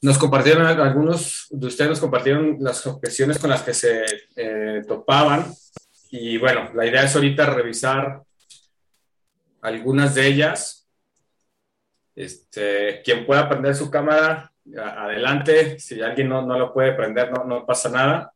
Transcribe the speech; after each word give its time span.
nos 0.00 0.18
compartieron, 0.18 0.64
algunos 0.66 1.46
de 1.50 1.66
ustedes 1.66 1.90
nos 1.90 2.00
compartieron 2.00 2.58
las 2.60 2.86
objeciones 2.86 3.38
con 3.38 3.50
las 3.50 3.62
que 3.62 3.74
se 3.74 4.04
eh, 4.36 4.82
topaban. 4.86 5.52
Y 6.10 6.38
bueno, 6.38 6.70
la 6.74 6.86
idea 6.86 7.02
es 7.02 7.14
ahorita 7.14 7.46
revisar 7.46 8.22
algunas 9.60 10.14
de 10.14 10.26
ellas. 10.26 10.88
Este, 12.14 13.02
quien 13.04 13.26
pueda 13.26 13.48
prender 13.48 13.74
su 13.74 13.90
cámara, 13.90 14.52
adelante. 14.76 15.78
Si 15.78 16.00
alguien 16.00 16.28
no, 16.28 16.42
no 16.42 16.58
lo 16.58 16.72
puede 16.72 16.92
prender, 16.92 17.32
no, 17.32 17.44
no, 17.44 17.66
pasa 17.66 17.88
nada. 17.88 18.32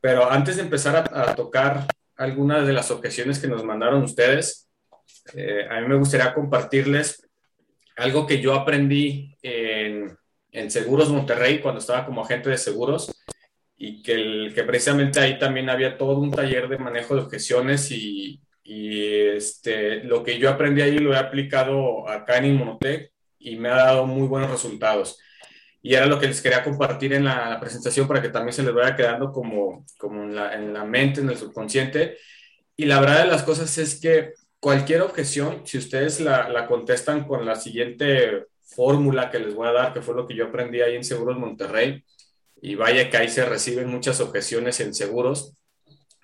Pero 0.00 0.30
antes 0.30 0.56
de 0.56 0.62
empezar 0.62 1.10
a, 1.12 1.34
tocar 1.34 1.86
algunas 2.16 2.66
de 2.66 2.72
las 2.72 2.90
objeciones 2.90 3.38
que 3.38 3.48
nos 3.48 3.64
mandaron 3.64 4.02
ustedes, 4.02 4.68
eh, 5.34 5.66
a 5.68 5.80
mí 5.80 5.88
me 5.88 5.96
gustaría 5.96 6.32
compartirles 6.34 7.26
algo 7.96 8.26
que 8.26 8.40
yo 8.40 8.54
aprendí 8.54 9.36
en 9.42 10.16
en 10.56 10.70
Seguros 10.70 11.10
Monterrey 11.10 11.60
cuando 11.60 11.80
estaba 11.80 12.06
como 12.06 12.22
agente 12.22 12.48
de 12.48 12.56
seguros 12.56 13.12
y 13.76 14.02
que, 14.02 14.12
el, 14.12 14.52
que 14.54 14.64
precisamente 14.64 15.20
ahí 15.20 15.38
también 15.38 15.68
había 15.68 15.98
todo 15.98 16.18
un 16.18 16.30
taller 16.30 16.66
de 16.68 16.78
manejo 16.78 17.14
de 17.14 17.20
objeciones 17.20 17.90
y, 17.90 18.40
y 18.64 19.02
este, 19.36 20.02
lo 20.04 20.22
que 20.22 20.38
yo 20.38 20.48
aprendí 20.48 20.80
ahí 20.80 20.98
lo 20.98 21.12
he 21.12 21.18
aplicado 21.18 22.08
acá 22.08 22.38
en 22.38 22.46
Inmunotech 22.46 23.12
y 23.38 23.56
me 23.56 23.68
ha 23.68 23.76
dado 23.76 24.06
muy 24.06 24.26
buenos 24.26 24.50
resultados. 24.50 25.18
Y 25.82 25.94
era 25.94 26.06
lo 26.06 26.18
que 26.18 26.26
les 26.26 26.40
quería 26.40 26.64
compartir 26.64 27.12
en 27.12 27.24
la, 27.24 27.60
presentación 27.60 28.08
para 28.08 28.22
que 28.22 28.30
también 28.30 28.54
se 28.54 28.62
les 28.62 28.74
vaya 28.74 28.96
quedando 28.96 29.30
como, 29.30 29.84
como 29.98 30.24
en, 30.24 30.34
la, 30.34 30.54
en 30.54 30.72
la 30.72 30.84
mente, 30.84 31.20
en 31.20 31.28
el 31.28 31.36
subconsciente. 31.36 32.16
Y 32.76 32.86
la 32.86 32.98
verdad 32.98 33.24
de 33.24 33.30
las 33.30 33.42
cosas 33.42 33.76
es 33.78 34.00
que 34.00 34.32
cualquier 34.58 35.02
objeción, 35.02 35.62
si 35.64 35.78
ustedes 35.78 36.20
la, 36.20 36.48
la 36.48 36.66
contestan 36.66 37.24
con 37.24 37.44
la 37.44 37.54
siguiente 37.54 38.46
fórmula 38.76 39.30
que 39.30 39.38
les 39.38 39.54
voy 39.54 39.66
a 39.66 39.72
dar, 39.72 39.92
que 39.94 40.02
fue 40.02 40.14
lo 40.14 40.26
que 40.26 40.36
yo 40.36 40.44
aprendí 40.46 40.82
ahí 40.82 40.94
en 40.94 41.04
Seguros 41.04 41.38
Monterrey. 41.38 42.04
Y 42.60 42.74
vaya 42.74 43.10
que 43.10 43.16
ahí 43.16 43.28
se 43.28 43.44
reciben 43.44 43.88
muchas 43.88 44.20
objeciones 44.20 44.78
en 44.80 44.94
seguros. 44.94 45.54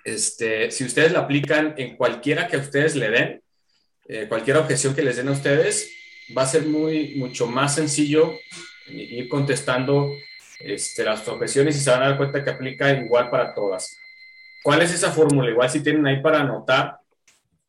Este, 0.04 0.70
si 0.70 0.84
ustedes 0.84 1.12
la 1.12 1.20
aplican 1.20 1.74
en 1.76 1.96
cualquiera 1.96 2.48
que 2.48 2.58
ustedes 2.58 2.94
le 2.96 3.10
den, 3.10 3.42
eh, 4.08 4.26
cualquier 4.28 4.56
objeción 4.58 4.94
que 4.94 5.02
les 5.02 5.16
den 5.16 5.28
a 5.28 5.32
ustedes, 5.32 5.90
va 6.36 6.42
a 6.42 6.46
ser 6.46 6.66
muy, 6.66 7.14
mucho 7.16 7.46
más 7.46 7.74
sencillo 7.74 8.32
ir 8.88 9.28
contestando 9.28 10.10
este, 10.60 11.04
las 11.04 11.26
objeciones 11.28 11.76
y 11.76 11.80
se 11.80 11.90
van 11.90 12.02
a 12.02 12.08
dar 12.08 12.16
cuenta 12.16 12.42
que 12.42 12.50
aplica 12.50 12.90
igual 12.92 13.30
para 13.30 13.54
todas. 13.54 13.96
¿Cuál 14.62 14.82
es 14.82 14.92
esa 14.92 15.10
fórmula? 15.10 15.50
Igual 15.50 15.70
si 15.70 15.82
tienen 15.82 16.06
ahí 16.06 16.20
para 16.20 16.40
anotar, 16.40 16.98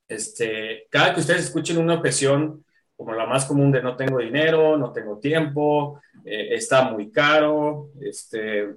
este, 0.08 0.88
cada 0.90 1.14
que 1.14 1.22
ustedes 1.22 1.46
escuchen 1.46 1.78
una 1.78 1.96
objeción 1.96 2.64
como 3.04 3.18
la 3.18 3.26
más 3.26 3.46
común 3.46 3.70
de 3.70 3.82
no 3.82 3.98
tengo 3.98 4.20
dinero, 4.20 4.78
no 4.78 4.94
tengo 4.94 5.18
tiempo, 5.18 6.00
eh, 6.24 6.56
está 6.56 6.84
muy 6.84 7.12
caro, 7.12 7.90
este, 8.00 8.76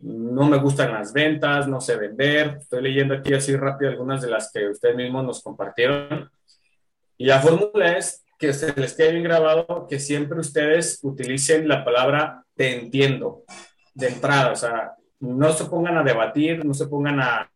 no 0.00 0.48
me 0.48 0.58
gustan 0.58 0.92
las 0.92 1.12
ventas, 1.12 1.68
no 1.68 1.80
sé 1.80 1.96
vender. 1.96 2.58
Estoy 2.60 2.82
leyendo 2.82 3.14
aquí 3.14 3.32
así 3.32 3.54
rápido 3.54 3.92
algunas 3.92 4.20
de 4.20 4.30
las 4.30 4.50
que 4.50 4.68
ustedes 4.68 4.96
mismos 4.96 5.24
nos 5.24 5.42
compartieron. 5.42 6.28
Y 7.16 7.26
la 7.26 7.38
fórmula 7.38 7.96
es 7.96 8.24
que 8.36 8.52
se 8.52 8.72
les 8.80 8.94
quede 8.94 9.12
bien 9.12 9.24
grabado 9.24 9.86
que 9.88 10.00
siempre 10.00 10.40
ustedes 10.40 10.98
utilicen 11.02 11.68
la 11.68 11.84
palabra 11.84 12.44
te 12.56 12.80
entiendo 12.80 13.44
de 13.94 14.08
entrada, 14.08 14.52
o 14.52 14.56
sea, 14.56 14.92
no 15.20 15.52
se 15.52 15.66
pongan 15.66 15.98
a 15.98 16.02
debatir, 16.02 16.64
no 16.64 16.74
se 16.74 16.88
pongan 16.88 17.20
a, 17.20 17.50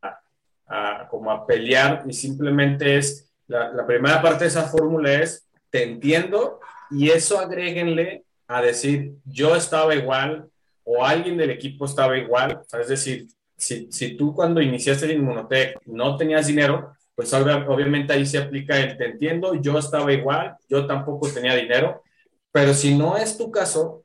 a, 0.67 1.09
como 1.09 1.33
a 1.33 1.45
pelear 1.47 2.05
y 2.07 2.13
simplemente 2.13 2.97
es, 2.97 3.33
la, 3.49 3.73
la 3.73 3.85
primera 3.85 4.23
parte 4.23 4.45
de 4.45 4.49
esa 4.49 4.63
fórmula 4.63 5.13
es 5.15 5.49
te 5.73 5.85
entiendo 5.85 6.61
y 6.91 7.09
eso 7.09 7.41
agréguenle 7.41 8.25
a 8.47 8.61
decir, 8.61 9.15
yo 9.25 9.57
estaba 9.57 9.95
igual 9.95 10.49
o 10.85 11.05
alguien 11.05 11.39
del 11.39 11.51
equipo 11.51 11.87
estaba 11.87 12.17
igual. 12.19 12.61
es 12.79 12.89
decir, 12.89 13.27
si, 13.57 13.91
si 13.91 14.15
tú 14.15 14.35
cuando 14.35 14.61
iniciaste 14.61 15.07
el 15.07 15.13
Inmunotech 15.13 15.81
no 15.87 16.17
tenías 16.19 16.47
dinero, 16.47 16.93
pues 17.15 17.33
obviamente 17.33 18.13
ahí 18.13 18.27
se 18.27 18.37
aplica 18.37 18.79
el 18.79 18.99
te 18.99 19.07
entiendo, 19.07 19.55
yo 19.55 19.79
estaba 19.79 20.13
igual, 20.13 20.57
yo 20.69 20.87
tampoco 20.87 21.33
tenía 21.33 21.55
dinero, 21.55 22.03
pero 22.51 22.75
si 22.75 22.95
no 22.95 23.17
es 23.17 23.39
tu 23.39 23.51
caso, 23.51 24.05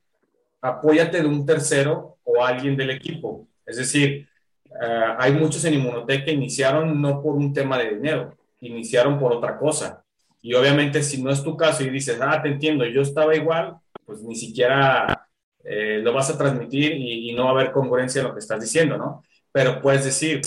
apóyate 0.62 1.22
de 1.22 1.28
un 1.28 1.46
tercero 1.46 2.18
o 2.24 2.46
alguien 2.46 2.78
del 2.78 2.92
equipo. 2.92 3.46
Es 3.66 3.76
decir, 3.76 4.30
eh, 4.66 5.16
hay 5.18 5.34
muchos 5.34 5.66
en 5.66 5.74
Inmunotech 5.74 6.24
que 6.24 6.32
iniciaron 6.32 7.02
no 7.02 7.22
por 7.22 7.36
un 7.36 7.52
tema 7.52 7.78
de 7.78 7.96
dinero, 7.96 8.38
iniciaron 8.62 9.20
por 9.20 9.34
otra 9.34 9.58
cosa. 9.58 10.06
Y 10.48 10.54
obviamente 10.54 11.04
si 11.04 11.22
no 11.22 11.30
es 11.30 11.44
tu 11.44 11.58
caso 11.58 11.84
y 11.84 11.90
dices, 11.90 12.18
ah, 12.22 12.42
te 12.42 12.48
entiendo, 12.48 12.86
yo 12.86 13.02
estaba 13.02 13.36
igual, 13.36 13.76
pues 14.06 14.22
ni 14.22 14.34
siquiera 14.34 15.28
eh, 15.62 16.00
lo 16.02 16.14
vas 16.14 16.30
a 16.30 16.38
transmitir 16.38 16.94
y, 16.94 17.34
no 17.34 17.44
va 17.44 17.50
a 17.50 17.52
haber 17.52 17.74
congruencia 17.74 18.22
en 18.22 18.30
lo 18.30 18.34
que 18.34 18.40
estás 18.40 18.62
diciendo, 18.62 18.98
¿no? 18.98 19.24
Pero 19.52 19.82
puedes 19.82 20.06
decir, 20.06 20.40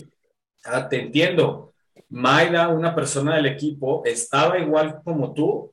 ah, 0.65 0.89
te 0.89 1.03
entiendo, 1.03 1.75
Mayra, 2.09 2.69
una 2.69 2.95
persona 2.95 3.37
del 3.37 3.45
equipo, 3.45 4.03
estaba 4.07 4.59
igual 4.59 5.03
como 5.05 5.35
tú 5.35 5.71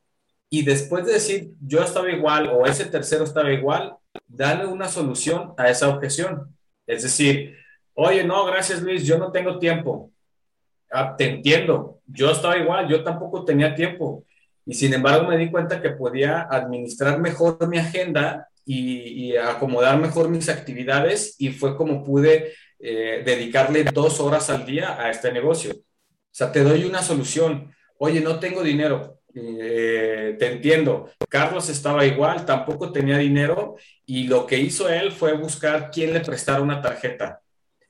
y 0.50 0.62
después 0.62 1.06
de 1.06 1.14
decir, 1.14 1.52
yo 1.66 1.80
estaba 1.80 2.10
igual 2.10 2.50
o 2.50 2.66
ese 2.66 2.84
tercero 2.84 3.24
estaba 3.24 3.50
igual, 3.50 3.96
dale 4.26 4.66
una 4.66 4.88
solución 4.88 5.54
a 5.56 5.70
esa 5.70 5.88
objeción. 5.88 6.54
Es 6.86 7.02
decir, 7.02 7.56
oye, 7.94 8.24
no, 8.24 8.44
gracias 8.44 8.82
Luis, 8.82 9.06
yo 9.06 9.16
no 9.16 9.32
tengo 9.32 9.58
tiempo. 9.58 10.12
Ah, 10.90 11.16
te 11.16 11.30
entiendo, 11.30 11.97
yo 12.08 12.30
estaba 12.30 12.58
igual, 12.58 12.88
yo 12.88 13.04
tampoco 13.04 13.44
tenía 13.44 13.74
tiempo. 13.74 14.24
Y 14.66 14.74
sin 14.74 14.92
embargo 14.92 15.28
me 15.28 15.38
di 15.38 15.50
cuenta 15.50 15.80
que 15.80 15.90
podía 15.90 16.42
administrar 16.50 17.20
mejor 17.20 17.68
mi 17.68 17.78
agenda 17.78 18.48
y, 18.64 19.34
acomodar 19.36 19.98
mejor 19.98 20.28
mis 20.28 20.48
actividades 20.48 21.36
y 21.38 21.50
fue 21.50 21.76
como 21.76 22.04
pude 22.04 22.52
eh, 22.78 23.22
dedicarle 23.24 23.84
dos 23.84 24.20
horas 24.20 24.50
al 24.50 24.66
día 24.66 25.00
a 25.00 25.10
este 25.10 25.32
negocio. 25.32 25.72
O 25.72 26.34
sea, 26.38 26.52
te 26.52 26.62
doy 26.62 26.84
una 26.84 27.02
solución. 27.02 27.72
Oye, 27.98 28.20
no 28.20 28.38
tengo 28.38 28.62
dinero. 28.62 29.20
Eh, 29.34 30.36
te 30.38 30.52
entiendo. 30.52 31.10
Carlos 31.28 31.68
estaba 31.68 32.04
igual, 32.04 32.44
tampoco 32.44 32.92
tenía 32.92 33.18
dinero 33.18 33.76
y 34.04 34.26
lo 34.26 34.46
que 34.46 34.58
hizo 34.58 34.88
él 34.88 35.12
fue 35.12 35.34
buscar 35.34 35.90
quién 35.90 36.12
le 36.12 36.20
prestara 36.20 36.60
una 36.60 36.82
tarjeta 36.82 37.40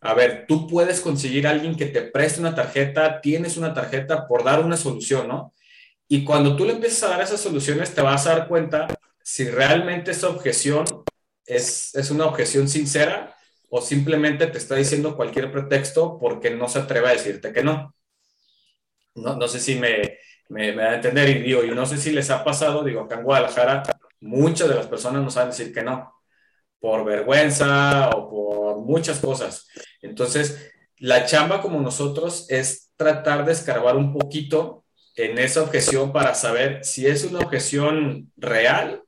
a 0.00 0.14
ver, 0.14 0.46
tú 0.46 0.66
puedes 0.66 1.00
conseguir 1.00 1.46
a 1.46 1.50
alguien 1.50 1.76
que 1.76 1.86
te 1.86 2.02
preste 2.02 2.40
una 2.40 2.54
tarjeta, 2.54 3.20
tienes 3.20 3.56
una 3.56 3.74
tarjeta 3.74 4.28
por 4.28 4.44
dar 4.44 4.64
una 4.64 4.76
solución, 4.76 5.26
¿no? 5.26 5.54
Y 6.06 6.24
cuando 6.24 6.56
tú 6.56 6.64
le 6.64 6.72
empiezas 6.72 7.02
a 7.02 7.08
dar 7.08 7.22
esas 7.22 7.40
soluciones, 7.40 7.94
te 7.94 8.00
vas 8.00 8.26
a 8.26 8.36
dar 8.36 8.48
cuenta 8.48 8.86
si 9.22 9.48
realmente 9.50 10.12
esa 10.12 10.28
objeción 10.28 10.84
es, 11.44 11.92
una 12.10 12.26
objeción 12.26 12.68
sincera 12.68 13.34
o 13.68 13.82
simplemente 13.82 14.46
te 14.46 14.58
está 14.58 14.76
diciendo 14.76 15.16
cualquier 15.16 15.50
pretexto 15.50 16.18
porque 16.18 16.50
no 16.50 16.68
se 16.68 16.78
atreve 16.78 17.08
a 17.08 17.12
decirte 17.12 17.52
que 17.52 17.62
no. 17.62 17.94
No, 19.14 19.48
sé 19.48 19.58
si 19.58 19.74
me, 19.74 20.18
me, 20.48 20.74
da 20.74 20.90
a 20.90 20.94
entender 20.94 21.28
y 21.28 21.42
digo, 21.42 21.64
y 21.64 21.70
no 21.72 21.84
sé 21.86 21.98
si 21.98 22.12
les 22.12 22.30
ha 22.30 22.44
pasado, 22.44 22.84
digo, 22.84 23.02
acá 23.02 23.16
en 23.16 23.24
Guadalajara, 23.24 23.82
muchas 24.20 24.68
de 24.68 24.76
las 24.76 24.86
personas 24.86 25.22
no 25.22 25.30
saben 25.30 25.50
decir 25.50 25.74
que 25.74 25.82
no 25.82 26.17
por 26.80 27.04
vergüenza 27.04 28.10
o 28.10 28.30
por 28.30 28.78
muchas 28.78 29.18
cosas. 29.18 29.66
Entonces, 30.02 30.72
la 30.98 31.26
chamba 31.26 31.60
como 31.60 31.80
nosotros 31.80 32.46
es 32.48 32.92
tratar 32.96 33.44
de 33.44 33.52
escarbar 33.52 33.96
un 33.96 34.12
poquito 34.12 34.84
en 35.16 35.38
esa 35.38 35.62
objeción 35.62 36.12
para 36.12 36.34
saber 36.34 36.84
si 36.84 37.06
es 37.06 37.24
una 37.24 37.40
objeción 37.40 38.30
real 38.36 39.02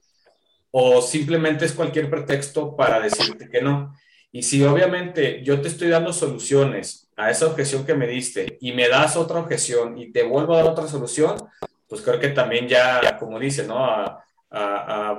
o 0.70 1.02
simplemente 1.02 1.64
es 1.64 1.72
cualquier 1.72 2.10
pretexto 2.10 2.76
para 2.76 3.00
decirte 3.00 3.48
que 3.48 3.60
no. 3.60 3.94
Y 4.32 4.42
si 4.42 4.62
obviamente 4.64 5.42
yo 5.42 5.60
te 5.60 5.68
estoy 5.68 5.88
dando 5.88 6.12
soluciones 6.12 7.10
a 7.16 7.30
esa 7.30 7.46
objeción 7.46 7.84
que 7.84 7.94
me 7.94 8.06
diste 8.06 8.58
y 8.60 8.72
me 8.72 8.88
das 8.88 9.16
otra 9.16 9.40
objeción 9.40 9.98
y 9.98 10.12
te 10.12 10.22
vuelvo 10.22 10.54
a 10.54 10.58
dar 10.58 10.68
otra 10.68 10.86
solución, 10.86 11.36
pues 11.88 12.02
creo 12.02 12.20
que 12.20 12.28
también 12.28 12.68
ya, 12.68 13.16
como 13.18 13.38
dice, 13.38 13.66
¿no? 13.66 14.16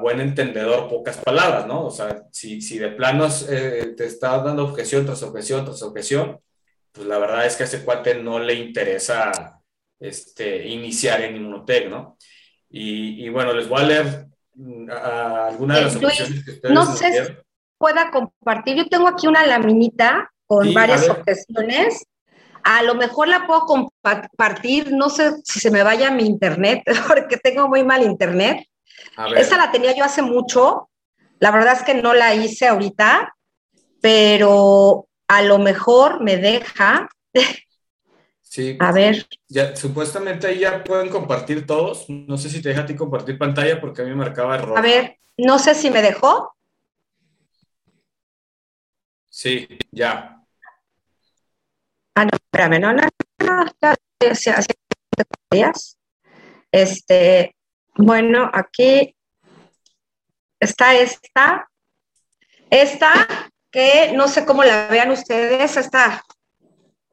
Buen 0.02 0.20
entendedor 0.20 0.90
pocas 0.90 1.18
palabras, 1.18 1.66
¿no? 1.68 1.86
O 1.86 1.92
sea, 1.92 2.24
si, 2.32 2.62
si 2.62 2.78
de 2.78 2.90
planos 2.90 3.48
eh, 3.50 3.94
te 3.96 4.06
está 4.06 4.38
dando 4.40 4.66
objeción 4.66 5.06
tras 5.06 5.24
objeción 5.24 5.64
tras 5.64 5.82
objeción, 5.84 6.40
pues 6.92 7.08
la 7.08 7.18
verdad 7.18 7.46
es 7.46 7.56
que 7.56 7.64
a 7.64 7.66
ese 7.66 7.86
cuate 7.86 8.16
no 8.16 8.40
le 8.40 8.56
interesa 8.56 9.62
este, 10.00 10.68
iniciar 10.68 11.22
en 11.22 11.38
Inmunotech, 11.38 11.90
¿no? 11.90 12.18
Y, 12.70 13.26
y 13.26 13.30
bueno, 13.30 13.54
les 13.54 13.70
voy 13.70 13.82
a 13.82 13.86
leer 13.86 14.28
mm, 14.56 14.90
algunas 14.90 15.78
de 15.78 15.84
las 15.84 15.96
objeciones 15.96 16.46
que 16.46 16.52
ustedes 16.52 16.74
No 16.74 16.86
sé 16.86 17.26
si 17.26 17.34
pueda 17.78 18.12
compartir. 18.12 18.76
Yo 18.76 18.88
tengo 18.88 19.08
aquí 19.08 19.28
una 19.28 19.46
laminita 19.46 20.30
con 20.46 20.74
varias 20.74 21.10
objeciones. 21.10 22.06
A 22.64 22.84
lo 22.84 22.94
mejor 22.96 23.28
la 23.28 23.48
puedo 23.48 23.62
compartir, 23.62 24.92
no 24.92 25.10
sé 25.10 25.34
si 25.44 25.60
se 25.60 25.72
me 25.72 25.82
vaya 25.82 26.12
mi 26.12 26.26
internet, 26.26 26.84
porque 27.08 27.38
tengo 27.38 27.68
muy 27.68 27.84
mal 27.84 28.04
internet. 28.04 28.68
Esa 29.36 29.58
la 29.58 29.72
tenía 29.72 29.96
yo 29.96 30.04
hace 30.04 30.22
mucho. 30.22 30.90
La 31.40 31.52
verdad 31.52 31.74
es 31.74 31.84
que 31.84 31.96
no 31.96 32.14
la 32.14 32.36
hice 32.36 32.68
ahorita, 32.68 33.36
pero 34.02 35.08
a 35.28 35.42
lo 35.42 35.58
mejor 35.60 36.22
me 36.22 36.38
deja. 36.38 37.10
Sí. 38.42 38.76
A 38.82 38.92
ver. 38.92 39.28
Ya, 39.48 39.76
supuestamente 39.78 40.46
ahí 40.46 40.60
ya 40.60 40.84
pueden 40.84 41.08
compartir 41.08 41.66
todos. 41.66 42.10
No 42.10 42.38
sé 42.38 42.50
si 42.50 42.62
te 42.62 42.68
deja 42.68 42.82
a 42.82 42.86
ti 42.86 42.98
compartir 42.98 43.38
pantalla 43.38 43.80
porque 43.80 44.02
a 44.02 44.04
mí 44.04 44.10
me 44.10 44.18
marcaba 44.18 44.56
error. 44.56 44.78
A 44.78 44.82
ver, 44.82 45.20
no 45.38 45.58
sé 45.58 45.74
si 45.74 45.90
me 45.90 46.02
dejó. 46.02 46.54
Sí, 49.30 49.68
ya. 49.92 50.44
Ah, 52.14 52.26
no, 52.26 52.32
espérame, 52.34 52.82
no, 52.82 52.92
no, 52.92 53.04
no, 53.40 53.66
ya, 55.54 55.72
Este, 56.74 57.56
bueno, 57.96 58.50
aquí 58.54 59.16
está 60.60 60.96
esta. 60.96 61.68
Esta, 62.70 63.28
que 63.70 64.14
no 64.14 64.28
sé 64.28 64.46
cómo 64.46 64.64
la 64.64 64.88
vean 64.88 65.12
ustedes, 65.12 65.76
esta 65.76 66.24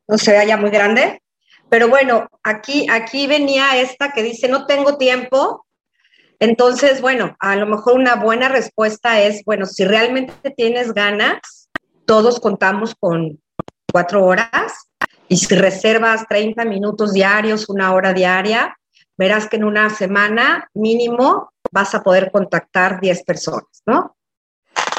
no 0.06 0.16
se 0.18 0.32
vea 0.32 0.44
ya 0.44 0.56
muy 0.56 0.70
grande, 0.70 1.20
pero 1.68 1.88
bueno, 1.88 2.28
aquí, 2.42 2.86
aquí 2.90 3.26
venía 3.26 3.80
esta 3.80 4.12
que 4.12 4.22
dice, 4.22 4.48
no 4.48 4.66
tengo 4.66 4.96
tiempo. 4.96 5.66
Entonces, 6.38 7.00
bueno, 7.00 7.36
a 7.40 7.56
lo 7.56 7.66
mejor 7.66 7.94
una 7.94 8.14
buena 8.14 8.48
respuesta 8.48 9.20
es, 9.20 9.44
bueno, 9.44 9.66
si 9.66 9.84
realmente 9.84 10.50
tienes 10.56 10.94
ganas, 10.94 11.68
todos 12.06 12.40
contamos 12.40 12.94
con 12.98 13.40
cuatro 13.92 14.24
horas 14.24 14.90
y 15.28 15.36
si 15.36 15.54
reservas 15.56 16.26
30 16.28 16.64
minutos 16.64 17.12
diarios, 17.12 17.68
una 17.68 17.92
hora 17.92 18.12
diaria, 18.14 18.77
verás 19.18 19.48
que 19.48 19.56
en 19.56 19.64
una 19.64 19.90
semana 19.90 20.70
mínimo 20.72 21.52
vas 21.70 21.94
a 21.94 22.02
poder 22.02 22.30
contactar 22.30 23.00
10 23.00 23.24
personas, 23.24 23.82
¿no? 23.84 24.16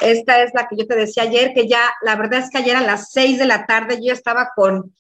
Esta 0.02 0.44
es 0.44 0.54
la 0.54 0.68
que 0.68 0.76
yo 0.78 0.86
te 0.86 0.96
decía 0.96 1.24
ayer, 1.24 1.54
que 1.54 1.68
ya, 1.68 1.82
la 2.02 2.16
verdad 2.16 2.40
es 2.40 2.50
que 2.50 2.58
ayer 2.58 2.76
a 2.76 2.82
las 2.82 3.12
6 3.12 3.40
de 3.40 3.46
la 3.46 3.66
tarde 3.66 4.00
yo 4.02 4.14
estaba 4.14 4.52
con 4.56 4.94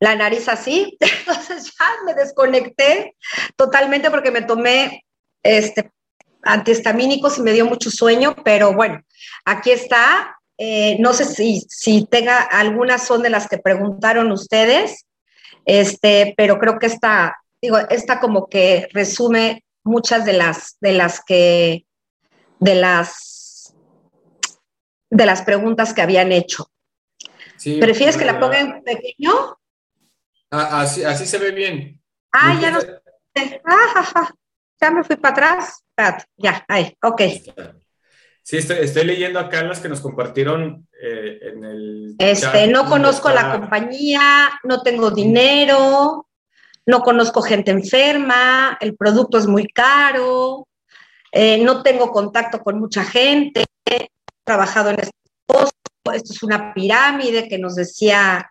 la 0.00 0.14
nariz 0.14 0.48
así, 0.48 0.96
entonces 1.00 1.72
ya 1.78 1.86
me 2.04 2.14
desconecté 2.14 3.16
totalmente 3.56 4.10
porque 4.10 4.30
me 4.30 4.42
tomé 4.42 5.04
este, 5.42 5.92
antihistamínicos 6.42 7.38
y 7.38 7.42
me 7.42 7.52
dio 7.52 7.66
mucho 7.66 7.90
sueño, 7.90 8.34
pero 8.44 8.72
bueno, 8.72 9.02
aquí 9.44 9.70
está. 9.70 10.36
Eh, 10.58 10.96
no 11.00 11.12
sé 11.12 11.24
si, 11.24 11.64
si 11.68 12.06
tenga 12.06 12.38
algunas 12.38 13.04
son 13.06 13.22
de 13.22 13.30
las 13.30 13.48
que 13.48 13.58
preguntaron 13.58 14.30
ustedes, 14.30 15.06
este, 15.64 16.34
pero 16.36 16.58
creo 16.58 16.78
que 16.78 16.86
esta, 16.86 17.41
digo, 17.62 17.78
esta 17.78 18.20
como 18.20 18.48
que 18.48 18.88
resume 18.92 19.64
muchas 19.84 20.24
de 20.24 20.32
las, 20.32 20.76
de 20.80 20.92
las 20.92 21.24
que, 21.24 21.86
de 22.58 22.74
las, 22.74 23.74
de 25.08 25.26
las 25.26 25.42
preguntas 25.42 25.94
que 25.94 26.02
habían 26.02 26.32
hecho. 26.32 26.68
¿Prefieres 27.80 28.16
que 28.16 28.24
la 28.24 28.40
ponga 28.40 28.58
en 28.58 28.82
pequeño? 28.82 29.30
Ah, 30.50 30.82
así, 30.82 31.04
así 31.04 31.26
se 31.26 31.38
ve 31.38 31.52
bien. 31.52 32.00
Ah, 32.32 32.58
ya 32.60 32.70
no 32.72 32.78
ah, 33.64 34.30
ya 34.80 34.90
me 34.90 35.04
fui 35.04 35.16
para 35.16 35.32
atrás. 35.32 35.84
Ya, 36.36 36.64
ahí, 36.66 36.96
ok. 37.02 37.22
Sí, 38.42 38.56
estoy, 38.56 39.04
leyendo 39.04 39.38
acá 39.38 39.62
las 39.62 39.78
que 39.78 39.88
nos 39.88 40.00
compartieron 40.00 40.88
eh, 41.00 41.38
en 41.42 41.64
el. 41.64 42.14
Este, 42.18 42.66
no 42.66 42.86
conozco 42.86 43.30
la 43.30 43.52
compañía, 43.52 44.50
no 44.64 44.82
tengo 44.82 45.12
dinero, 45.12 46.26
no 46.86 47.00
conozco 47.00 47.42
gente 47.42 47.70
enferma, 47.70 48.76
el 48.80 48.96
producto 48.96 49.38
es 49.38 49.46
muy 49.46 49.66
caro, 49.68 50.66
eh, 51.30 51.62
no 51.64 51.82
tengo 51.82 52.10
contacto 52.10 52.60
con 52.60 52.78
mucha 52.78 53.04
gente, 53.04 53.64
he 53.84 54.08
trabajado 54.44 54.90
en 54.90 55.00
este 55.00 55.12
esto 56.12 56.32
es 56.32 56.42
una 56.42 56.74
pirámide 56.74 57.48
que 57.48 57.58
nos 57.58 57.76
decía 57.76 58.50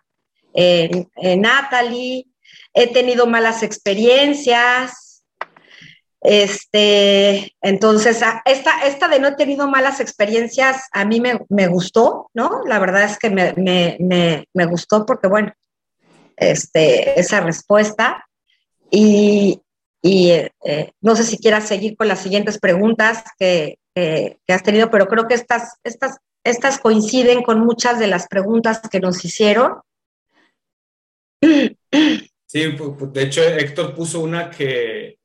eh, 0.54 1.06
Natalie, 1.36 2.26
he 2.72 2.86
tenido 2.92 3.26
malas 3.26 3.62
experiencias, 3.62 5.12
este, 6.22 7.52
entonces, 7.60 8.22
esta, 8.44 8.78
esta 8.84 9.08
de 9.08 9.18
no 9.18 9.28
he 9.28 9.34
tenido 9.34 9.66
malas 9.68 9.98
experiencias, 9.98 10.88
a 10.92 11.04
mí 11.04 11.20
me, 11.20 11.66
gustó, 11.66 12.30
¿no? 12.32 12.60
La 12.64 12.78
verdad 12.78 13.02
es 13.02 13.18
que 13.18 13.28
me, 13.28 14.66
gustó 14.66 15.04
porque, 15.04 15.26
bueno, 15.26 15.52
este, 16.36 17.18
esa 17.18 17.40
respuesta. 17.40 18.26
Y, 18.90 19.60
eh, 20.02 20.50
no 21.00 21.16
sé 21.16 21.24
si 21.24 21.38
quieras 21.38 21.68
seguir 21.68 21.96
con 21.96 22.08
las 22.08 22.20
siguientes 22.20 22.58
preguntas 22.58 23.24
que, 23.38 23.78
has 24.48 24.62
tenido, 24.62 24.90
pero 24.90 25.06
creo 25.06 25.28
que 25.28 25.34
estas, 25.34 25.78
estas, 25.84 26.16
estas 26.44 26.78
coinciden 26.78 27.42
con 27.42 27.60
muchas 27.60 27.98
de 27.98 28.06
las 28.06 28.26
preguntas 28.26 28.80
que 28.90 29.00
nos 29.00 29.24
hicieron. 29.24 29.80
Sí, 32.46 32.76
de 32.76 33.22
hecho 33.22 33.42
Héctor 33.42 33.94
puso 33.94 34.20
una 34.20 34.50
que 34.50 35.18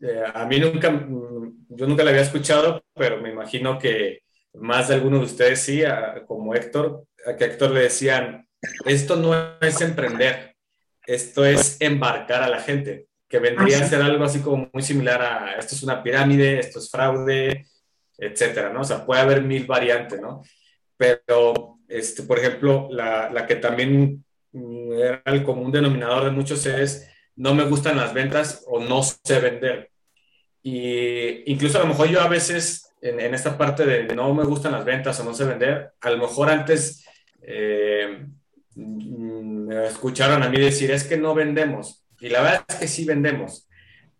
eh, 0.00 0.22
a 0.34 0.44
mí 0.44 0.60
nunca, 0.60 0.90
mm, 0.90 1.66
yo 1.70 1.86
nunca 1.86 2.04
la 2.04 2.10
había 2.10 2.22
escuchado, 2.22 2.84
pero 2.94 3.20
me 3.20 3.30
imagino 3.30 3.78
que 3.78 4.20
más 4.54 4.88
de 4.88 4.94
alguno 4.94 5.18
de 5.18 5.24
ustedes 5.24 5.60
sí, 5.60 5.82
como 6.26 6.54
Héctor, 6.54 7.04
a 7.26 7.36
que 7.36 7.44
Héctor 7.46 7.70
le 7.70 7.80
decían, 7.80 8.46
esto 8.84 9.16
no 9.16 9.34
es 9.60 9.80
emprender, 9.80 10.53
esto 11.06 11.44
es 11.44 11.76
embarcar 11.80 12.42
a 12.42 12.48
la 12.48 12.60
gente, 12.60 13.06
que 13.28 13.38
vendría 13.38 13.78
a 13.78 13.88
ser 13.88 14.02
algo 14.02 14.24
así 14.24 14.40
como 14.40 14.68
muy 14.72 14.82
similar 14.82 15.22
a, 15.22 15.58
esto 15.58 15.74
es 15.74 15.82
una 15.82 16.02
pirámide, 16.02 16.58
esto 16.58 16.78
es 16.78 16.90
fraude, 16.90 17.66
etcétera, 18.16 18.72
¿no? 18.72 18.82
O 18.82 18.84
sea, 18.84 19.04
puede 19.04 19.20
haber 19.20 19.42
mil 19.42 19.66
variantes, 19.66 20.20
¿no? 20.20 20.42
Pero, 20.96 21.78
este, 21.88 22.22
por 22.22 22.38
ejemplo, 22.38 22.88
la, 22.90 23.30
la 23.30 23.46
que 23.46 23.56
también 23.56 24.24
mm, 24.52 24.92
era 24.92 25.22
el 25.26 25.42
común 25.42 25.72
denominador 25.72 26.24
de 26.24 26.30
muchos 26.30 26.64
es, 26.66 27.10
no 27.36 27.54
me 27.54 27.64
gustan 27.64 27.96
las 27.96 28.14
ventas 28.14 28.64
o 28.66 28.80
no 28.80 29.02
sé 29.02 29.40
vender. 29.40 29.90
Y 30.62 31.50
incluso 31.52 31.78
a 31.78 31.82
lo 31.82 31.88
mejor 31.88 32.08
yo 32.08 32.20
a 32.20 32.28
veces 32.28 32.94
en, 33.04 33.34
esta 33.34 33.58
parte 33.58 33.84
de 33.84 34.14
no 34.14 34.32
me 34.32 34.44
gustan 34.44 34.72
las 34.72 34.84
ventas 34.84 35.18
o 35.20 35.24
no 35.24 35.34
sé 35.34 35.44
vender, 35.44 35.92
a 36.00 36.10
lo 36.10 36.18
mejor 36.18 36.48
antes 36.48 37.04
eh, 37.42 38.26
me 39.64 39.86
escucharon 39.86 40.42
a 40.42 40.48
mí 40.48 40.58
decir 40.58 40.90
es 40.90 41.04
que 41.04 41.16
no 41.16 41.34
vendemos. 41.34 42.04
Y 42.20 42.28
la 42.28 42.42
verdad 42.42 42.64
es 42.68 42.76
que 42.76 42.88
sí 42.88 43.04
vendemos, 43.04 43.68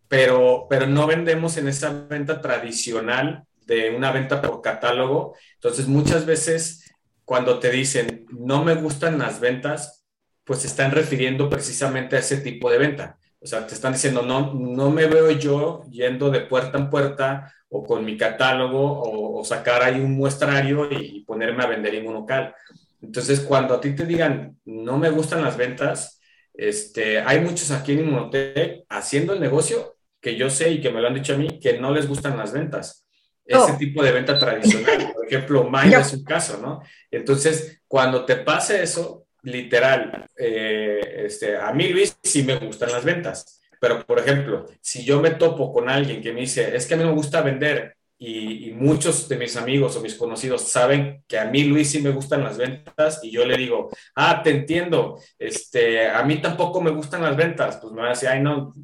pero, 0.09 0.67
pero 0.69 0.87
no 0.87 1.07
vendemos 1.07 1.57
en 1.57 1.69
esa 1.69 1.91
venta 2.09 2.41
tradicional 2.41 3.45
de 3.67 3.91
una 3.91 4.13
venta 4.13 4.43
por 4.43 4.61
catálogo. 4.61 5.37
Entonces 5.55 5.87
muchas 5.87 6.27
veces 6.27 6.93
cuando 7.25 7.59
te 7.59 7.71
dicen 7.71 8.27
no 8.31 8.65
me 8.65 8.75
gustan 8.75 9.19
las 9.19 9.41
ventas, 9.41 10.05
pues 10.45 10.61
se 10.61 10.67
están 10.67 10.91
refiriendo 10.91 11.49
precisamente 11.49 12.17
a 12.17 12.19
ese 12.19 12.39
tipo 12.39 12.71
de 12.71 12.79
venta. 12.79 13.19
O 13.41 13.47
sea, 13.47 13.67
te 13.67 13.75
están 13.75 13.93
diciendo, 13.93 14.23
no, 14.23 14.55
no 14.55 14.91
me 14.91 15.07
veo 15.07 15.31
yo 15.31 15.85
yendo 15.91 16.31
de 16.31 16.41
puerta 16.41 16.79
en 16.79 16.89
puerta 16.89 17.53
o 17.69 17.85
con 17.85 18.05
mi 18.05 18.17
catálogo 18.17 19.03
o, 19.03 19.45
sacar 19.45 19.83
ahí 19.83 20.01
un 20.01 20.13
muestrario 20.13 20.89
y, 20.91 21.23
ponerme 21.25 21.63
a 21.63 21.67
vender 21.67 21.95
en 21.97 22.07
un 22.07 22.15
local. 22.15 22.55
Entonces, 23.07 23.41
cuando 23.41 23.75
a 23.75 23.81
ti 23.81 23.95
te 23.95 24.07
digan, 24.07 24.59
no 24.65 24.99
me 24.99 25.11
gustan 25.11 25.43
las 25.43 25.57
ventas, 25.57 26.21
este, 26.55 27.21
hay 27.21 27.41
muchos 27.41 27.71
aquí 27.71 27.93
en 27.93 28.01
Inmunotech 28.01 28.85
haciendo 28.89 29.33
el 29.33 29.41
negocio 29.41 29.97
que 30.21 30.37
yo 30.37 30.49
sé 30.49 30.71
y 30.71 30.81
que 30.81 30.91
me 30.91 31.01
lo 31.01 31.09
han 31.09 31.15
dicho 31.15 31.35
a 31.35 31.37
mí, 31.37 31.61
que 31.61 31.79
no 31.79 31.93
les 31.93 32.09
gustan 32.09 32.37
las 32.37 32.53
ventas. 32.53 33.07
Ese 33.45 33.75
tipo 33.75 34.03
de 34.03 34.13
venta 34.13 34.39
tradicional. 34.39 35.13
Por 35.13 35.27
ejemplo, 35.27 35.65
Maya 35.71 36.01
es 36.01 36.15
un 36.15 36.25
caso, 36.25 36.59
¿no? 36.63 36.81
Entonces, 37.11 37.83
cuando 37.87 38.25
te 38.25 38.37
pase 38.37 38.83
eso, 38.83 39.27
literal, 39.43 40.27
eh, 40.39 41.25
este, 41.27 41.57
a 41.57 41.73
mí 41.73 41.89
Luis 41.89 42.17
sí 42.23 42.43
me 42.43 42.57
gustan 42.57 42.91
las 42.91 43.05
ventas, 43.05 43.61
pero 43.79 44.05
por 44.07 44.19
ejemplo, 44.19 44.65
si 44.81 45.05
yo 45.05 45.21
me 45.21 45.33
topo 45.33 45.73
con 45.75 45.91
alguien 45.91 46.23
que 46.23 46.33
me 46.33 46.41
dice, 46.41 46.75
es 46.75 46.87
que 46.87 46.95
a 46.95 46.97
mí 46.97 47.05
me 47.05 47.13
gusta 47.13 47.43
vender 47.43 47.97
y, 48.27 48.71
muchos 48.73 49.29
de 49.29 49.37
mis 49.37 49.57
amigos 49.57 49.97
o 49.97 50.01
mis 50.01 50.15
conocidos 50.15 50.63
saben 50.63 51.23
que 51.29 51.39
a 51.39 51.45
mí 51.45 51.65
Luis 51.65 51.91
sí 51.91 52.01
me 52.01 52.11
gustan 52.11 52.43
las 52.43 52.59
ventas 52.59 53.21
y 53.23 53.31
yo 53.31 53.45
le 53.45 53.57
digo, 53.57 53.91
ah, 54.17 54.43
te 54.43 54.51
entiendo, 54.51 55.19
este, 55.39 56.09
a 56.09 56.23
mí 56.25 56.41
tampoco 56.41 56.81
me 56.81 56.91
gustan 56.91 57.23
las 57.23 57.37
ventas, 57.37 57.77
pues 57.77 57.93
me 57.93 58.01
va 58.01 58.09
a 58.09 58.11
decir, 58.11 58.29
ay, 58.29 58.41
no, 58.41 58.75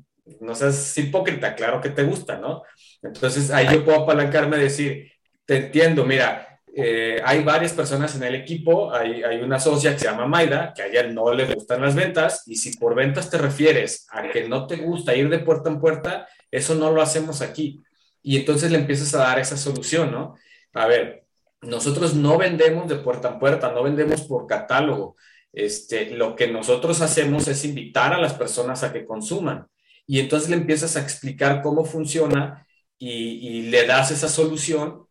no 0.40 0.54
seas 0.54 0.97
hipócrita, 0.97 1.54
claro 1.54 1.80
que 1.80 1.90
te 1.90 2.04
gusta, 2.04 2.38
¿no? 2.38 2.62
Entonces 3.02 3.50
ahí 3.50 3.66
yo 3.73 3.85
puedo 3.85 4.02
apalancarme 4.02 4.59
y 4.59 4.62
decir, 4.62 5.12
te 5.44 5.56
entiendo, 5.56 6.04
mira, 6.04 6.61
eh, 6.73 7.20
hay 7.25 7.42
varias 7.42 7.73
personas 7.73 8.14
en 8.14 8.23
el 8.23 8.37
equipo, 8.37 8.94
hay, 8.94 9.25
hay, 9.25 9.40
una 9.40 9.59
socia 9.59 9.92
que 9.92 9.99
se 9.99 10.04
llama 10.04 10.26
Maida, 10.26 10.73
que 10.75 10.82
a 10.82 10.87
ella 10.87 11.02
no 11.09 11.35
le 11.35 11.52
gustan 11.52 11.80
las 11.80 11.97
ventas, 11.97 12.44
y 12.47 12.56
si 12.56 12.76
por 12.76 12.94
ventas 12.94 13.28
te 13.28 13.38
refieres 13.38 14.06
a 14.11 14.28
que 14.30 14.49
no 14.49 14.66
te 14.66 14.76
gusta 14.76 15.16
ir 15.16 15.28
de 15.28 15.40
puerta 15.40 15.68
en 15.68 15.80
puerta, 15.80 16.28
eso 16.50 16.76
no 16.76 16.92
lo 16.92 17.02
hacemos 17.02 17.42
aquí. 17.42 17.82
Y 18.22 18.36
entonces 18.36 18.70
le 18.70 18.78
empiezas 18.78 19.14
a 19.14 19.18
dar 19.18 19.38
esa 19.38 19.56
solución, 19.56 20.10
¿no? 20.10 20.36
A 20.74 20.86
ver, 20.86 21.24
nosotros 21.62 22.14
no 22.14 22.38
vendemos 22.38 22.88
de 22.88 22.96
puerta 22.96 23.28
en 23.28 23.38
puerta, 23.38 23.72
no 23.72 23.82
vendemos 23.82 24.22
por 24.22 24.46
catálogo. 24.46 25.16
Este, 25.52 26.10
lo 26.10 26.36
que 26.36 26.48
nosotros 26.48 27.00
hacemos 27.00 27.48
es 27.48 27.64
invitar 27.64 28.12
a 28.12 28.20
las 28.20 28.34
personas 28.34 28.82
a 28.82 28.92
que 28.92 29.04
consuman. 29.04 29.66
Y 30.06 30.20
entonces 30.20 30.50
le 30.50 30.56
empiezas 30.56 30.96
a 30.96 31.00
explicar 31.00 31.62
cómo 31.62 31.84
funciona 31.84 32.66
y, 32.98 33.62
le 33.70 33.86
das 33.86 34.10
esa 34.10 34.28
solución 34.28 35.06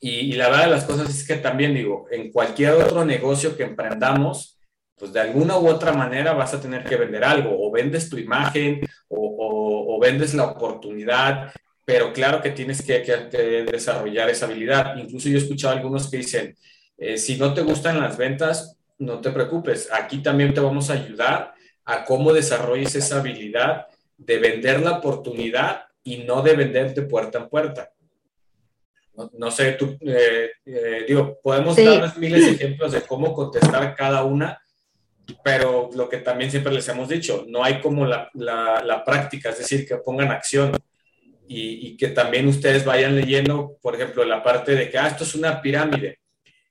y, 0.00 0.32
la 0.32 0.48
verdad 0.48 0.64
de 0.64 0.70
las 0.70 0.84
cosas 0.84 1.10
es 1.10 1.26
que 1.26 1.36
también 1.36 1.74
digo, 1.74 2.06
en 2.10 2.32
cualquier 2.32 2.72
otro 2.72 3.04
negocio 3.04 3.56
que 3.56 3.64
emprendamos, 3.64 4.58
pues 4.96 5.12
de 5.12 5.20
alguna 5.20 5.58
u 5.58 5.68
otra 5.68 5.92
manera 5.92 6.32
vas 6.32 6.54
a 6.54 6.60
tener 6.60 6.84
que 6.84 6.96
vender 6.96 7.24
algo, 7.24 7.50
o 7.52 7.70
vendes 7.70 8.08
tu 8.08 8.16
imagen, 8.18 8.80
o, 9.08 9.98
vendes 10.00 10.32
la 10.34 10.44
oportunidad, 10.44 11.52
pero 11.90 12.12
claro 12.12 12.40
que 12.40 12.50
tienes 12.50 12.82
que, 12.82 13.02
que, 13.02 13.66
desarrollar 13.68 14.30
esa 14.30 14.46
habilidad. 14.46 14.96
Incluso 14.96 15.28
yo 15.28 15.38
he 15.38 15.40
escuchado 15.40 15.74
algunos 15.74 16.08
que 16.08 16.18
dicen, 16.18 16.56
Eh, 16.96 17.16
si 17.16 17.36
no 17.36 17.54
te 17.54 17.62
gustan 17.62 17.98
las 17.98 18.16
ventas, 18.18 18.76
no 18.98 19.20
te 19.20 19.30
preocupes. 19.30 19.88
Aquí 19.90 20.18
también 20.18 20.52
te 20.52 20.60
vamos 20.60 20.90
a 20.90 20.92
ayudar 20.92 21.54
a 21.84 22.04
cómo 22.04 22.32
desarrolles 22.32 22.94
esa 22.94 23.18
habilidad 23.18 23.86
de 24.18 24.38
vender 24.38 24.82
la 24.82 24.98
oportunidad 24.98 25.86
y 26.04 26.18
no 26.18 26.42
de 26.42 26.54
venderte 26.54 27.02
puerta 27.02 27.38
en 27.38 27.48
puerta. 27.48 27.90
No, 29.32 29.50
sé, 29.50 29.72
tú, 29.72 29.96
eh, 30.02 30.50
eh, 30.66 31.04
digo, 31.08 31.38
podemos 31.42 31.74
dar 31.74 32.16
miles 32.18 32.44
de 32.44 32.52
ejemplos 32.52 32.92
de 32.92 33.00
cómo 33.00 33.32
contestar 33.32 33.96
cada 33.96 34.22
una, 34.24 34.60
pero 35.42 35.88
lo 35.94 36.06
que 36.08 36.18
también 36.18 36.50
siempre 36.50 36.72
les 36.72 36.88
hemos 36.88 37.08
dicho, 37.08 37.46
no 37.48 37.64
hay 37.64 37.80
como 37.80 38.06
la, 38.06 38.30
la, 38.34 39.02
práctica, 39.04 39.50
es 39.50 39.58
decir, 39.58 39.86
que 39.86 39.96
pongan 39.96 40.30
acción 40.30 40.72
y, 41.52 41.88
y, 41.88 41.96
que 41.96 42.08
también 42.08 42.46
ustedes 42.46 42.84
vayan 42.84 43.16
leyendo, 43.16 43.76
por 43.82 43.96
ejemplo, 43.96 44.24
la 44.24 44.40
parte 44.40 44.76
de 44.76 44.88
que, 44.88 44.96
ah, 44.98 45.08
esto 45.08 45.24
es 45.24 45.34
una 45.34 45.60
pirámide. 45.60 46.20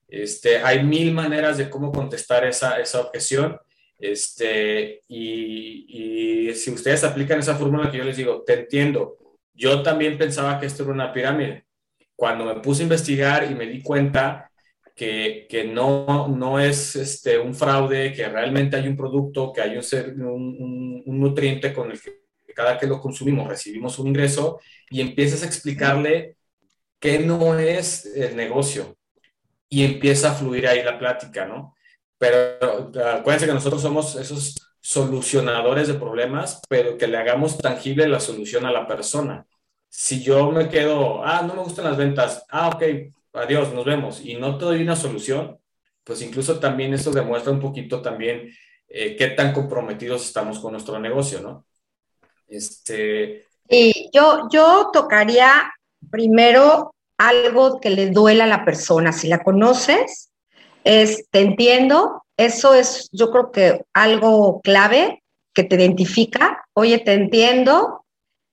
Este, 0.08 0.60
hay 0.60 0.84
mil 0.84 1.12
maneras 1.12 1.58
de 1.58 1.70
cómo 1.70 1.92
contestar 1.92 2.46
esa, 2.46 2.80
esa 2.80 3.02
objeción. 3.02 3.60
Este, 4.00 5.02
y, 5.10 6.48
y 6.50 6.56
si 6.56 6.72
ustedes 6.72 7.04
aplican 7.04 7.40
esa 7.40 7.56
fórmula 7.56 7.92
que 7.92 7.98
yo 7.98 8.06
les 8.06 8.16
digo, 8.16 8.44
te 8.48 8.54
entiendo, 8.54 9.18
yo 9.54 9.84
también 9.84 10.18
pensaba 10.18 10.58
que 10.58 10.68
esto 10.68 10.84
era 10.84 10.94
una 10.94 11.12
pirámide. 11.12 11.66
Cuando 12.16 12.46
me 12.46 12.62
puse 12.62 12.82
a 12.82 12.84
investigar 12.84 13.52
y 13.52 13.56
me 13.56 13.66
di 13.66 13.82
cuenta 13.84 14.50
que, 14.96 15.46
que 15.50 15.66
no, 15.66 16.30
no 16.30 16.58
es 16.58 16.96
este, 16.96 17.38
un 17.38 17.54
fraude, 17.54 18.14
que 18.14 18.30
realmente 18.30 18.78
hay 18.78 18.88
un 18.88 18.96
producto, 18.96 19.52
que 19.52 19.62
hay 19.62 19.78
un, 19.78 20.22
un, 20.22 21.04
un, 21.06 21.20
nutriente 21.20 21.74
con 21.74 21.92
el 21.92 22.02
que 22.02 22.19
cada 22.60 22.78
que 22.78 22.88
lo 22.88 23.00
consumimos 23.00 23.48
recibimos 23.48 23.98
un 24.00 24.08
ingreso 24.08 24.60
y 24.90 25.00
empiezas 25.00 25.44
a 25.44 25.46
explicarle 25.46 26.36
qué 27.00 27.20
no 27.20 27.58
es 27.58 28.06
el 28.06 28.36
negocio 28.36 28.98
y 29.70 29.86
empieza 29.86 30.32
a 30.32 30.34
fluir 30.34 30.68
ahí 30.68 30.84
la 30.84 31.00
plática, 31.00 31.46
¿no? 31.46 31.74
Pero 32.18 32.92
acuérdense 33.16 33.46
que 33.46 33.54
nosotros 33.54 33.82
somos 33.82 34.18
esos 34.18 34.56
solucionadores 34.82 35.88
de 35.88 35.94
problemas, 35.94 36.62
pero 36.68 36.98
que 36.98 37.08
le 37.08 37.18
hagamos 37.18 37.58
tangible 37.58 38.10
la 38.10 38.20
solución 38.20 38.66
a 38.66 38.74
la 38.74 38.86
persona. 38.86 39.46
Si 39.88 40.22
yo 40.22 40.52
me 40.52 40.68
quedo, 40.68 41.24
ah, 41.24 41.42
no 41.48 41.56
me 41.56 41.64
gustan 41.64 41.86
las 41.86 41.96
ventas, 41.96 42.46
ah, 42.50 42.68
ok, 42.76 42.84
adiós, 43.34 43.74
nos 43.74 43.86
vemos, 43.86 44.20
y 44.20 44.36
no 44.36 44.58
te 44.58 44.66
doy 44.66 44.82
una 44.82 44.98
solución, 44.98 45.58
pues 46.04 46.22
incluso 46.22 46.60
también 46.60 46.94
eso 46.94 47.12
demuestra 47.12 47.54
un 47.54 47.62
poquito 47.62 48.02
también 48.02 48.52
eh, 48.90 49.16
qué 49.16 49.30
tan 49.30 49.54
comprometidos 49.54 50.26
estamos 50.26 50.60
con 50.60 50.74
nuestro 50.74 51.00
negocio, 51.00 51.40
¿no? 51.40 51.66
Este... 52.50 53.46
Y 53.70 54.10
yo, 54.12 54.48
yo 54.52 54.90
tocaría 54.92 55.72
primero 56.10 56.96
algo 57.18 57.80
que 57.80 57.90
le 57.92 58.10
duela 58.10 58.46
a 58.46 58.48
la 58.48 58.66
persona. 58.66 59.12
Si 59.12 59.28
la 59.28 59.44
conoces, 59.44 60.32
es, 60.84 61.26
te 61.30 61.42
entiendo, 61.42 62.24
eso 62.38 62.74
es 62.74 63.10
yo 63.12 63.32
creo 63.32 63.52
que 63.52 63.86
algo 63.94 64.62
clave 64.62 65.22
que 65.54 65.64
te 65.64 65.76
identifica. 65.76 66.66
Oye, 66.74 67.00
te 67.00 67.14
entiendo, 67.14 68.06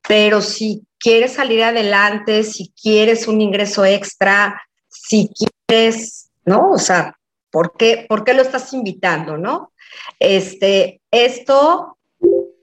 pero 0.07 0.43
si 0.43 0.83
quieres 0.99 1.35
salir 1.35 1.63
adelante, 1.63 2.43
si 2.43 2.73
quieres 2.81 3.29
un 3.29 3.41
ingreso 3.41 3.85
extra, 3.85 4.61
si 4.89 5.31
quieres, 5.69 6.31
¿no? 6.45 6.73
O 6.73 6.79
sea, 6.79 7.17
¿por 7.51 7.77
qué, 7.77 8.07
¿por 8.09 8.25
qué 8.25 8.35
lo 8.35 8.43
estás 8.43 8.73
invitando, 8.73 9.39
no? 9.39 9.73
Este, 10.19 11.01
esto 11.11 11.97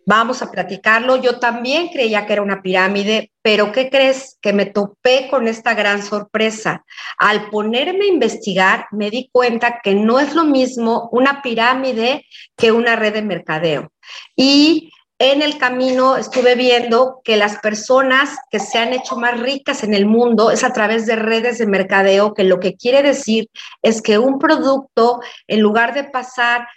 Vamos 0.06 0.42
a 0.42 0.52
platicarlo. 0.52 1.16
Yo 1.16 1.40
también 1.40 1.88
creía 1.88 2.26
que 2.26 2.34
era 2.34 2.42
una 2.42 2.62
pirámide, 2.62 3.32
pero 3.42 3.72
¿qué 3.72 3.90
crees? 3.90 4.38
Que 4.42 4.52
me 4.52 4.66
topé 4.66 5.28
con 5.30 5.48
esta 5.48 5.74
gran 5.74 6.04
sorpresa. 6.04 6.84
Al 7.18 7.50
ponerme 7.50 8.06
a 8.06 8.10
investigar, 8.10 8.88
me 8.92 9.10
di 9.10 9.30
cuenta 9.32 9.80
que 9.82 9.96
no 9.96 10.20
es 10.20 10.36
lo 10.36 10.46
mismo 10.46 11.10
una 11.12 11.42
pirámide 11.42 12.26
que 12.58 12.72
una 12.72 12.96
red 12.96 13.14
de 13.14 13.22
mercadeo. 13.22 13.92
Y 14.36 14.92
en 15.20 15.42
el 15.42 15.58
camino 15.58 16.18
estuve 16.18 16.56
viendo 16.56 17.22
que 17.24 17.38
las 17.38 17.60
personas 17.60 18.38
que 18.50 18.60
se 18.60 18.78
han 18.78 18.92
hecho 18.92 19.16
más 19.16 19.40
ricas 19.40 19.84
en 19.84 19.94
el 19.94 20.06
mundo 20.06 20.52
es 20.52 20.66
a 20.66 20.74
través 20.74 21.06
de 21.06 21.16
redes 21.16 21.60
de 21.60 21.66
mercadeo, 21.66 22.34
que 22.34 22.44
lo 22.44 22.60
que 22.60 22.76
quiere 22.76 23.02
decir 23.02 23.48
es 23.82 24.02
que 24.02 24.18
un 24.18 24.38
producto, 24.38 25.22
en 25.48 25.62
lugar 25.62 25.94
de 25.94 26.04
pasar 26.04 26.68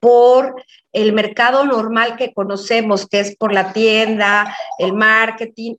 por 0.00 0.56
el 0.92 1.12
mercado 1.12 1.64
normal 1.64 2.16
que 2.16 2.32
conocemos, 2.32 3.06
que 3.06 3.20
es 3.20 3.36
por 3.36 3.52
la 3.52 3.72
tienda, 3.72 4.54
el 4.78 4.92
marketing, 4.92 5.74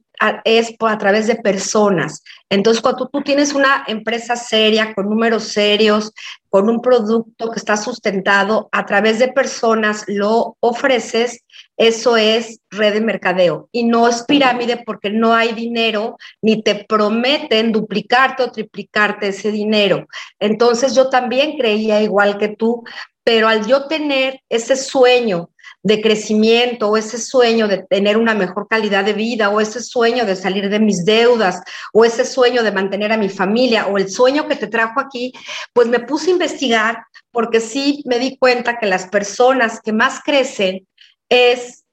es 0.46 0.74
a 0.80 0.98
través 0.98 1.28
de 1.28 1.36
personas. 1.36 2.24
Entonces, 2.50 2.82
cuando 2.82 3.10
tú 3.10 3.22
tienes 3.22 3.54
una 3.54 3.84
empresa 3.88 4.36
seria, 4.36 4.94
con 4.94 5.10
números 5.10 5.46
serios, 5.46 6.14
con 6.50 6.70
un 6.70 6.82
producto 6.82 7.50
que 7.50 7.60
está 7.60 7.76
sustentado 7.78 8.70
a 8.72 8.86
través 8.86 9.20
de 9.20 9.30
personas, 9.30 10.06
lo 10.08 10.56
ofreces, 10.60 11.44
eso 11.78 12.16
es 12.16 12.60
red 12.70 12.94
de 12.94 13.02
mercadeo. 13.02 13.70
Y 13.72 13.84
no 13.84 14.08
es 14.08 14.24
pirámide 14.24 14.84
porque 14.86 15.10
no 15.10 15.34
hay 15.34 15.54
dinero, 15.54 16.18
ni 16.42 16.62
te 16.62 16.86
prometen 16.88 17.72
duplicarte 17.72 18.44
o 18.44 18.52
triplicarte 18.52 19.30
ese 19.30 19.52
dinero. 19.52 20.08
Entonces, 20.40 20.96
yo 20.96 21.10
también 21.10 21.58
creía 21.58 22.02
igual 22.02 22.38
que 22.38 22.50
tú, 22.50 22.84
pero 23.24 23.48
al 23.48 23.66
yo 23.66 23.88
tener 23.88 24.42
ese 24.50 24.76
sueño 24.76 25.50
de 25.82 26.02
crecimiento 26.02 26.90
o 26.90 26.98
ese 26.98 27.20
sueño 27.20 27.68
de 27.68 27.80
tener 27.80 28.18
una 28.18 28.34
mejor 28.34 28.68
calidad 28.70 29.04
de 29.04 29.14
vida 29.14 29.50
o 29.50 29.60
ese 29.60 29.82
sueño 29.82 30.26
de 30.26 30.38
salir 30.38 30.70
de 30.70 30.80
mis 30.80 31.04
deudas 31.04 31.62
o 31.92 32.06
ese 32.06 32.26
sueño 32.26 32.64
de 32.64 32.72
mantener 32.72 33.12
a 33.12 33.18
mi 33.18 33.28
familia 33.28 33.88
o 33.88 33.98
el 33.98 34.10
sueño 34.10 34.48
que 34.48 34.56
te 34.56 34.68
trajo 34.68 35.00
aquí, 35.02 35.34
pues 35.74 35.88
me 35.88 36.00
puse 36.00 36.30
a 36.30 36.34
investigar 36.34 37.04
porque 37.32 37.60
sí 37.60 38.02
me 38.06 38.18
di 38.18 38.38
cuenta 38.38 38.78
que 38.80 38.86
las 38.86 39.08
personas 39.08 39.82
que 39.82 39.92
más 39.92 40.22
crecen 40.24 40.88
es 41.28 41.84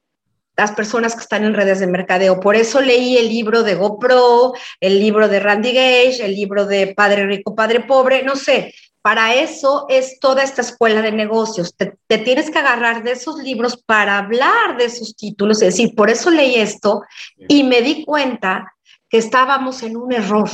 las 0.56 0.72
personas 0.72 1.14
que 1.14 1.22
están 1.22 1.44
en 1.44 1.54
redes 1.54 1.80
de 1.80 1.86
mercadeo. 1.86 2.38
Por 2.38 2.54
eso 2.54 2.80
leí 2.80 3.16
el 3.16 3.28
libro 3.28 3.62
de 3.62 3.74
GoPro, 3.74 4.52
el 4.78 5.00
libro 5.00 5.26
de 5.26 5.40
Randy 5.40 5.72
Gage, 5.72 6.24
el 6.24 6.34
libro 6.34 6.66
de 6.66 6.94
Padre 6.94 7.26
Rico, 7.26 7.54
Padre 7.54 7.80
Pobre, 7.80 8.22
no 8.22 8.36
sé, 8.36 8.74
para 9.02 9.34
eso 9.34 9.86
es 9.88 10.20
toda 10.20 10.42
esta 10.42 10.60
escuela 10.60 11.00
de 11.00 11.12
negocios. 11.12 11.74
Te, 11.76 12.18
tienes 12.18 12.50
que 12.50 12.58
agarrar 12.58 13.02
de 13.02 13.12
esos 13.12 13.42
libros 13.42 13.82
para 13.82 14.18
hablar 14.18 14.76
de 14.76 14.84
esos 14.84 15.16
títulos. 15.16 15.62
Es 15.62 15.74
decir, 15.74 15.94
por 15.94 16.10
eso 16.10 16.30
leí 16.30 16.56
esto 16.56 17.02
y 17.48 17.64
me 17.64 17.80
di 17.80 18.04
cuenta 18.04 18.74
que 19.08 19.18
estábamos 19.18 19.82
en 19.82 19.96
un 19.96 20.12
error, 20.12 20.50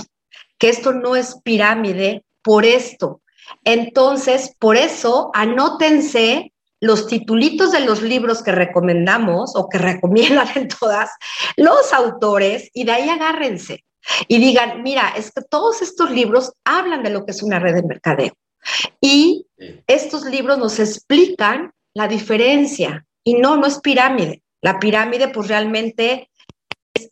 que 0.59 0.69
esto 0.69 0.93
no 0.93 1.17
es 1.17 1.37
pirámide 1.43 2.25
por 2.43 2.65
esto. 2.65 3.21
Entonces, 3.65 4.55
por 4.59 4.77
eso, 4.77 5.31
anótense 5.35 6.53
los 6.81 7.07
titulitos 7.07 7.73
de 7.73 7.81
los 7.81 8.03
libros 8.03 8.43
que 8.43 8.53
recomendamos 8.53 9.57
o 9.57 9.69
que 9.69 9.79
recomiendan 9.79 10.49
en 10.55 10.69
todas 10.69 11.11
los 11.57 11.93
autores 11.93 12.71
y 12.73 12.85
de 12.85 12.93
ahí 12.93 13.09
agárrense 13.09 13.85
y 14.29 14.39
digan, 14.39 14.83
mira, 14.83 15.13
es 15.17 15.31
que 15.31 15.43
todos 15.43 15.83
estos 15.83 16.11
libros 16.11 16.53
hablan 16.65 17.03
de 17.03 17.11
lo 17.11 17.25
que 17.25 17.33
es 17.33 17.43
una 17.43 17.59
red 17.59 17.75
de 17.75 17.83
mercadeo. 17.83 18.33
Y 19.01 19.47
estos 19.87 20.25
libros 20.25 20.59
nos 20.59 20.79
explican 20.79 21.73
la 21.95 22.09
diferencia. 22.09 23.07
Y 23.25 23.35
no, 23.35 23.57
no 23.57 23.67
es 23.67 23.81
pirámide. 23.81 24.43
La 24.61 24.79
pirámide, 24.79 25.29
pues 25.29 25.49
realmente 25.49 26.31
es 26.95 27.11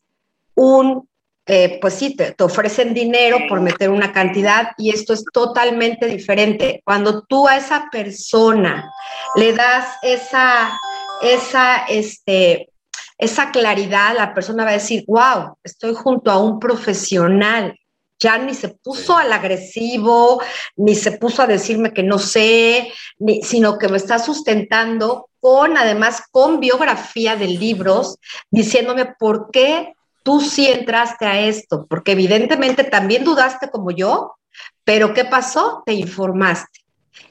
un, 0.54 1.08
eh, 1.46 1.78
pues 1.80 1.94
sí, 1.94 2.16
te, 2.16 2.34
ofrecen 2.42 2.94
dinero 2.94 3.38
por 3.48 3.60
meter 3.60 3.90
una 3.90 4.12
cantidad 4.12 4.70
y 4.78 4.90
esto 4.90 5.12
es 5.12 5.24
totalmente 5.32 6.06
diferente. 6.06 6.82
Cuando 6.84 7.22
tú 7.22 7.46
a 7.48 7.56
esa 7.56 7.88
persona 7.90 8.90
le 9.36 9.52
das 9.52 9.88
esa, 10.02 10.78
esa, 11.22 11.84
este, 11.86 12.70
esa 13.18 13.50
claridad, 13.50 14.14
la 14.16 14.34
persona 14.34 14.64
va 14.64 14.70
a 14.70 14.74
decir, 14.74 15.04
wow, 15.06 15.56
estoy 15.62 15.94
junto 15.94 16.30
a 16.30 16.38
un 16.38 16.58
profesional. 16.58 17.78
Ya 18.18 18.38
ni 18.38 18.54
se 18.54 18.68
puso 18.68 19.16
al 19.16 19.32
agresivo, 19.32 20.40
ni 20.76 20.94
se 20.94 21.12
puso 21.12 21.42
a 21.42 21.46
decirme 21.46 21.92
que 21.92 22.02
no 22.02 22.18
sé, 22.18 22.92
ni, 23.18 23.42
sino 23.42 23.78
que 23.78 23.88
me 23.88 23.96
está 23.96 24.18
sustentando 24.18 25.28
con, 25.40 25.76
además, 25.76 26.22
con 26.30 26.60
biografía 26.60 27.36
de 27.36 27.48
libros, 27.48 28.16
diciéndome 28.50 29.14
por 29.18 29.50
qué 29.50 29.92
tú 30.22 30.40
sí 30.40 30.66
entraste 30.66 31.26
a 31.26 31.38
esto, 31.40 31.86
porque 31.88 32.12
evidentemente 32.12 32.82
también 32.84 33.24
dudaste 33.24 33.68
como 33.70 33.90
yo, 33.90 34.36
pero 34.84 35.12
¿qué 35.12 35.24
pasó? 35.24 35.82
Te 35.84 35.92
informaste. 35.92 36.80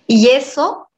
Y 0.06 0.28
eso 0.28 0.90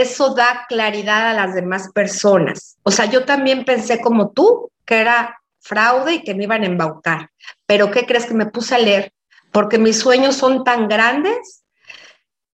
eso 0.00 0.34
da 0.34 0.64
claridad 0.68 1.28
a 1.28 1.34
las 1.34 1.54
demás 1.54 1.90
personas. 1.92 2.78
O 2.82 2.90
sea, 2.90 3.04
yo 3.04 3.24
también 3.24 3.64
pensé 3.64 4.00
como 4.00 4.30
tú, 4.30 4.70
que 4.86 5.00
era 5.00 5.38
fraude 5.60 6.14
y 6.14 6.22
que 6.22 6.34
me 6.34 6.44
iban 6.44 6.62
a 6.62 6.66
embaucar. 6.66 7.30
Pero 7.66 7.90
¿qué 7.90 8.06
crees 8.06 8.24
que 8.24 8.34
me 8.34 8.46
puse 8.46 8.74
a 8.74 8.78
leer? 8.78 9.12
Porque 9.50 9.78
mis 9.78 9.98
sueños 9.98 10.36
son 10.36 10.64
tan 10.64 10.88
grandes 10.88 11.61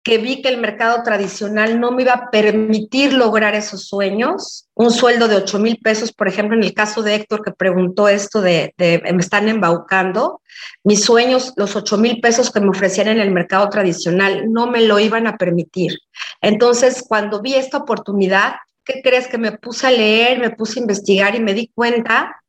que 0.05 0.19
vi 0.19 0.43
que 0.43 0.49
el 0.49 0.59
mercado 0.59 1.01
tradicional 1.01 1.79
no 1.79 1.91
me 1.91 2.03
iba 2.03 2.13
a 2.13 2.29
permitir 2.29 3.11
lograr 3.11 3.55
esos 3.55 3.87
sueños. 3.87 4.69
Un 4.75 4.91
sueldo 4.91 5.27
de 5.27 5.37
8 5.37 5.57
mil 5.57 5.79
pesos, 5.79 6.13
por 6.13 6.27
ejemplo, 6.27 6.55
en 6.55 6.63
el 6.63 6.75
caso 6.75 7.01
de 7.01 7.15
Héctor 7.15 7.43
que 7.43 7.51
preguntó 7.51 8.07
esto 8.07 8.39
de, 8.39 8.75
me 8.77 9.19
están 9.19 9.49
embaucando, 9.49 10.41
mis 10.83 11.03
sueños, 11.03 11.53
los 11.55 11.75
8 11.75 11.97
mil 11.97 12.21
pesos 12.21 12.51
que 12.51 12.59
me 12.59 12.69
ofrecían 12.69 13.07
en 13.07 13.19
el 13.19 13.31
mercado 13.31 13.67
tradicional, 13.69 14.53
no 14.53 14.67
me 14.67 14.81
lo 14.81 14.99
iban 14.99 15.25
a 15.25 15.37
permitir. 15.37 15.97
Entonces, 16.39 17.03
cuando 17.07 17.41
vi 17.41 17.55
esta 17.55 17.79
oportunidad, 17.79 18.57
¿qué 18.83 19.01
crees? 19.03 19.27
Que 19.27 19.39
me 19.39 19.53
puse 19.53 19.87
a 19.87 19.91
leer, 19.91 20.37
me 20.37 20.51
puse 20.51 20.79
a 20.79 20.83
investigar 20.83 21.33
y 21.33 21.39
me 21.39 21.55
di 21.55 21.71
cuenta 21.73 22.43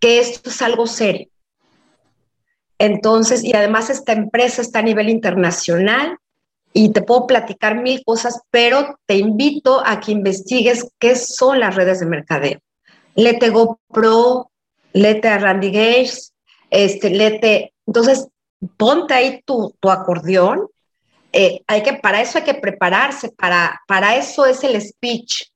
que 0.00 0.18
esto 0.18 0.50
es 0.50 0.60
algo 0.62 0.88
serio. 0.88 1.28
Entonces, 2.76 3.44
y 3.44 3.54
además 3.54 3.88
esta 3.88 4.12
empresa 4.12 4.62
está 4.62 4.80
a 4.80 4.82
nivel 4.82 5.08
internacional, 5.10 6.18
y 6.78 6.90
te 6.90 7.00
puedo 7.00 7.26
platicar 7.26 7.80
mil 7.80 8.04
cosas, 8.04 8.42
pero 8.50 8.98
te 9.06 9.16
invito 9.16 9.82
a 9.82 9.98
que 9.98 10.12
investigues 10.12 10.86
qué 10.98 11.16
son 11.16 11.58
las 11.58 11.74
redes 11.74 12.00
de 12.00 12.06
mercadeo. 12.06 12.60
Lete 13.14 13.48
GoPro, 13.48 14.50
lete 14.92 15.26
a 15.26 15.38
Randy 15.38 15.70
Gage, 15.70 16.18
este, 16.68 17.08
lete. 17.08 17.72
Entonces, 17.86 18.28
ponte 18.76 19.14
ahí 19.14 19.40
tu, 19.46 19.74
tu 19.80 19.88
acordeón. 19.88 20.68
Eh, 21.32 21.62
hay 21.66 21.82
que, 21.82 21.94
para 21.94 22.20
eso 22.20 22.36
hay 22.36 22.44
que 22.44 22.52
prepararse, 22.52 23.30
para, 23.30 23.80
para 23.88 24.16
eso 24.16 24.44
es 24.44 24.62
el 24.62 24.78
speech. 24.78 25.50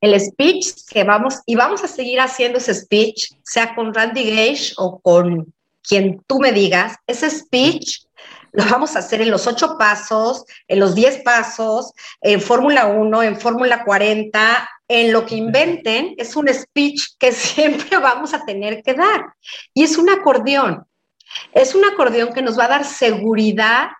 El 0.00 0.18
speech 0.18 0.68
que 0.88 1.04
vamos, 1.04 1.40
y 1.44 1.54
vamos 1.54 1.84
a 1.84 1.86
seguir 1.86 2.18
haciendo 2.18 2.56
ese 2.56 2.72
speech, 2.72 3.34
sea 3.42 3.74
con 3.74 3.92
Randy 3.92 4.24
Gage 4.24 4.72
o 4.78 5.00
con 5.00 5.52
quien 5.82 6.22
tú 6.26 6.38
me 6.38 6.52
digas, 6.52 6.96
ese 7.06 7.28
speech 7.28 8.06
lo 8.52 8.64
vamos 8.64 8.96
a 8.96 9.00
hacer 9.00 9.20
en 9.20 9.30
los 9.30 9.46
ocho 9.46 9.76
pasos, 9.78 10.44
en 10.66 10.80
los 10.80 10.94
diez 10.94 11.22
pasos, 11.22 11.92
en 12.20 12.40
Fórmula 12.40 12.86
1, 12.86 13.22
en 13.22 13.40
Fórmula 13.40 13.84
40, 13.84 14.68
en 14.88 15.12
lo 15.12 15.24
que 15.24 15.36
inventen, 15.36 16.14
es 16.18 16.34
un 16.34 16.48
speech 16.48 17.16
que 17.18 17.32
siempre 17.32 17.98
vamos 17.98 18.34
a 18.34 18.44
tener 18.44 18.82
que 18.82 18.94
dar. 18.94 19.24
Y 19.72 19.84
es 19.84 19.96
un 19.96 20.10
acordeón. 20.10 20.84
Es 21.52 21.76
un 21.76 21.84
acordeón 21.84 22.32
que 22.32 22.42
nos 22.42 22.58
va 22.58 22.64
a 22.64 22.68
dar 22.68 22.84
seguridad 22.84 23.90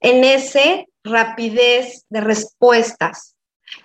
en 0.00 0.24
ese 0.24 0.88
rapidez 1.04 2.04
de 2.08 2.22
respuestas. 2.22 3.36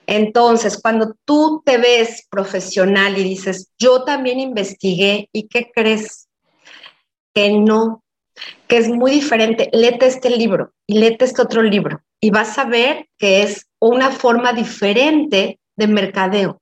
Entonces, 0.07 0.79
cuando 0.81 1.15
tú 1.25 1.61
te 1.65 1.77
ves 1.77 2.25
profesional 2.29 3.17
y 3.17 3.23
dices, 3.23 3.69
yo 3.77 4.05
también 4.05 4.39
investigué, 4.39 5.29
¿y 5.33 5.47
qué 5.47 5.71
crees? 5.73 6.29
Que 7.33 7.51
no 7.51 8.04
que 8.67 8.77
es 8.77 8.87
muy 8.87 9.11
diferente. 9.11 9.69
Lete 9.71 10.07
este 10.07 10.29
libro 10.29 10.73
y 10.87 10.99
lete 10.99 11.25
este 11.25 11.41
otro 11.41 11.61
libro 11.61 12.01
y 12.19 12.29
vas 12.29 12.57
a 12.57 12.65
ver 12.65 13.07
que 13.17 13.43
es 13.43 13.67
una 13.79 14.11
forma 14.11 14.53
diferente 14.53 15.59
de 15.75 15.87
mercadeo. 15.87 16.61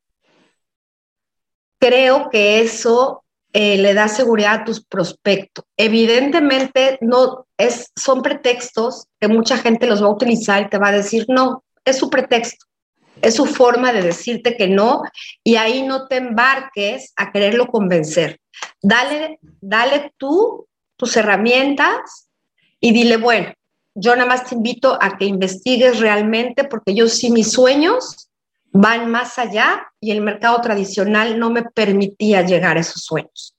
Creo 1.79 2.29
que 2.29 2.61
eso 2.61 3.23
eh, 3.51 3.77
le 3.77 3.93
da 3.93 4.07
seguridad 4.07 4.61
a 4.61 4.63
tus 4.63 4.83
prospectos. 4.83 5.65
Evidentemente, 5.77 6.97
no 7.01 7.45
es, 7.57 7.91
son 7.95 8.21
pretextos 8.21 9.05
que 9.19 9.27
mucha 9.27 9.57
gente 9.57 9.85
los 9.85 10.01
va 10.01 10.07
a 10.07 10.13
utilizar 10.13 10.63
y 10.63 10.69
te 10.69 10.79
va 10.79 10.87
a 10.87 10.93
decir, 10.93 11.25
no, 11.27 11.63
es 11.85 11.97
su 11.97 12.09
pretexto, 12.09 12.65
es 13.21 13.35
su 13.35 13.45
forma 13.45 13.93
de 13.93 14.01
decirte 14.01 14.57
que 14.57 14.67
no, 14.67 15.03
y 15.43 15.57
ahí 15.57 15.83
no 15.83 16.07
te 16.07 16.17
embarques 16.17 17.13
a 17.15 17.31
quererlo 17.31 17.67
convencer. 17.67 18.39
Dale, 18.81 19.39
dale 19.61 20.13
tú 20.17 20.67
tus 21.03 21.17
herramientas 21.17 22.29
y 22.79 22.93
dile, 22.93 23.17
bueno, 23.17 23.51
yo 23.93 24.15
nada 24.15 24.25
más 24.25 24.45
te 24.45 24.55
invito 24.55 24.97
a 25.01 25.17
que 25.17 25.25
investigues 25.25 25.99
realmente 25.99 26.63
porque 26.63 26.95
yo 26.95 27.09
sí 27.09 27.29
mis 27.29 27.51
sueños 27.51 28.29
van 28.71 29.11
más 29.11 29.37
allá 29.37 29.85
y 29.99 30.11
el 30.11 30.21
mercado 30.21 30.61
tradicional 30.61 31.37
no 31.37 31.49
me 31.49 31.63
permitía 31.63 32.41
llegar 32.43 32.77
a 32.77 32.79
esos 32.79 33.03
sueños. 33.03 33.57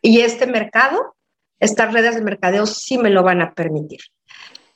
Y 0.00 0.20
este 0.20 0.46
mercado, 0.46 1.16
estas 1.58 1.92
redes 1.92 2.14
de 2.14 2.22
mercadeo 2.22 2.64
sí 2.64 2.96
me 2.96 3.10
lo 3.10 3.24
van 3.24 3.42
a 3.42 3.54
permitir. 3.54 4.00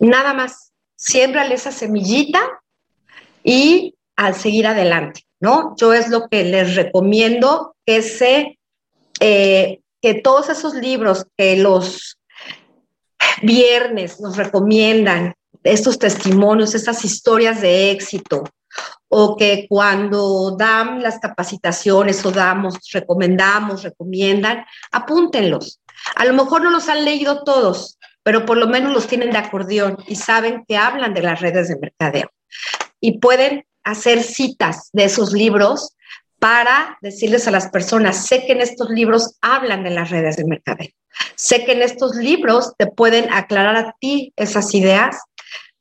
Nada 0.01 0.35
más, 0.35 0.73
siémbrale 0.97 1.55
esa 1.55 1.71
semillita 1.71 2.41
y 3.45 3.95
al 4.17 4.35
seguir 4.35 4.67
adelante, 4.67 5.23
¿no? 5.39 5.77
Yo 5.77 5.95
es 5.95 6.09
lo 6.09 6.29
que 6.29 6.43
les 6.43 6.75
recomiendo 6.75 7.77
que 7.87 8.03
se 8.03 8.59
eh, 9.21 9.81
que 10.01 10.15
todos 10.15 10.49
esos 10.49 10.75
libros 10.75 11.27
que 11.37 11.57
los 11.57 12.19
viernes 13.43 14.21
nos 14.21 14.37
recomiendan, 14.37 15.35
estos 15.65 15.99
testimonios, 15.99 16.75
estas 16.75 17.05
historias 17.05 17.61
de 17.61 17.91
éxito, 17.91 18.45
o 19.09 19.37
que 19.37 19.67
cuando 19.69 20.57
dan 20.57 21.03
las 21.03 21.19
capacitaciones 21.19 22.25
o 22.25 22.31
damos, 22.31 22.79
recomendamos, 22.93 23.83
recomiendan, 23.83 24.65
apúntenlos. 24.93 25.81
A 26.15 26.25
lo 26.25 26.35
mejor 26.35 26.63
no 26.63 26.71
los 26.71 26.89
han 26.89 27.05
leído 27.05 27.43
todos, 27.43 27.99
pero 28.23 28.45
por 28.45 28.57
lo 28.57 28.67
menos 28.69 28.93
los 28.93 29.07
tienen 29.07 29.31
de 29.31 29.39
acordeón 29.39 29.97
y 30.07 30.17
saben 30.17 30.65
que 30.69 30.77
hablan 30.77 31.15
de 31.15 31.23
las 31.23 31.41
redes 31.41 31.69
de 31.69 31.79
mercadeo. 31.79 32.31
Y 33.01 33.19
pueden 33.19 33.65
hacer 33.83 34.23
citas 34.23 34.91
de 34.93 35.05
esos 35.05 35.33
libros 35.33 35.97
para 36.39 36.99
decirles 37.01 37.49
a 37.49 37.51
las 37.51 37.69
personas, 37.69 38.27
sé 38.27 38.47
que 38.47 38.53
en 38.53 38.61
estos 38.61 38.91
libros 38.91 39.37
hablan 39.41 39.83
de 39.83 39.91
las 39.91 40.11
redes 40.11 40.37
de 40.37 40.45
mercadeo, 40.45 40.91
sé 41.35 41.65
que 41.65 41.73
en 41.73 41.83
estos 41.83 42.17
libros 42.17 42.75
te 42.79 42.87
pueden 42.87 43.33
aclarar 43.33 43.77
a 43.77 43.95
ti 44.01 44.33
esas 44.37 44.75
ideas, 44.75 45.17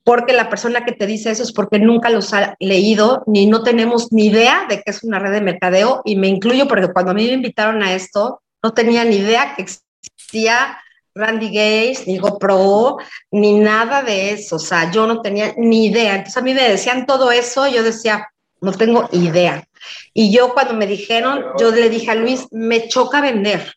porque 0.03 0.33
la 0.33 0.49
persona 0.49 0.85
que 0.85 0.93
te 0.93 1.05
dice 1.05 1.31
eso 1.31 1.43
es 1.43 1.51
porque 1.51 1.79
nunca 1.79 2.09
los 2.09 2.33
ha 2.33 2.55
leído, 2.59 3.23
ni 3.27 3.45
no 3.45 3.61
tenemos 3.61 4.11
ni 4.11 4.27
idea 4.27 4.65
de 4.69 4.77
qué 4.77 4.91
es 4.91 5.03
una 5.03 5.19
red 5.19 5.33
de 5.33 5.41
mercadeo, 5.41 6.01
y 6.05 6.15
me 6.15 6.27
incluyo 6.27 6.67
porque 6.67 6.91
cuando 6.91 7.11
a 7.11 7.13
mí 7.13 7.25
me 7.25 7.33
invitaron 7.33 7.83
a 7.83 7.93
esto, 7.93 8.41
no 8.63 8.73
tenía 8.73 9.03
ni 9.03 9.17
idea 9.17 9.53
que 9.55 9.63
existía 9.63 10.79
Randy 11.13 11.47
Gates, 11.47 12.07
ni 12.07 12.17
GoPro, 12.17 12.97
ni 13.31 13.59
nada 13.59 14.01
de 14.01 14.31
eso, 14.31 14.55
o 14.55 14.59
sea, 14.59 14.91
yo 14.91 15.07
no 15.07 15.21
tenía 15.21 15.53
ni 15.57 15.87
idea. 15.87 16.15
Entonces 16.15 16.37
a 16.37 16.41
mí 16.41 16.53
me 16.53 16.69
decían 16.69 17.05
todo 17.05 17.31
eso, 17.31 17.67
yo 17.67 17.83
decía, 17.83 18.27
no 18.61 18.71
tengo 18.71 19.09
idea. 19.11 19.66
Y 20.13 20.31
yo 20.31 20.53
cuando 20.53 20.73
me 20.73 20.87
dijeron, 20.87 21.45
yo 21.59 21.71
le 21.71 21.89
dije 21.89 22.11
a 22.11 22.15
Luis, 22.15 22.47
me 22.51 22.87
choca 22.87 23.21
vender. 23.21 23.73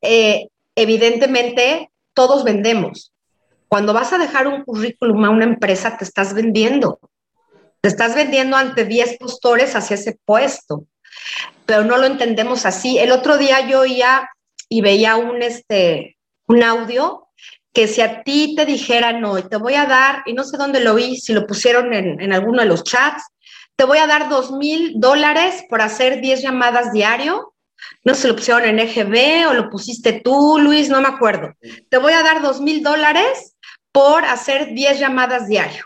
Eh, 0.00 0.48
evidentemente, 0.74 1.90
todos 2.14 2.44
vendemos. 2.44 3.12
Cuando 3.68 3.92
vas 3.92 4.12
a 4.12 4.18
dejar 4.18 4.46
un 4.46 4.64
currículum 4.64 5.24
a 5.24 5.30
una 5.30 5.44
empresa, 5.44 5.96
te 5.96 6.04
estás 6.04 6.34
vendiendo. 6.34 7.00
Te 7.80 7.88
estás 7.88 8.14
vendiendo 8.14 8.56
ante 8.56 8.84
10 8.84 9.18
postores 9.18 9.74
hacia 9.74 9.94
ese 9.94 10.18
puesto. 10.24 10.86
Pero 11.66 11.84
no 11.84 11.96
lo 11.98 12.06
entendemos 12.06 12.66
así. 12.66 12.98
El 12.98 13.12
otro 13.12 13.38
día 13.38 13.66
yo 13.66 13.80
oía 13.80 14.28
y 14.68 14.80
veía 14.80 15.16
un, 15.16 15.42
este, 15.42 16.16
un 16.46 16.62
audio 16.62 17.28
que 17.72 17.88
si 17.88 18.02
a 18.02 18.22
ti 18.22 18.54
te 18.54 18.66
dijeran 18.66 19.24
hoy, 19.24 19.44
te 19.48 19.56
voy 19.56 19.74
a 19.74 19.86
dar, 19.86 20.22
y 20.26 20.34
no 20.34 20.44
sé 20.44 20.58
dónde 20.58 20.80
lo 20.80 20.94
vi, 20.94 21.16
si 21.16 21.32
lo 21.32 21.46
pusieron 21.46 21.94
en, 21.94 22.20
en 22.20 22.32
alguno 22.32 22.60
de 22.60 22.68
los 22.68 22.84
chats, 22.84 23.22
te 23.76 23.84
voy 23.84 23.98
a 23.98 24.06
dar 24.06 24.28
dos 24.28 24.52
mil 24.52 24.94
dólares 24.96 25.64
por 25.68 25.80
hacer 25.80 26.20
10 26.20 26.42
llamadas 26.42 26.92
diario. 26.92 27.54
No 28.04 28.14
si 28.14 28.28
lo 28.28 28.36
pusieron 28.36 28.64
en 28.64 28.78
EGB 28.78 29.48
o 29.48 29.54
lo 29.54 29.70
pusiste 29.70 30.20
tú, 30.20 30.58
Luis, 30.60 30.88
no 30.88 31.00
me 31.00 31.08
acuerdo. 31.08 31.54
Te 31.88 31.98
voy 31.98 32.12
a 32.12 32.22
dar 32.22 32.42
dos 32.42 32.60
mil 32.60 32.82
dólares 32.82 33.56
por 33.90 34.24
hacer 34.24 34.72
10 34.74 35.00
llamadas 35.00 35.48
diario 35.48 35.84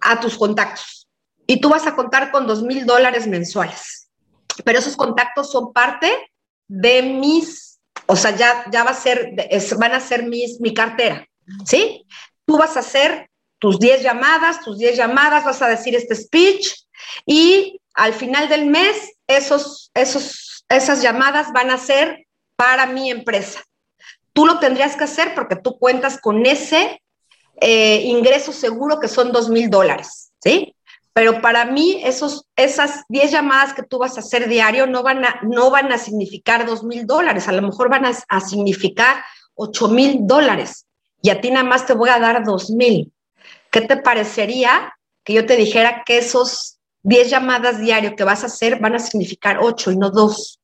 a 0.00 0.20
tus 0.20 0.36
contactos. 0.36 1.08
Y 1.46 1.60
tú 1.60 1.68
vas 1.68 1.86
a 1.86 1.96
contar 1.96 2.30
con 2.30 2.46
dos 2.46 2.62
mil 2.62 2.86
dólares 2.86 3.26
mensuales. 3.26 4.10
Pero 4.64 4.78
esos 4.78 4.96
contactos 4.96 5.50
son 5.50 5.72
parte 5.72 6.30
de 6.68 7.02
mis, 7.02 7.80
o 8.06 8.14
sea, 8.14 8.36
ya, 8.36 8.64
ya 8.70 8.84
va 8.84 8.90
a 8.90 8.94
ser, 8.94 9.32
van 9.78 9.92
a 9.92 10.00
ser 10.00 10.24
mis, 10.24 10.60
mi 10.60 10.72
cartera, 10.72 11.26
¿sí? 11.64 12.06
Tú 12.44 12.58
vas 12.58 12.76
a 12.76 12.80
hacer 12.80 13.29
tus 13.60 13.78
10 13.78 14.02
llamadas, 14.02 14.60
tus 14.64 14.78
10 14.78 14.96
llamadas, 14.96 15.44
vas 15.44 15.62
a 15.62 15.68
decir 15.68 15.94
este 15.94 16.16
speech 16.16 16.74
y 17.24 17.80
al 17.94 18.12
final 18.12 18.48
del 18.48 18.66
mes 18.66 19.12
esos, 19.28 19.92
esos, 19.94 20.64
esas 20.68 21.02
llamadas 21.02 21.52
van 21.52 21.70
a 21.70 21.78
ser 21.78 22.26
para 22.56 22.86
mi 22.86 23.10
empresa. 23.10 23.62
Tú 24.32 24.46
lo 24.46 24.58
tendrías 24.58 24.96
que 24.96 25.04
hacer 25.04 25.34
porque 25.34 25.56
tú 25.56 25.78
cuentas 25.78 26.18
con 26.20 26.46
ese 26.46 27.02
eh, 27.60 28.02
ingreso 28.04 28.52
seguro 28.52 28.98
que 28.98 29.08
son 29.08 29.30
dos 29.30 29.50
mil 29.50 29.68
dólares, 29.68 30.32
¿sí? 30.42 30.74
Pero 31.12 31.42
para 31.42 31.66
mí 31.66 32.00
esos, 32.04 32.46
esas 32.56 33.02
10 33.08 33.32
llamadas 33.32 33.74
que 33.74 33.82
tú 33.82 33.98
vas 33.98 34.16
a 34.16 34.20
hacer 34.20 34.48
diario 34.48 34.86
no 34.86 35.02
van 35.02 35.24
a, 35.24 35.40
no 35.42 35.70
van 35.70 35.92
a 35.92 35.98
significar 35.98 36.64
dos 36.64 36.82
mil 36.82 37.06
dólares, 37.06 37.48
a 37.48 37.52
lo 37.52 37.62
mejor 37.62 37.90
van 37.90 38.06
a, 38.06 38.40
significar 38.40 39.22
ocho 39.54 39.88
mil 39.88 40.20
dólares 40.26 40.86
y 41.20 41.30
a 41.30 41.40
ti 41.40 41.50
nada 41.50 41.64
más 41.64 41.84
te 41.84 41.92
voy 41.92 42.08
a 42.08 42.18
dar 42.18 42.42
dos 42.44 42.70
mil. 42.70 43.12
¿Qué 43.70 43.82
te 43.82 43.96
parecería 43.96 44.94
que 45.24 45.34
yo 45.34 45.46
te 45.46 45.56
dijera 45.56 46.02
que 46.04 46.18
esos 46.18 46.78
10 47.02 47.30
llamadas 47.30 47.80
diario 47.80 48.16
que 48.16 48.24
vas 48.24 48.42
a 48.42 48.46
hacer 48.46 48.80
van 48.80 48.94
a 48.94 48.98
significar 48.98 49.58
8 49.60 49.92
y 49.92 49.96
no 49.96 50.10
2? 50.10 50.60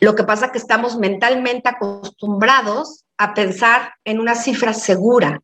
Lo 0.00 0.14
que 0.14 0.24
pasa 0.24 0.46
es 0.46 0.52
que 0.52 0.58
estamos 0.58 0.96
mentalmente 0.96 1.68
acostumbrados 1.68 3.04
a 3.18 3.34
pensar 3.34 3.94
en 4.04 4.20
una 4.20 4.34
cifra 4.34 4.72
segura. 4.72 5.40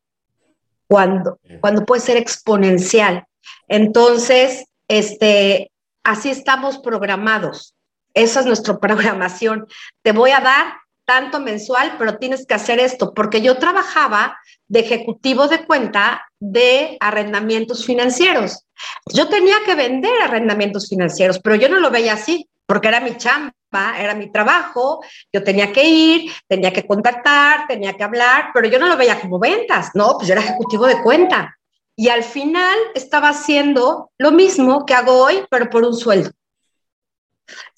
cuando, 0.86 1.38
cuando 1.62 1.86
puede 1.86 2.02
ser 2.02 2.18
exponencial. 2.18 3.24
Entonces, 3.66 4.66
este, 4.88 5.70
así 6.04 6.30
estamos 6.30 6.78
programados. 6.78 7.74
Esa 8.12 8.40
es 8.40 8.46
nuestra 8.46 8.78
programación. 8.80 9.66
Te 10.02 10.12
voy 10.12 10.32
a 10.32 10.40
dar 10.40 10.81
tanto 11.04 11.40
mensual, 11.40 11.96
pero 11.98 12.18
tienes 12.18 12.46
que 12.46 12.54
hacer 12.54 12.78
esto, 12.78 13.12
porque 13.14 13.40
yo 13.42 13.58
trabajaba 13.58 14.38
de 14.66 14.80
ejecutivo 14.80 15.48
de 15.48 15.64
cuenta 15.66 16.26
de 16.38 16.96
arrendamientos 17.00 17.84
financieros. 17.84 18.64
Yo 19.12 19.28
tenía 19.28 19.56
que 19.64 19.74
vender 19.74 20.12
arrendamientos 20.22 20.88
financieros, 20.88 21.40
pero 21.40 21.56
yo 21.56 21.68
no 21.68 21.80
lo 21.80 21.90
veía 21.90 22.14
así, 22.14 22.48
porque 22.66 22.88
era 22.88 23.00
mi 23.00 23.16
chamba, 23.16 23.52
era 23.98 24.14
mi 24.14 24.30
trabajo, 24.30 25.00
yo 25.32 25.42
tenía 25.42 25.72
que 25.72 25.84
ir, 25.84 26.32
tenía 26.46 26.72
que 26.72 26.86
contactar, 26.86 27.66
tenía 27.66 27.94
que 27.94 28.04
hablar, 28.04 28.50
pero 28.54 28.68
yo 28.68 28.78
no 28.78 28.86
lo 28.86 28.96
veía 28.96 29.20
como 29.20 29.38
ventas, 29.38 29.90
no, 29.94 30.16
pues 30.16 30.28
yo 30.28 30.34
era 30.34 30.42
ejecutivo 30.42 30.86
de 30.86 31.02
cuenta. 31.02 31.58
Y 31.94 32.08
al 32.08 32.24
final 32.24 32.76
estaba 32.94 33.28
haciendo 33.28 34.10
lo 34.18 34.32
mismo 34.32 34.86
que 34.86 34.94
hago 34.94 35.24
hoy, 35.24 35.44
pero 35.50 35.68
por 35.68 35.84
un 35.84 35.94
sueldo. 35.94 36.30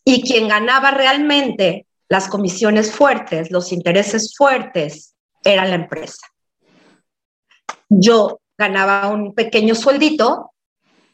Y 0.05 0.23
quien 0.23 0.49
ganaba 0.49 0.91
realmente 0.91 1.87
las 2.09 2.29
comisiones 2.29 2.93
fuertes, 2.93 3.51
los 3.51 3.73
intereses 3.73 4.35
fuertes, 4.37 5.15
era 5.43 5.65
la 5.65 5.75
empresa. 5.75 6.27
Yo 7.89 8.41
ganaba 8.57 9.09
un 9.09 9.35
pequeño 9.35 9.75
sueldito 9.75 10.53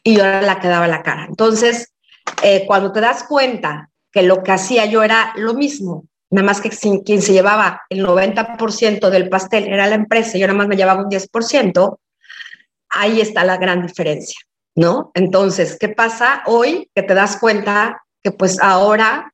y 0.03 0.15
yo 0.15 0.23
era 0.23 0.41
la 0.41 0.59
que 0.59 0.67
daba 0.67 0.87
la 0.87 1.03
cara. 1.03 1.25
Entonces, 1.27 1.93
eh, 2.43 2.65
cuando 2.65 2.91
te 2.91 3.01
das 3.01 3.23
cuenta 3.23 3.89
que 4.11 4.23
lo 4.23 4.43
que 4.43 4.51
hacía 4.51 4.85
yo 4.85 5.03
era 5.03 5.33
lo 5.35 5.53
mismo, 5.53 6.05
nada 6.29 6.45
más 6.45 6.61
que 6.61 6.69
quien 6.69 7.21
se 7.21 7.33
llevaba 7.33 7.81
el 7.89 8.05
90% 8.05 9.09
del 9.09 9.29
pastel 9.29 9.67
era 9.67 9.87
la 9.87 9.95
empresa, 9.95 10.37
yo 10.37 10.47
nada 10.47 10.57
más 10.57 10.67
me 10.67 10.75
llevaba 10.75 11.03
un 11.03 11.09
10%, 11.09 11.99
ahí 12.89 13.21
está 13.21 13.43
la 13.43 13.57
gran 13.57 13.85
diferencia, 13.85 14.39
¿no? 14.75 15.11
Entonces, 15.13 15.77
¿qué 15.79 15.89
pasa 15.89 16.43
hoy 16.45 16.89
que 16.95 17.03
te 17.03 17.13
das 17.13 17.37
cuenta 17.37 18.03
que 18.23 18.31
pues 18.31 18.59
ahora 18.61 19.30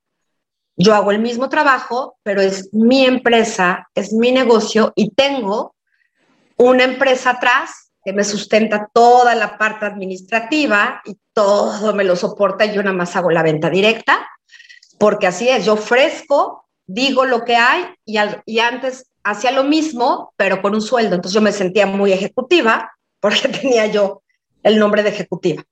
yo 0.78 0.94
hago 0.94 1.12
el 1.12 1.20
mismo 1.20 1.50
trabajo, 1.50 2.18
pero 2.24 2.40
es 2.40 2.70
mi 2.72 3.04
empresa, 3.04 3.90
es 3.96 4.14
mi 4.14 4.32
negocio 4.32 4.94
y 4.96 5.10
tengo 5.10 5.76
una 6.56 6.84
empresa 6.84 7.32
atrás 7.32 7.92
que 8.06 8.14
me 8.14 8.24
sustenta 8.24 8.90
toda 8.94 9.36
la 9.36 9.58
parte 9.58 9.86
administrativa 9.86 11.02
y 11.04 11.18
todo 11.34 11.94
me 11.94 12.04
lo 12.04 12.16
soporta 12.16 12.66
y 12.66 12.74
yo 12.74 12.84
nada 12.84 12.96
más 12.96 13.16
hago 13.16 13.32
la 13.32 13.44
venta 13.44 13.70
directa, 13.70 14.28
porque 15.00 15.28
así 15.28 15.50
es, 15.50 15.66
yo 15.66 15.74
ofrezco, 15.74 16.66
digo 16.86 17.26
lo 17.26 17.44
que 17.44 17.56
hay 17.56 17.86
y, 18.06 18.18
y 18.46 18.60
antes 18.60 19.10
hacía 19.24 19.52
lo 19.52 19.64
mismo, 19.64 20.34
pero 20.38 20.62
con 20.62 20.74
un 20.74 20.82
sueldo, 20.82 21.16
entonces 21.16 21.34
yo 21.34 21.42
me 21.42 21.52
sentía 21.52 21.86
muy 21.86 22.14
ejecutiva 22.14 22.92
porque 23.20 23.48
tenía 23.62 23.88
yo 23.88 24.22
el 24.64 24.78
nombre 24.80 25.04
de 25.04 25.10
ejecutiva. 25.10 25.64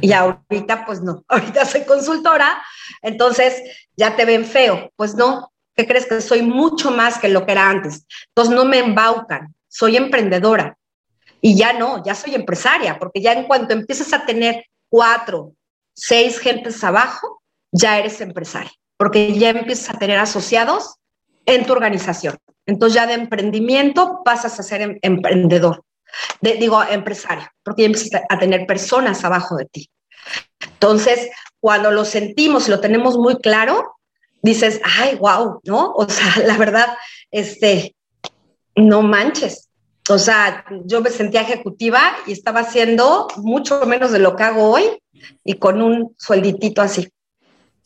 Y 0.00 0.12
ahorita, 0.12 0.86
pues 0.86 1.00
no, 1.00 1.24
ahorita 1.28 1.64
soy 1.64 1.84
consultora, 1.84 2.62
entonces 3.02 3.62
ya 3.96 4.16
te 4.16 4.24
ven 4.24 4.44
feo. 4.44 4.90
Pues 4.96 5.14
no, 5.14 5.52
¿qué 5.74 5.86
crees 5.86 6.06
que 6.06 6.20
soy 6.20 6.42
mucho 6.42 6.90
más 6.90 7.18
que 7.18 7.28
lo 7.28 7.46
que 7.46 7.52
era 7.52 7.68
antes? 7.68 8.06
Entonces 8.28 8.54
no 8.54 8.64
me 8.64 8.78
embaucan, 8.78 9.54
soy 9.68 9.96
emprendedora. 9.96 10.76
Y 11.40 11.56
ya 11.56 11.74
no, 11.74 12.02
ya 12.02 12.14
soy 12.14 12.34
empresaria, 12.34 12.98
porque 12.98 13.20
ya 13.20 13.32
en 13.32 13.44
cuanto 13.44 13.74
empiezas 13.74 14.12
a 14.14 14.24
tener 14.24 14.64
cuatro, 14.88 15.52
seis 15.94 16.38
gentes 16.38 16.82
abajo, 16.82 17.42
ya 17.70 17.98
eres 17.98 18.20
empresaria, 18.20 18.72
porque 18.96 19.36
ya 19.38 19.50
empiezas 19.50 19.94
a 19.94 19.98
tener 19.98 20.18
asociados 20.18 20.96
en 21.44 21.66
tu 21.66 21.72
organización. 21.72 22.38
Entonces 22.66 22.94
ya 22.94 23.06
de 23.06 23.14
emprendimiento 23.14 24.22
pasas 24.24 24.58
a 24.58 24.62
ser 24.62 24.80
em-, 24.80 24.98
emprendedor 26.40 26.60
digo, 26.60 26.82
empresario, 26.82 27.46
porque 27.62 27.84
empiezas 27.84 28.22
a 28.28 28.38
tener 28.38 28.66
personas 28.66 29.24
abajo 29.24 29.56
de 29.56 29.66
ti. 29.66 29.90
Entonces, 30.60 31.30
cuando 31.60 31.90
lo 31.90 32.04
sentimos, 32.04 32.68
lo 32.68 32.80
tenemos 32.80 33.16
muy 33.16 33.36
claro, 33.36 33.96
dices, 34.42 34.80
ay, 34.84 35.16
wow, 35.16 35.60
¿no? 35.64 35.92
O 35.94 36.08
sea, 36.08 36.44
la 36.46 36.56
verdad, 36.56 36.96
este, 37.30 37.94
no 38.76 39.02
manches. 39.02 39.68
O 40.10 40.18
sea, 40.18 40.66
yo 40.84 41.00
me 41.00 41.10
sentía 41.10 41.40
ejecutiva 41.40 42.14
y 42.26 42.32
estaba 42.32 42.60
haciendo 42.60 43.26
mucho 43.36 43.86
menos 43.86 44.12
de 44.12 44.18
lo 44.18 44.36
que 44.36 44.42
hago 44.42 44.70
hoy 44.70 44.84
y 45.42 45.54
con 45.54 45.80
un 45.80 46.14
suelditito 46.18 46.82
así. 46.82 47.10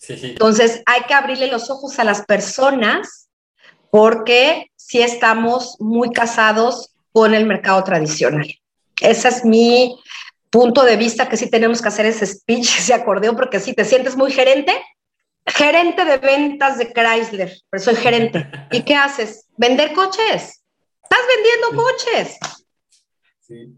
Entonces, 0.09 0.83
hay 0.87 1.03
que 1.03 1.15
abrirle 1.15 1.49
los 1.49 1.71
ojos 1.71 1.99
a 1.99 2.05
las 2.05 2.25
personas 2.25 3.29
porque 3.91 4.71
si 4.77 5.01
estamos 5.01 5.77
muy 5.79 6.11
casados 6.11 6.93
con 7.13 7.35
el 7.35 7.47
mercado 7.47 7.83
tradicional. 7.85 8.47
Ese 9.01 9.29
es 9.29 9.45
mi 9.45 9.99
punto 10.51 10.85
de 10.85 10.97
vista, 10.97 11.29
que 11.29 11.37
sí 11.37 11.51
tenemos 11.51 11.83
que 11.83 11.89
hacer 11.89 12.07
ese 12.07 12.27
speech, 12.27 12.67
ese 12.79 12.95
acordeón, 12.95 13.37
porque 13.37 13.61
si 13.61 13.75
te 13.75 13.85
sientes 13.85 14.17
muy 14.17 14.33
gerente, 14.33 14.73
gerente 15.47 16.05
de 16.05 16.19
ventas 16.19 16.79
de 16.79 16.93
Chrysler, 16.93 17.53
pero 17.71 17.83
soy 17.83 17.97
gerente. 17.97 18.51
¿Y 18.73 18.83
qué 18.83 18.95
haces? 18.95 19.47
Vender 19.57 19.93
coches. 19.93 20.63
Estás 21.03 21.27
vendiendo 21.37 21.85
coches. 21.85 22.39
Sí. 23.41 23.75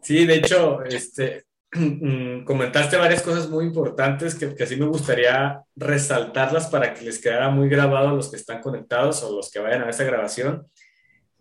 Sí, 0.00 0.24
de 0.24 0.36
hecho, 0.36 0.84
este, 0.84 1.46
comentaste 2.44 2.96
varias 2.96 3.22
cosas 3.22 3.48
muy 3.48 3.64
importantes 3.64 4.36
que, 4.36 4.54
que 4.54 4.66
sí 4.66 4.76
me 4.76 4.86
gustaría 4.86 5.62
resaltarlas 5.74 6.68
para 6.68 6.94
que 6.94 7.04
les 7.04 7.20
quedara 7.20 7.50
muy 7.50 7.68
grabado 7.68 8.10
a 8.10 8.12
los 8.12 8.30
que 8.30 8.36
están 8.36 8.60
conectados 8.60 9.24
o 9.24 9.34
los 9.34 9.50
que 9.50 9.58
vayan 9.58 9.82
a 9.82 9.90
esa 9.90 10.04
grabación 10.04 10.68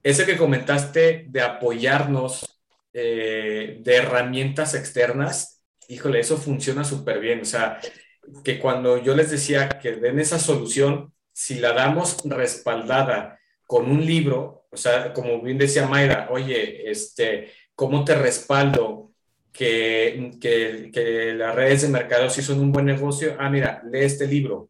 ese 0.05 0.27
que 0.27 0.37
comentaste 0.37 1.25
de 1.29 1.41
apoyarnos 1.41 2.61
eh, 2.93 3.79
de 3.79 3.95
herramientas 3.95 4.75
externas, 4.75 5.63
híjole, 5.87 6.19
eso 6.19 6.37
funciona 6.37 6.83
súper 6.83 7.19
bien. 7.19 7.41
O 7.41 7.45
sea, 7.45 7.79
que 8.43 8.59
cuando 8.59 9.01
yo 9.01 9.15
les 9.15 9.31
decía 9.31 9.67
que 9.67 9.93
den 9.93 10.19
esa 10.19 10.37
solución, 10.37 11.11
si 11.33 11.55
la 11.55 11.73
damos 11.73 12.17
respaldada 12.23 13.39
con 13.65 13.89
un 13.89 14.05
libro, 14.05 14.67
o 14.69 14.77
sea, 14.77 15.11
como 15.11 15.41
bien 15.41 15.57
decía 15.57 15.87
Mayra, 15.87 16.27
oye, 16.29 16.87
este, 16.87 17.51
¿cómo 17.73 18.05
te 18.05 18.13
respaldo 18.13 19.11
que, 19.51 20.33
que, 20.39 20.91
que 20.93 21.33
las 21.33 21.55
redes 21.55 21.81
de 21.81 21.87
mercado 21.87 22.29
sí 22.29 22.43
son 22.43 22.59
un 22.59 22.71
buen 22.71 22.85
negocio? 22.85 23.37
Ah, 23.39 23.49
mira, 23.49 23.81
lee 23.91 24.01
este 24.01 24.27
libro. 24.27 24.69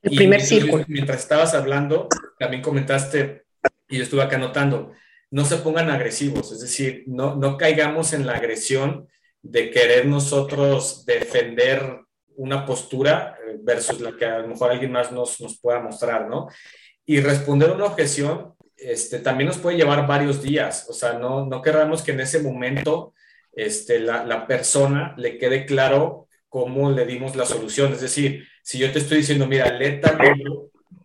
El 0.00 0.14
primer 0.14 0.40
círculo. 0.40 0.84
Mientras 0.86 1.22
estabas 1.22 1.54
hablando, 1.54 2.06
también 2.38 2.62
comentaste 2.62 3.49
y 3.90 3.98
yo 3.98 4.04
estuve 4.04 4.22
acá 4.22 4.36
anotando, 4.36 4.92
no 5.30 5.44
se 5.44 5.56
pongan 5.58 5.90
agresivos, 5.90 6.52
es 6.52 6.60
decir, 6.60 7.04
no, 7.06 7.36
no 7.36 7.56
caigamos 7.56 8.12
en 8.12 8.26
la 8.26 8.34
agresión 8.34 9.08
de 9.42 9.70
querer 9.70 10.06
nosotros 10.06 11.04
defender 11.06 12.00
una 12.36 12.64
postura 12.64 13.36
eh, 13.46 13.56
versus 13.60 14.00
la 14.00 14.16
que 14.16 14.24
a 14.24 14.38
lo 14.38 14.48
mejor 14.48 14.70
alguien 14.70 14.92
más 14.92 15.12
nos, 15.12 15.40
nos 15.40 15.58
pueda 15.60 15.80
mostrar, 15.80 16.28
¿no? 16.28 16.48
Y 17.04 17.20
responder 17.20 17.70
una 17.70 17.86
objeción 17.86 18.54
este, 18.76 19.18
también 19.18 19.48
nos 19.48 19.58
puede 19.58 19.76
llevar 19.76 20.06
varios 20.06 20.42
días, 20.42 20.86
o 20.88 20.92
sea, 20.92 21.12
no, 21.14 21.44
no 21.44 21.60
queramos 21.60 22.02
que 22.02 22.12
en 22.12 22.20
ese 22.20 22.42
momento 22.42 23.12
este, 23.52 23.98
la, 24.00 24.24
la 24.24 24.46
persona 24.46 25.14
le 25.18 25.36
quede 25.36 25.66
claro 25.66 26.28
cómo 26.48 26.90
le 26.90 27.04
dimos 27.04 27.36
la 27.36 27.44
solución, 27.44 27.92
es 27.92 28.00
decir, 28.00 28.48
si 28.62 28.78
yo 28.78 28.90
te 28.90 29.00
estoy 29.00 29.18
diciendo, 29.18 29.46
mira, 29.46 29.70
lee 29.72 30.00
tal 30.00 30.16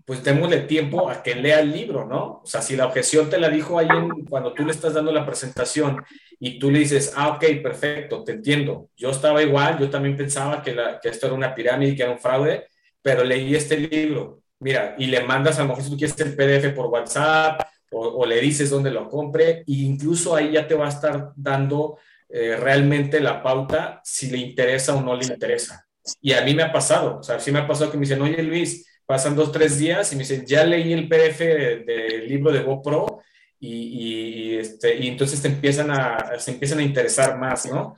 pues 0.06 0.24
démosle 0.24 0.62
tiempo 0.62 1.10
a 1.10 1.24
que 1.24 1.36
lea 1.36 1.60
el 1.60 1.72
libro, 1.72 2.06
¿no? 2.06 2.42
O 2.44 2.46
sea, 2.46 2.62
si 2.62 2.76
la 2.76 2.86
objeción 2.86 3.30
te 3.30 3.40
la 3.40 3.50
dijo 3.50 3.80
alguien 3.80 4.26
cuando 4.30 4.54
tú 4.54 4.64
le 4.64 4.72
estás 4.72 4.94
dando 4.94 5.12
la 5.12 5.26
presentación 5.26 6.04
y 6.40 6.60
tú 6.60 6.70
le 6.70 6.80
dices, 6.80 7.14
ah, 7.16 7.30
ok, 7.30 7.44
perfecto, 7.64 8.24
te 8.24 8.34
entiendo. 8.34 8.90
Yo 8.96 9.10
estaba 9.10 9.42
igual, 9.42 9.80
yo 9.80 9.90
también 9.90 10.16
pensaba 10.16 10.62
que, 10.62 10.76
que 11.02 11.10
esto 11.10 11.26
era 11.26 11.36
una 11.36 11.56
pirámide 11.56 11.96
que 11.96 12.04
era 12.04 12.12
un 12.12 12.20
fraude, 12.20 12.68
pero 13.02 13.24
leí 13.24 13.56
este 13.56 13.78
libro. 13.78 14.42
Mira, 14.60 14.96
y 14.98 15.08
le 15.08 15.24
mandas 15.24 15.58
a 15.58 15.64
lo 15.64 15.70
mejor 15.70 15.84
si 15.84 15.90
tú 15.90 15.98
quieres 15.98 16.20
el 16.20 16.36
PDF 16.36 16.74
por 16.76 16.88
WhatsApp 16.88 17.62
o, 17.92 18.26
le 18.26 18.42
dices 18.42 18.70
dónde 18.70 18.92
lo 18.92 19.10
compre, 19.10 19.60
e 19.60 19.64
incluso 19.68 20.36
ahí 20.36 20.52
ya 20.52 20.68
te 20.68 20.76
va 20.76 20.86
a 20.86 20.90
estar 20.90 21.32
dando 21.36 21.98
eh, 22.28 22.58
realmente 22.58 23.22
la 23.22 23.42
pauta 23.42 24.02
si 24.04 24.30
le 24.30 24.38
interesa 24.38 24.96
o 24.96 25.02
no 25.02 25.16
le 25.16 25.26
interesa. 25.26 25.88
Y 26.22 26.34
a 26.34 26.42
mí 26.42 26.54
me 26.54 26.64
ha 26.64 26.72
pasado, 26.72 27.20
o 27.20 27.24
sea, 27.24 27.40
sí 27.40 27.52
me 27.52 27.60
ha 27.60 27.68
pasado 27.68 27.92
que 27.92 27.98
me 27.98 28.02
dicen, 28.02 28.22
oye 28.22 28.44
Luis, 28.44 28.86
pasan 29.06 29.36
dos, 29.36 29.52
tres 29.52 29.78
días 29.78 30.12
y 30.12 30.16
me 30.16 30.24
dicen, 30.24 30.46
ya 30.46 30.64
leí 30.64 30.94
el 30.94 31.08
PDF 31.08 31.40
del 31.40 32.28
libro 32.28 32.52
de 32.52 32.64
GoPro 32.64 33.22
y, 33.60 33.70
y, 33.70 34.58
este, 34.58 34.96
y 34.98 35.08
entonces 35.08 35.42
te 35.42 35.48
empiezan 35.48 35.92
a, 35.92 36.40
se 36.40 36.52
empiezan 36.52 36.80
a 36.80 36.84
interesar 36.84 37.38
más, 37.38 37.66
¿no? 37.66 37.96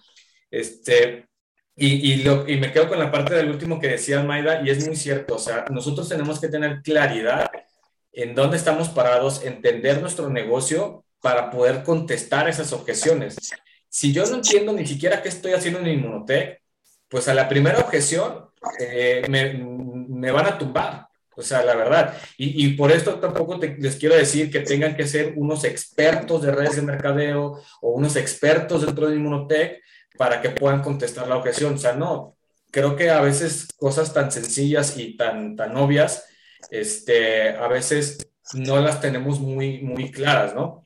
Este, 0.52 1.28
y, 1.76 2.13
y, 2.13 2.24
lo, 2.24 2.48
y 2.48 2.58
me 2.58 2.72
quedo 2.72 2.89
con 2.89 3.00
la 3.00 3.12
parte 3.12 3.36
del 3.36 3.50
último 3.50 3.80
que 3.80 3.89
decía 3.89 4.24
Maida 4.24 4.62
y 4.63 4.70
es 4.70 4.86
muy 4.86 4.96
cierto, 4.96 5.36
o 5.36 5.39
sea, 5.39 5.65
nosotros 5.70 6.10
tenemos 6.10 6.39
que 6.39 6.48
tener 6.48 6.82
claridad 6.82 7.50
en 8.12 8.34
dónde 8.34 8.58
estamos 8.58 8.89
parados, 8.89 9.43
entender 9.43 10.02
nuestro 10.02 10.30
negocio 10.30 11.06
para 11.22 11.52
poder 11.52 11.84
contestar 11.84 12.50
esas 12.50 12.74
objeciones. 12.74 13.36
Si 13.89 14.12
yo 14.12 14.26
no 14.26 14.36
entiendo 14.38 14.74
ni 14.74 14.88
siquiera 14.88 15.22
qué 15.22 15.30
estoy 15.30 15.54
haciendo 15.54 15.80
en 15.80 15.88
Inmunotech, 15.88 16.62
pues 17.10 17.28
a 17.28 17.34
la 17.34 17.48
primera 17.48 17.80
objeción 17.80 18.50
eh, 18.80 19.24
me, 19.30 20.32
van 20.32 20.46
a 20.46 20.58
tumbar. 20.58 21.08
O 21.36 21.42
sea, 21.42 21.64
la 21.64 21.76
verdad. 21.76 22.18
Y, 22.38 22.66
y 22.66 22.74
por 22.74 22.92
esto 22.92 23.20
tampoco 23.20 23.58
les 23.58 23.96
quiero 23.98 24.16
decir 24.16 24.50
que 24.50 24.62
tengan 24.62 24.96
que 24.96 25.06
ser 25.06 25.34
unos 25.36 25.64
expertos 25.64 26.42
de 26.42 26.52
redes 26.52 26.78
de 26.78 26.82
mercadeo 26.82 27.62
o 27.82 27.92
unos 27.92 28.16
expertos 28.16 28.86
dentro 28.86 29.08
de 29.08 29.16
Inmunotech 29.18 29.82
para 30.18 30.42
que 30.42 30.50
puedan 30.50 30.82
contestar 30.82 31.28
la 31.28 31.38
objeción. 31.38 31.76
O 31.76 31.78
sea, 31.78 31.94
no. 31.94 32.36
Creo 32.72 32.96
que 32.96 33.10
a 33.10 33.22
veces 33.22 33.68
cosas 33.78 34.14
tan 34.14 34.32
sencillas 34.32 34.98
y 34.98 35.16
tan, 35.16 35.56
tan 35.56 35.78
obvias, 35.78 36.26
este, 36.70 37.52
a 37.52 37.68
veces 37.68 38.18
no 38.54 38.80
las 38.82 39.00
tenemos 39.00 39.40
muy, 39.40 39.82
muy 39.82 40.12
claras, 40.12 40.54
¿no? 40.54 40.84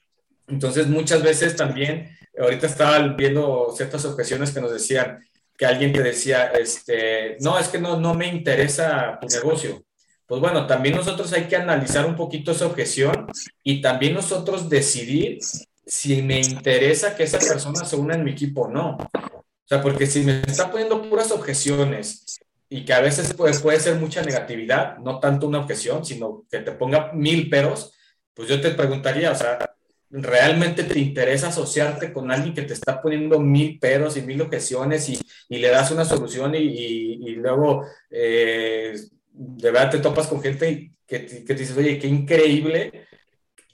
Entonces, 0.47 0.87
muchas 0.87 1.23
veces 1.23 1.55
también, 1.55 2.15
ahorita 2.37 2.67
estaba 2.67 2.99
viendo 3.09 3.73
ciertas 3.75 4.05
objeciones 4.05 4.51
que 4.51 4.61
nos 4.61 4.71
decían, 4.71 5.23
que 5.61 5.67
alguien 5.67 5.93
te 5.93 6.01
decía, 6.01 6.47
este, 6.47 7.37
no, 7.41 7.59
es 7.59 7.67
que 7.67 7.77
no, 7.77 7.99
no 7.99 8.15
me 8.15 8.25
interesa 8.25 9.19
tu 9.21 9.27
negocio 9.27 9.85
pues 10.31 10.39
bueno, 10.39 10.65
también 10.65 10.95
nosotros 10.95 11.33
hay 11.33 11.49
que 11.49 11.57
analizar 11.57 12.05
un 12.05 12.15
poquito 12.15 12.53
esa 12.53 12.65
objeción 12.65 13.27
y 13.65 13.81
también 13.81 14.13
nosotros 14.13 14.69
decidir 14.69 15.39
si 15.85 16.21
me 16.21 16.39
interesa 16.39 17.17
que 17.17 17.23
esa 17.23 17.37
persona 17.37 17.83
se 17.83 17.97
una 17.97 18.15
en 18.15 18.23
mi 18.23 18.31
equipo 18.31 18.61
o 18.61 18.69
no. 18.69 18.91
O 18.91 19.43
sea, 19.65 19.81
porque 19.81 20.07
si 20.07 20.21
me 20.21 20.39
está 20.47 20.71
poniendo 20.71 21.09
puras 21.09 21.33
objeciones 21.33 22.39
y 22.69 22.85
que 22.85 22.93
a 22.93 23.01
veces 23.01 23.33
puede, 23.33 23.59
puede 23.59 23.81
ser 23.81 23.95
mucha 23.95 24.21
negatividad, 24.21 24.99
no 24.99 25.19
tanto 25.19 25.49
una 25.49 25.59
objeción, 25.59 26.05
sino 26.05 26.45
que 26.49 26.59
te 26.59 26.71
ponga 26.71 27.11
mil 27.11 27.49
peros, 27.49 27.93
pues 28.33 28.47
yo 28.47 28.61
te 28.61 28.71
preguntaría, 28.71 29.33
o 29.33 29.35
sea, 29.35 29.70
¿realmente 30.11 30.83
te 30.83 30.99
interesa 30.99 31.47
asociarte 31.47 32.13
con 32.13 32.31
alguien 32.31 32.53
que 32.53 32.63
te 32.63 32.73
está 32.73 33.01
poniendo 33.01 33.39
mil 33.39 33.79
peros 33.79 34.17
y 34.17 34.21
mil 34.21 34.41
objeciones 34.41 35.09
y, 35.09 35.19
y 35.49 35.57
le 35.57 35.69
das 35.69 35.91
una 35.91 36.05
solución 36.05 36.55
y, 36.55 36.59
y, 36.59 37.35
luego... 37.35 37.85
Eh, 38.09 38.93
de 39.33 39.71
verdad 39.71 39.91
te 39.91 39.99
topas 39.99 40.27
con 40.27 40.41
gente 40.41 40.91
que, 41.07 41.25
que 41.25 41.41
te 41.41 41.55
dices, 41.55 41.77
oye, 41.77 41.97
qué 41.97 42.07
increíble 42.07 43.07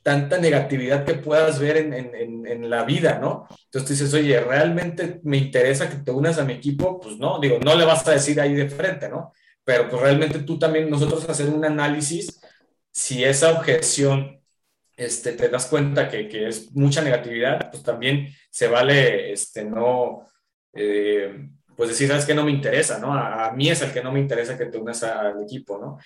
tanta 0.08 0.38
negatividad 0.38 1.04
que 1.04 1.16
puedas 1.16 1.60
ver 1.60 1.76
en, 1.76 1.94
en, 1.94 2.48
en, 2.48 2.70
la 2.70 2.86
vida, 2.86 3.20
¿no? 3.20 3.46
Entonces 3.66 4.00
dices, 4.00 4.14
oye, 4.14 4.40
¿realmente 4.40 5.20
me 5.24 5.36
interesa 5.36 5.90
que 5.90 5.98
te 5.98 6.12
unas 6.12 6.40
a 6.40 6.46
mi 6.46 6.54
equipo? 6.54 6.98
Pues 6.98 7.18
no, 7.18 7.42
digo, 7.42 7.60
no 7.60 7.76
le 7.76 7.84
vas 7.84 8.08
a 8.08 8.12
decir 8.12 8.40
ahí 8.40 8.54
de 8.54 8.70
frente, 8.70 9.10
¿no? 9.10 9.34
Pero 9.66 9.90
pues 9.90 10.02
realmente 10.02 10.40
tú 10.40 10.58
también, 10.58 10.90
nosotros 10.90 11.28
hacer 11.28 11.50
un 11.50 11.66
análisis, 11.66 12.40
si 12.90 13.26
esa 13.26 13.52
objeción 13.52 14.37
este, 14.98 15.34
te 15.34 15.48
das 15.48 15.68
cuenta 15.68 16.10
que, 16.10 16.28
que 16.28 16.48
es 16.48 16.72
mucha 16.76 17.02
negatividad, 17.04 17.70
pues 17.70 17.84
también 17.84 18.28
se 18.50 18.68
vale, 18.68 19.32
este, 19.32 19.64
no, 19.64 20.24
eh, 20.74 21.50
pues 21.76 21.90
decir, 21.90 22.08
sabes 22.08 22.26
que 22.26 22.34
no 22.34 22.44
me 22.44 22.52
interesa, 22.52 22.98
¿no? 22.98 23.14
A, 23.14 23.52
mí 23.52 23.70
es 23.70 23.82
el 23.84 23.94
que 23.94 24.04
no 24.04 24.12
me 24.12 24.20
interesa 24.20 24.58
que 24.58 24.66
te 24.66 24.80
unas 24.80 25.04
al 25.04 25.44
equipo, 25.44 25.78
¿no? 25.78 26.00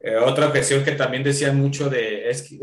Eh, 0.00 0.16
otra 0.16 0.46
objeción 0.46 0.82
que 0.82 0.92
también 0.92 1.22
decían 1.22 1.60
mucho 1.60 1.90
de 1.90 2.30
es 2.30 2.50
eh, 2.52 2.58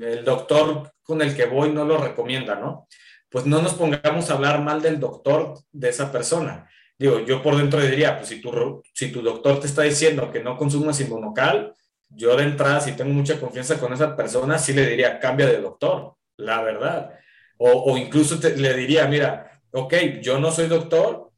el 0.00 0.24
doctor 0.24 0.92
con 1.02 1.22
el 1.22 1.36
que 1.36 1.46
voy 1.46 1.70
no 1.70 1.84
lo 1.84 1.96
recomienda, 1.98 2.56
¿no? 2.56 2.88
Pues 3.28 3.46
no 3.46 3.62
nos 3.62 3.74
pongamos 3.74 4.28
a 4.28 4.34
hablar 4.34 4.60
mal 4.60 4.82
del 4.82 4.98
doctor 4.98 5.54
de 5.70 5.88
esa 5.88 6.10
persona. 6.10 6.68
Digo, 6.98 7.20
yo 7.20 7.42
por 7.42 7.56
dentro 7.56 7.80
diría, 7.80 8.16
pues 8.16 8.28
si 8.28 8.40
tu, 8.40 8.82
si 8.92 9.12
tu 9.12 9.22
doctor 9.22 9.60
te 9.60 9.66
está 9.66 9.82
diciendo 9.82 10.32
que 10.32 10.42
no 10.42 10.56
consumas 10.56 11.00
inmunocal, 11.00 11.74
yo 12.14 12.36
de 12.36 12.44
entrada, 12.44 12.80
si 12.80 12.92
tengo 12.92 13.12
mucha 13.12 13.40
confianza 13.40 13.78
con 13.78 13.92
esa 13.92 14.16
persona, 14.16 14.58
sí 14.58 14.72
le 14.72 14.86
diría, 14.86 15.18
cambia 15.18 15.46
de 15.46 15.60
doctor, 15.60 16.14
la 16.36 16.62
verdad. 16.62 17.18
O, 17.58 17.96
incluso 17.96 18.38
le 18.48 18.74
diría, 18.74 19.06
mira, 19.06 19.60
ok, 19.72 19.94
yo 20.20 20.38
no 20.38 20.50
soy 20.50 20.66
doctor, 20.66 21.30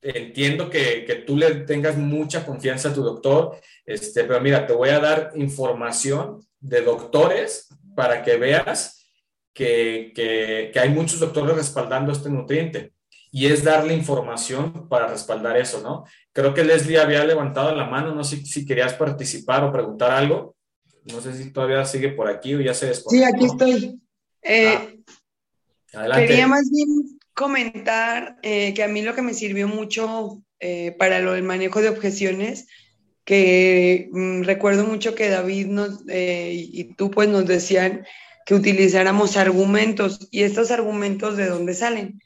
entiendo 0.00 0.70
que, 0.70 1.04
que, 1.04 1.16
tú 1.16 1.36
le 1.36 1.52
tengas 1.66 1.96
mucha 1.96 2.46
confianza 2.46 2.90
a 2.90 2.94
tu 2.94 3.02
doctor, 3.02 3.58
este, 3.84 4.24
pero 4.24 4.40
mira, 4.40 4.66
te 4.66 4.72
voy 4.72 4.90
a 4.90 5.00
dar 5.00 5.32
información 5.34 6.40
de 6.60 6.82
doctores 6.82 7.68
para 7.96 8.22
que 8.22 8.36
veas 8.36 9.10
que, 9.52 10.12
que 10.14 10.78
hay 10.78 10.88
muchos 10.90 11.18
doctores 11.18 11.56
respaldando 11.56 12.12
este 12.12 12.30
nutriente. 12.30 12.92
Y 13.30 13.46
es 13.46 13.62
darle 13.62 13.94
información 13.94 14.88
para 14.88 15.06
respaldar 15.06 15.56
eso, 15.56 15.80
¿no? 15.82 16.04
Creo 16.32 16.54
que 16.54 16.64
Leslie 16.64 16.98
había 16.98 17.24
levantado 17.24 17.74
la 17.74 17.84
mano, 17.84 18.14
no 18.14 18.24
sé 18.24 18.44
si 18.44 18.64
querías 18.64 18.94
participar 18.94 19.64
o 19.64 19.72
preguntar 19.72 20.10
algo. 20.10 20.56
No 21.04 21.20
sé 21.20 21.34
si 21.34 21.52
todavía 21.52 21.84
sigue 21.84 22.10
por 22.10 22.28
aquí 22.28 22.54
o 22.54 22.60
ya 22.60 22.74
se 22.74 22.86
desconectó. 22.86 23.10
Sí, 23.10 23.34
aquí 23.34 23.44
estoy. 23.44 24.00
Eh, 24.42 25.02
ah, 25.94 26.16
quería 26.16 26.46
más 26.46 26.70
bien 26.70 27.18
comentar 27.34 28.38
eh, 28.42 28.74
que 28.74 28.82
a 28.82 28.88
mí 28.88 29.02
lo 29.02 29.14
que 29.14 29.22
me 29.22 29.34
sirvió 29.34 29.68
mucho 29.68 30.42
eh, 30.60 30.96
para 30.98 31.20
lo 31.20 31.34
del 31.34 31.44
manejo 31.44 31.80
de 31.80 31.88
objeciones, 31.88 32.66
que 33.24 34.08
mm, 34.10 34.42
recuerdo 34.42 34.84
mucho 34.84 35.14
que 35.14 35.28
David 35.28 35.66
nos, 35.66 36.00
eh, 36.08 36.52
y 36.54 36.94
tú 36.94 37.10
pues 37.10 37.28
nos 37.28 37.46
decían 37.46 38.04
que 38.44 38.54
utilizáramos 38.54 39.36
argumentos 39.36 40.26
y 40.30 40.42
estos 40.42 40.70
argumentos 40.70 41.36
de 41.36 41.46
dónde 41.46 41.74
salen? 41.74 42.18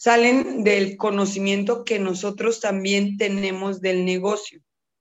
Salen 0.00 0.62
del 0.62 0.96
conocimiento 0.96 1.84
que 1.84 1.98
nosotros 1.98 2.60
también 2.60 3.16
tenemos 3.16 3.80
del 3.80 4.04
negocio. 4.04 4.60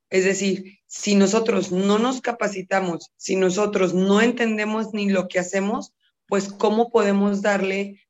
Es 0.10 0.24
decir, 0.24 0.80
si 0.88 1.14
nosotros 1.14 1.72
no 1.72 2.00
nos 2.00 2.20
capacitamos, 2.20 3.12
si 3.16 3.36
nosotros 3.36 3.94
no 3.94 4.24
entendemos 4.24 4.96
ni 4.96 5.08
lo 5.08 5.28
que 5.28 5.38
hacemos, 5.38 5.94
pues 6.28 6.52
cómo 6.52 6.90
podemos 6.90 7.44
darle 7.44 8.08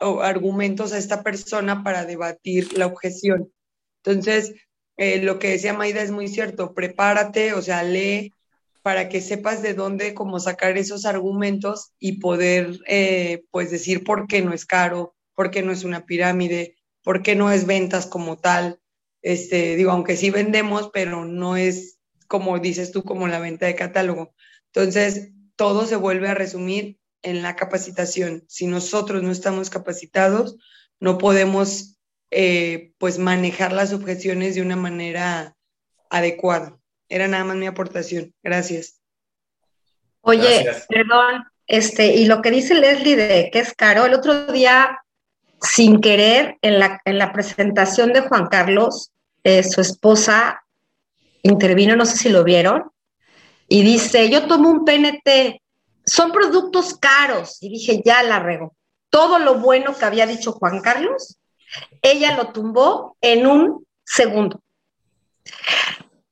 argumentos 0.00 0.94
a 0.94 0.98
esta 0.98 1.22
persona 1.22 1.84
para 1.84 2.06
debatir 2.06 2.78
la 2.78 2.86
objeción. 2.86 3.52
Entonces, 4.02 4.54
eh, 4.96 5.20
lo 5.20 5.38
que 5.38 5.50
decía 5.50 5.74
Maida 5.74 6.00
es 6.00 6.12
muy 6.12 6.28
cierto, 6.28 6.72
prepárate, 6.72 7.52
o 7.52 7.60
sea, 7.60 7.82
lee 7.82 8.32
para 8.80 9.10
que 9.10 9.20
sepas 9.20 9.60
de 9.60 9.74
dónde 9.74 10.14
como 10.14 10.40
sacar 10.40 10.78
esos 10.78 11.04
argumentos 11.04 11.92
y 11.98 12.20
poder 12.20 12.80
eh, 12.86 13.44
pues 13.50 13.70
decir 13.70 14.02
por 14.02 14.26
qué 14.26 14.40
no 14.40 14.54
es 14.54 14.64
caro, 14.64 15.14
por 15.34 15.50
qué 15.50 15.62
no 15.62 15.72
es 15.72 15.84
una 15.84 16.06
pirámide, 16.06 16.76
por 17.02 17.22
qué 17.22 17.34
no 17.34 17.50
es 17.50 17.66
ventas 17.66 18.06
como 18.06 18.36
tal. 18.36 18.80
Este, 19.22 19.76
digo, 19.76 19.92
aunque 19.92 20.16
sí 20.16 20.30
vendemos, 20.30 20.90
pero 20.92 21.24
no 21.24 21.56
es 21.56 21.98
como 22.32 22.58
dices 22.58 22.92
tú, 22.92 23.04
como 23.04 23.28
la 23.28 23.40
venta 23.40 23.66
de 23.66 23.74
catálogo. 23.74 24.34
Entonces, 24.72 25.32
todo 25.54 25.84
se 25.84 25.96
vuelve 25.96 26.28
a 26.28 26.34
resumir 26.34 26.98
en 27.20 27.42
la 27.42 27.56
capacitación. 27.56 28.44
Si 28.48 28.66
nosotros 28.66 29.22
no 29.22 29.30
estamos 29.30 29.68
capacitados, 29.68 30.56
no 30.98 31.18
podemos 31.18 31.98
eh, 32.30 32.94
pues 32.96 33.18
manejar 33.18 33.74
las 33.74 33.92
objeciones 33.92 34.54
de 34.54 34.62
una 34.62 34.76
manera 34.76 35.58
adecuada. 36.08 36.78
Era 37.10 37.28
nada 37.28 37.44
más 37.44 37.56
mi 37.56 37.66
aportación. 37.66 38.32
Gracias. 38.42 39.02
Oye, 40.22 40.64
perdón, 40.88 41.44
este, 41.66 42.14
y 42.14 42.24
lo 42.24 42.40
que 42.40 42.50
dice 42.50 42.74
Leslie 42.74 43.16
de 43.16 43.50
que 43.52 43.58
es 43.58 43.74
caro, 43.74 44.06
el 44.06 44.14
otro 44.14 44.50
día, 44.50 45.01
sin 45.62 46.00
querer, 46.00 46.58
en 46.62 46.78
la, 46.78 47.00
en 47.04 47.18
la 47.18 47.32
presentación 47.32 48.12
de 48.12 48.22
Juan 48.22 48.48
Carlos, 48.48 49.12
eh, 49.44 49.62
su 49.62 49.80
esposa 49.80 50.64
intervino, 51.42 51.96
no 51.96 52.04
sé 52.04 52.16
si 52.16 52.28
lo 52.28 52.44
vieron, 52.44 52.90
y 53.68 53.82
dice, 53.82 54.28
yo 54.28 54.46
tomo 54.46 54.70
un 54.70 54.84
PNT 54.84 55.62
son 56.04 56.32
productos 56.32 56.96
caros. 56.98 57.58
Y 57.62 57.68
dije, 57.68 58.02
ya 58.04 58.22
la 58.22 58.38
rego. 58.38 58.74
Todo 59.10 59.38
lo 59.38 59.56
bueno 59.56 59.96
que 59.96 60.04
había 60.04 60.26
dicho 60.26 60.52
Juan 60.52 60.80
Carlos, 60.80 61.38
ella 62.00 62.36
lo 62.36 62.52
tumbó 62.52 63.16
en 63.20 63.46
un 63.46 63.86
segundo. 64.04 64.62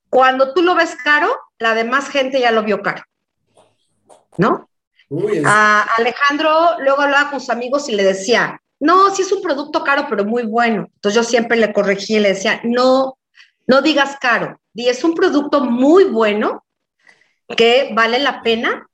Cuando 0.09 0.55
tú 0.55 0.63
lo 0.63 0.75
ves 0.75 0.97
caro, 1.05 1.29
la 1.59 1.75
demás 1.75 2.09
gente 2.09 2.41
ya 2.41 2.51
lo 2.51 2.63
vio 2.63 2.83
caro. 2.83 3.05
¿No? 4.37 4.69
A 5.45 5.87
Alejandro 5.97 6.79
luego 6.79 7.03
hablaba 7.03 7.31
con 7.31 7.41
sus 7.41 7.51
amigos 7.51 7.89
y 7.89 7.95
le 7.95 8.05
decía, 8.05 8.61
no, 8.81 9.15
sí 9.15 9.23
es 9.23 9.31
un 9.31 9.43
producto 9.43 9.85
caro, 9.85 10.07
pero 10.09 10.25
muy 10.25 10.45
bueno. 10.45 10.89
Entonces 10.95 11.15
yo 11.15 11.23
siempre 11.23 11.59
le 11.59 11.73
corregí 11.73 12.17
y 12.17 12.21
le 12.21 12.31
decía, 12.31 12.61
no, 12.65 13.19
no 13.67 13.83
digas 13.83 14.17
caro, 14.21 14.61
di 14.73 14.89
es 14.89 15.05
un 15.05 15.15
producto 15.15 15.63
muy 15.63 16.05
bueno 16.05 16.65
que 17.57 17.91
vale 17.95 18.19
la 18.19 18.43
pena 18.43 18.89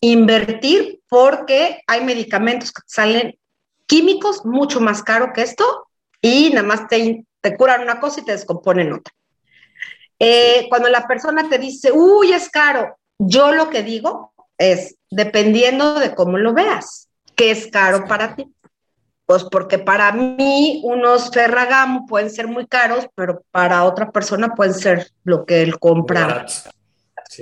invertir 0.00 1.00
porque 1.08 1.82
hay 1.86 2.04
medicamentos 2.04 2.72
que 2.72 2.82
salen 2.86 3.38
químicos 3.86 4.44
mucho 4.44 4.80
más 4.80 5.02
caro 5.02 5.32
que 5.32 5.42
esto 5.42 5.88
y 6.20 6.50
nada 6.50 6.66
más 6.66 6.88
te, 6.88 7.24
te 7.40 7.56
curan 7.56 7.82
una 7.82 8.00
cosa 8.00 8.20
y 8.20 8.24
te 8.24 8.32
descomponen 8.32 8.92
otra. 8.92 9.14
Eh, 10.18 10.66
cuando 10.68 10.88
la 10.88 11.06
persona 11.08 11.48
te 11.48 11.58
dice, 11.58 11.90
uy, 11.92 12.32
es 12.32 12.48
caro, 12.48 12.96
yo 13.18 13.52
lo 13.52 13.70
que 13.70 13.82
digo 13.82 14.32
es, 14.58 14.96
dependiendo 15.10 15.98
de 15.98 16.14
cómo 16.14 16.38
lo 16.38 16.52
veas, 16.52 17.08
¿qué 17.34 17.50
es 17.50 17.66
caro 17.68 18.06
para 18.06 18.36
ti? 18.36 18.46
Pues 19.26 19.44
porque 19.44 19.78
para 19.78 20.12
mí 20.12 20.80
unos 20.84 21.30
Ferragamo 21.30 22.06
pueden 22.06 22.30
ser 22.30 22.48
muy 22.48 22.66
caros, 22.66 23.06
pero 23.14 23.42
para 23.50 23.84
otra 23.84 24.10
persona 24.10 24.54
pueden 24.54 24.74
ser 24.74 25.10
lo 25.24 25.46
que 25.46 25.62
él 25.62 25.78
compra 25.78 26.44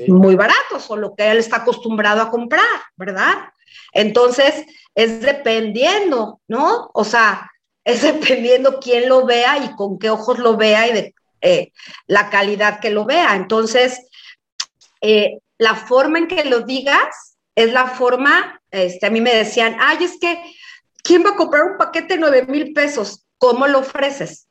muy 0.09 0.37
baratos 0.37 0.89
o 0.91 0.97
lo 0.97 1.15
que 1.15 1.31
él 1.31 1.39
está 1.39 1.59
acostumbrado 1.59 2.23
a 2.23 2.31
comprar, 2.31 2.65
¿verdad? 2.97 3.35
Entonces, 3.93 4.65
es 4.95 5.21
dependiendo, 5.21 6.41
¿no? 6.49 6.91
O 6.95 7.05
sea, 7.05 7.51
es 7.85 8.03
dependiendo 8.03 8.79
quién 8.81 9.09
lo 9.09 9.27
vea 9.27 9.59
y 9.59 9.75
con 9.75 9.99
qué 9.99 10.11
ojos 10.11 10.39
lo 10.39 10.57
vea 10.57 10.89
y 10.89 10.93
de 10.93 11.15
eh, 11.41 11.73
la 12.07 12.31
calidad 12.31 12.81
que 12.81 12.91
lo 12.91 13.05
vea. 13.05 13.35
Entonces, 13.37 14.01
eh, 15.01 15.39
la 15.59 15.75
forma 15.75 16.19
en 16.19 16.29
que 16.29 16.45
lo 16.45 16.61
digas 16.61 17.37
es 17.55 17.73
la 17.73 17.87
forma, 17.87 18.61
este, 18.71 19.07
a 19.07 19.11
mí 19.11 19.21
me 19.21 19.35
decían, 19.35 19.77
ay, 19.81 20.05
es 20.05 20.19
que, 20.21 20.41
¿quién 21.11 21.25
va 21.25 21.31
a 21.31 21.35
comprar 21.35 21.65
un 21.65 21.77
paquete 21.77 22.15
de 22.15 22.21
9 22.21 22.47
mil 22.47 22.73
pesos? 22.73 23.27
¿Cómo 23.37 23.67
lo 23.67 23.81
ofreces? 23.81 24.47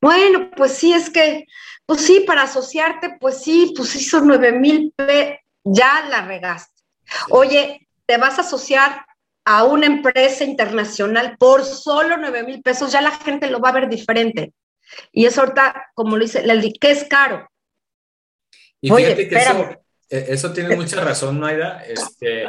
Bueno, 0.00 0.48
pues 0.56 0.74
sí, 0.74 0.92
es 0.92 1.10
que, 1.10 1.44
pues 1.86 2.02
sí, 2.02 2.20
para 2.24 2.42
asociarte, 2.42 3.16
pues 3.18 3.42
sí, 3.42 3.72
pues 3.76 3.88
sí 3.88 4.04
son 4.04 4.28
9 4.28 4.52
mil 4.52 4.92
pesos, 4.94 5.38
ya 5.64 6.06
la 6.08 6.24
regaste. 6.24 6.84
Oye, 7.30 7.88
te 8.06 8.16
vas 8.16 8.38
a 8.38 8.42
asociar 8.42 9.06
a 9.44 9.64
una 9.64 9.86
empresa 9.86 10.44
internacional 10.44 11.36
por 11.36 11.64
solo 11.64 12.16
9 12.16 12.44
mil 12.44 12.62
pesos, 12.62 12.92
ya 12.92 13.02
la 13.02 13.10
gente 13.10 13.50
lo 13.50 13.58
va 13.58 13.70
a 13.70 13.72
ver 13.80 13.88
diferente. 13.88 14.52
Y 15.10 15.26
eso 15.26 15.40
ahorita, 15.40 15.90
como 15.94 16.16
lo 16.16 16.24
dice, 16.24 16.44
¿qué 16.80 16.92
es 16.92 17.04
caro? 17.06 17.50
Y 18.80 18.90
fíjate 18.90 19.28
que 19.28 19.36
e, 20.10 20.26
eso, 20.28 20.52
tiene 20.52 20.76
mucha 20.76 21.02
razón, 21.02 21.40
Maida. 21.40 21.84
Este, 21.84 22.46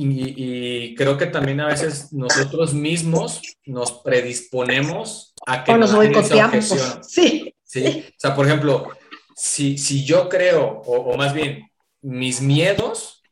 y, 0.00 0.94
creo 0.94 1.18
que 1.18 1.26
también 1.26 1.60
a 1.60 1.66
veces 1.66 2.12
nosotros 2.12 2.72
mismos 2.72 3.42
nos 3.66 3.92
predisponemos 4.02 5.34
a 5.44 5.64
que 5.64 5.72
o 5.72 5.76
nos 5.76 5.94
boicoteamos. 5.94 6.74
Sí. 7.02 7.52
sí. 7.64 8.04
O 8.06 8.14
sea, 8.16 8.34
por 8.34 8.46
ejemplo, 8.46 8.90
si, 9.34 9.76
si 9.76 10.04
yo 10.04 10.28
creo, 10.28 10.82
o, 10.86 11.16
más 11.16 11.34
bien, 11.34 11.68
mis 12.00 12.40
miedos, 12.40 13.22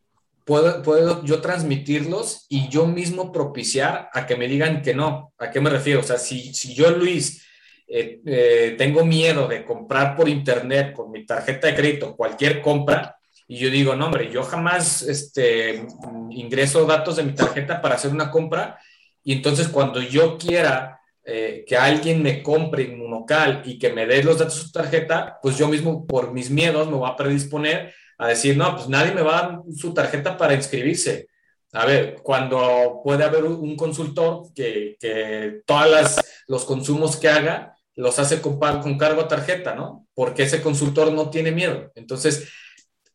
puedo, 0.44 0.82
puedo 0.82 1.24
yo 1.24 1.40
transmitirlos 1.40 2.46
y 2.48 2.68
yo 2.68 2.86
mismo 2.86 3.30
propiciar 3.30 4.10
a 4.12 4.26
que 4.26 4.36
me 4.36 4.48
digan 4.48 4.82
que 4.82 4.92
no. 4.92 5.32
¿A 5.38 5.50
qué 5.50 5.60
me 5.60 5.70
refiero? 5.70 6.00
O 6.00 6.04
sea, 6.04 6.18
si, 6.18 6.52
si 6.52 6.74
yo, 6.74 6.90
Luis, 6.90 7.44
eh, 7.86 8.20
eh, 8.26 8.74
tengo 8.76 9.04
miedo 9.04 9.46
de 9.46 9.64
comprar 9.64 10.16
por 10.16 10.28
internet 10.28 10.92
con 10.92 11.12
mi 11.12 11.24
tarjeta 11.24 11.68
de 11.68 11.76
crédito 11.76 12.16
cualquier 12.16 12.60
compra 12.60 13.15
y 13.48 13.58
yo 13.58 13.70
digo, 13.70 13.94
no, 13.94 14.06
hombre, 14.06 14.30
yo 14.30 14.42
jamás 14.42 15.02
este, 15.02 15.86
ingreso 16.30 16.84
datos 16.84 17.16
de 17.16 17.22
mi 17.22 17.32
tarjeta 17.32 17.80
para 17.80 17.94
hacer 17.94 18.10
una 18.10 18.30
compra 18.30 18.78
y 19.22 19.34
entonces 19.34 19.68
cuando 19.68 20.00
yo 20.00 20.36
quiera 20.36 21.00
eh, 21.24 21.64
que 21.66 21.76
alguien 21.76 22.22
me 22.22 22.42
compre 22.42 22.84
Inmunocal 22.84 23.62
y 23.64 23.78
que 23.78 23.92
me 23.92 24.06
dé 24.06 24.22
los 24.22 24.38
datos 24.38 24.56
de 24.56 24.62
su 24.62 24.72
tarjeta, 24.72 25.38
pues 25.42 25.56
yo 25.58 25.68
mismo 25.68 26.06
por 26.06 26.32
mis 26.32 26.50
miedos 26.50 26.88
me 26.88 26.96
voy 26.96 27.08
a 27.10 27.16
predisponer 27.16 27.94
a 28.18 28.28
decir, 28.28 28.56
no, 28.56 28.74
pues 28.74 28.88
nadie 28.88 29.12
me 29.12 29.22
va 29.22 29.38
a 29.38 29.42
dar 29.42 29.60
su 29.76 29.92
tarjeta 29.92 30.36
para 30.36 30.54
inscribirse. 30.54 31.28
A 31.72 31.84
ver, 31.84 32.16
cuando 32.22 33.00
puede 33.04 33.24
haber 33.24 33.44
un 33.44 33.76
consultor 33.76 34.44
que, 34.54 34.96
que 34.98 35.60
todos 35.66 36.16
los 36.46 36.64
consumos 36.64 37.16
que 37.16 37.28
haga 37.28 37.76
los 37.96 38.18
hace 38.18 38.40
con, 38.40 38.58
con 38.58 38.98
cargo 38.98 39.22
a 39.22 39.28
tarjeta, 39.28 39.74
¿no? 39.74 40.06
Porque 40.14 40.44
ese 40.44 40.62
consultor 40.62 41.12
no 41.12 41.30
tiene 41.30 41.50
miedo. 41.50 41.90
Entonces, 41.94 42.48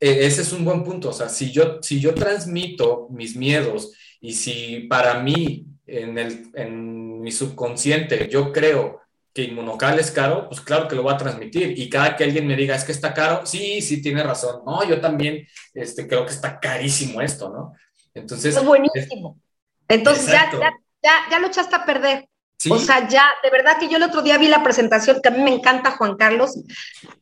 ese 0.02 0.42
es 0.42 0.52
un 0.52 0.66
buen 0.66 0.84
punto. 0.84 1.10
O 1.10 1.14
sea, 1.14 1.30
si 1.30 1.52
yo, 1.52 1.82
si 1.82 2.00
yo 2.00 2.14
transmito 2.14 3.08
mis 3.12 3.36
miedos 3.36 3.94
y 4.20 4.34
si 4.34 4.82
para 4.90 5.20
mí, 5.20 5.68
en, 5.86 6.18
el, 6.18 6.50
en 6.56 7.22
mi 7.22 7.32
subconsciente, 7.32 8.28
yo 8.28 8.52
creo 8.52 9.02
que 9.34 9.44
Inmunocal 9.44 10.00
es 10.00 10.12
caro, 10.12 10.48
pues 10.50 10.60
claro 10.60 10.88
que 10.88 10.96
lo 10.96 11.04
voy 11.04 11.14
a 11.14 11.18
transmitir. 11.18 11.78
Y 11.78 11.90
cada 11.90 12.16
que 12.16 12.24
alguien 12.24 12.48
me 12.48 12.56
diga, 12.56 12.76
es 12.76 12.84
que 12.84 12.92
está 12.92 13.14
caro, 13.14 13.46
sí, 13.46 13.82
sí, 13.82 14.02
tiene 14.02 14.24
razón. 14.24 14.64
No, 14.66 14.84
yo 14.84 15.00
también 15.00 15.48
este, 15.74 16.08
creo 16.08 16.26
que 16.26 16.34
está 16.34 16.60
carísimo 16.60 17.22
esto, 17.22 17.50
¿no? 17.50 17.74
Entonces. 18.14 18.56
Es 18.56 18.66
buenísimo. 18.66 19.40
Entonces 19.88 20.26
ya, 20.28 20.50
ya, 20.52 20.72
ya, 21.04 21.12
ya, 21.30 21.40
lo 21.40 21.48
echaste 21.48 21.76
a 21.76 21.86
perder. 21.86 22.28
O 22.70 22.78
sea, 22.78 23.08
ya, 23.08 23.26
de 23.42 23.50
verdad 23.50 23.78
que 23.80 23.88
yo 23.88 23.98
el 23.98 24.04
otro 24.04 24.22
día 24.22 24.38
vi 24.38 24.48
la 24.48 24.64
presentación, 24.64 25.22
que 25.22 25.30
a 25.30 25.32
mí 25.32 25.42
me 25.42 25.54
encanta 25.54 25.92
Juan 25.92 26.16
Carlos, 26.16 26.60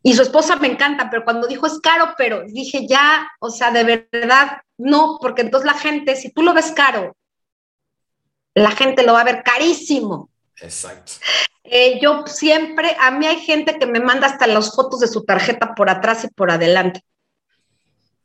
y 0.03 0.13
su 0.13 0.21
esposa 0.21 0.55
me 0.57 0.67
encanta, 0.67 1.09
pero 1.09 1.23
cuando 1.23 1.47
dijo 1.47 1.67
es 1.67 1.79
caro, 1.79 2.13
pero 2.17 2.43
dije 2.45 2.87
ya, 2.87 3.29
o 3.39 3.49
sea, 3.49 3.71
de 3.71 4.01
verdad, 4.11 4.61
no, 4.77 5.17
porque 5.21 5.41
entonces 5.41 5.65
la 5.65 5.77
gente, 5.77 6.15
si 6.15 6.31
tú 6.31 6.41
lo 6.41 6.53
ves 6.53 6.71
caro, 6.71 7.15
la 8.53 8.71
gente 8.71 9.03
lo 9.03 9.13
va 9.13 9.21
a 9.21 9.25
ver 9.25 9.43
carísimo. 9.43 10.29
Exacto. 10.59 11.13
Eh, 11.63 11.99
yo 12.01 12.23
siempre, 12.25 12.95
a 12.99 13.11
mí 13.11 13.27
hay 13.27 13.39
gente 13.39 13.77
que 13.77 13.85
me 13.85 13.99
manda 13.99 14.27
hasta 14.27 14.47
las 14.47 14.75
fotos 14.75 14.99
de 14.99 15.07
su 15.07 15.23
tarjeta 15.23 15.75
por 15.75 15.89
atrás 15.89 16.23
y 16.23 16.27
por 16.29 16.51
adelante. 16.51 17.03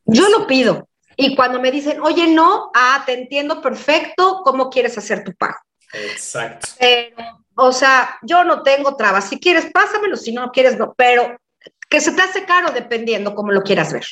Yo 0.07 0.29
lo 0.29 0.47
pido. 0.47 0.89
Y 1.17 1.37
cuando 1.37 1.61
me 1.61 1.71
dicen, 1.71 2.01
oye, 2.01 2.27
no, 2.27 2.71
ah, 2.75 3.03
te 3.07 3.13
entiendo 3.13 3.61
perfecto, 3.61 4.41
¿cómo 4.45 4.71
quieres 4.71 4.99
hacer 4.99 5.23
tu 5.23 5.33
pago? 5.35 5.59
Exacto. 5.95 6.69
Pero, 6.79 7.17
o 7.57 7.73
sea, 7.73 8.19
yo 8.23 8.45
no 8.45 8.63
tengo 8.63 8.97
trabas. 8.97 9.29
Si 9.29 9.39
quieres, 9.39 9.67
pásamelo, 9.73 10.17
si 10.17 10.33
no 10.33 10.51
quieres, 10.51 10.77
no. 10.77 10.95
Pero 10.95 11.37
que 11.89 12.01
se 12.01 12.13
te 12.13 12.23
hace 12.23 12.45
caro 12.45 12.73
dependiendo 12.73 13.35
cómo 13.35 13.53
lo 13.53 13.63
quieras 13.63 13.93
ver. 13.93 14.05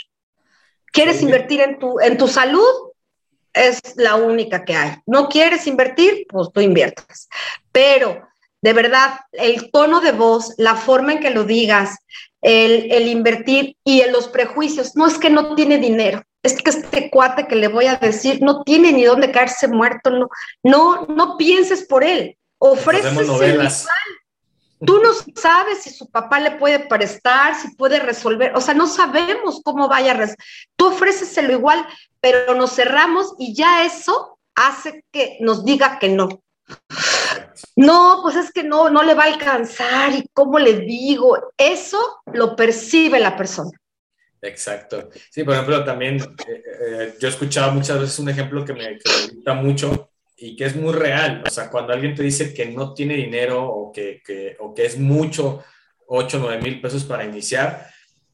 ¿Quieres 0.86 1.22
invertir 1.22 1.60
en 1.60 1.78
tu, 1.78 1.98
en 2.00 2.16
tu 2.16 2.28
salud? 2.28 2.90
Es 3.52 3.80
la 3.96 4.14
única 4.14 4.64
que 4.64 4.76
hay. 4.76 4.96
¿No 5.06 5.28
quieres 5.28 5.66
invertir? 5.66 6.26
Pues 6.28 6.48
tú 6.52 6.60
inviertas. 6.60 7.28
Pero, 7.72 8.28
de 8.60 8.72
verdad, 8.72 9.20
el 9.32 9.70
tono 9.70 10.00
de 10.00 10.12
voz, 10.12 10.54
la 10.58 10.76
forma 10.76 11.12
en 11.14 11.20
que 11.20 11.30
lo 11.30 11.44
digas, 11.44 11.98
el, 12.40 12.92
el 12.92 13.08
invertir 13.08 13.76
y 13.84 14.00
en 14.00 14.12
los 14.12 14.28
prejuicios, 14.28 14.96
no 14.96 15.06
es 15.06 15.18
que 15.18 15.30
no 15.30 15.54
tiene 15.54 15.78
dinero 15.78 16.22
es 16.42 16.60
que 16.60 16.70
este 16.70 17.10
cuate 17.10 17.46
que 17.46 17.56
le 17.56 17.68
voy 17.68 17.86
a 17.86 17.96
decir 17.96 18.40
no 18.42 18.62
tiene 18.62 18.92
ni 18.92 19.04
dónde 19.04 19.30
caerse 19.30 19.68
muerto, 19.68 20.10
no, 20.10 20.28
no, 20.62 21.06
no 21.06 21.36
pienses 21.36 21.84
por 21.84 22.04
él, 22.04 22.36
ofreces 22.58 23.14
Tú 24.84 25.00
no 25.00 25.10
sabes 25.36 25.84
si 25.84 25.90
su 25.90 26.10
papá 26.10 26.40
le 26.40 26.52
puede 26.52 26.80
prestar, 26.80 27.54
si 27.54 27.72
puede 27.76 28.00
resolver, 28.00 28.52
o 28.56 28.60
sea, 28.60 28.74
no 28.74 28.88
sabemos 28.88 29.60
cómo 29.62 29.88
vaya 29.88 30.10
a 30.10 30.14
resolver. 30.14 30.44
Tú 30.74 30.86
ofréceselo 30.88 31.52
igual, 31.52 31.86
pero 32.20 32.54
nos 32.54 32.74
cerramos 32.74 33.34
y 33.38 33.54
ya 33.54 33.84
eso 33.84 34.40
hace 34.56 35.04
que 35.12 35.36
nos 35.40 35.64
diga 35.64 36.00
que 36.00 36.08
no. 36.08 36.42
No, 37.76 38.20
pues 38.22 38.34
es 38.34 38.52
que 38.52 38.64
no, 38.64 38.90
no 38.90 39.04
le 39.04 39.14
va 39.14 39.24
a 39.24 39.26
alcanzar 39.26 40.14
y 40.14 40.28
cómo 40.32 40.58
le 40.58 40.80
digo, 40.80 41.38
eso 41.56 42.20
lo 42.32 42.56
percibe 42.56 43.20
la 43.20 43.36
persona. 43.36 43.70
Exacto. 44.42 45.08
Sí, 45.30 45.44
por 45.44 45.54
ejemplo, 45.54 45.84
también 45.84 46.16
eh, 46.16 46.62
eh, 46.80 47.14
yo 47.18 47.28
he 47.28 47.30
escuchado 47.30 47.70
muchas 47.72 48.00
veces 48.00 48.18
un 48.18 48.28
ejemplo 48.28 48.64
que 48.64 48.72
me, 48.72 48.98
gusta 49.32 49.54
mucho 49.54 50.10
y 50.36 50.56
que 50.56 50.64
es 50.64 50.74
muy 50.74 50.92
real. 50.92 51.44
O 51.46 51.50
sea, 51.50 51.70
cuando 51.70 51.92
alguien 51.92 52.14
te 52.14 52.24
dice 52.24 52.52
que 52.52 52.66
no 52.66 52.92
tiene 52.92 53.14
dinero 53.14 53.64
o 53.64 53.92
que, 53.92 54.20
que, 54.24 54.56
o 54.58 54.74
que 54.74 54.84
es 54.84 54.98
mucho, 54.98 55.62
8, 56.06 56.38
9 56.40 56.60
mil 56.60 56.80
pesos 56.80 57.04
para 57.04 57.24
iniciar, 57.24 57.86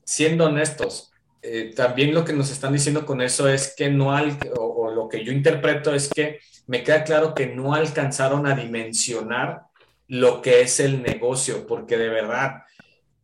siendo 0.02 0.46
honestos, 0.46 1.12
eh, 1.42 1.72
también 1.76 2.14
lo 2.14 2.24
que 2.24 2.32
nos 2.32 2.50
están 2.50 2.72
diciendo 2.72 3.04
con 3.04 3.20
eso 3.20 3.46
es 3.46 3.74
que 3.76 3.90
no, 3.90 4.16
al, 4.16 4.38
o 4.56 4.90
lo 4.90 5.08
que 5.08 5.22
yo 5.22 5.30
interpreto 5.30 5.94
es 5.94 6.08
que 6.08 6.40
me 6.66 6.82
queda 6.82 7.04
claro 7.04 7.34
que 7.34 7.46
no 7.46 7.74
alcanzaron 7.74 8.46
a 8.46 8.54
dimensionar 8.54 9.62
lo 10.06 10.40
que 10.40 10.62
es 10.62 10.80
el 10.80 11.02
negocio, 11.02 11.66
porque 11.66 11.98
de 11.98 12.08
verdad, 12.08 12.62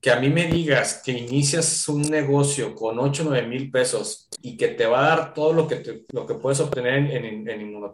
que 0.04 0.10
a 0.10 0.20
mí 0.20 0.28
me 0.28 0.46
digas 0.48 1.00
que 1.02 1.12
inicias 1.12 1.88
un 1.88 2.02
negocio 2.02 2.74
con 2.74 2.98
8 2.98 3.22
o 3.22 3.30
9 3.30 3.46
mil 3.46 3.70
pesos 3.70 4.28
y 4.42 4.54
que 4.54 4.68
te 4.68 4.84
va 4.84 4.98
a 4.98 5.08
dar 5.08 5.32
todo 5.32 5.54
lo 5.54 5.66
que, 5.66 6.04
lo 6.12 6.26
que 6.26 6.34
puedes 6.34 6.60
obtener 6.60 7.10
en, 7.10 7.24
en, 7.24 7.48
en 7.48 7.92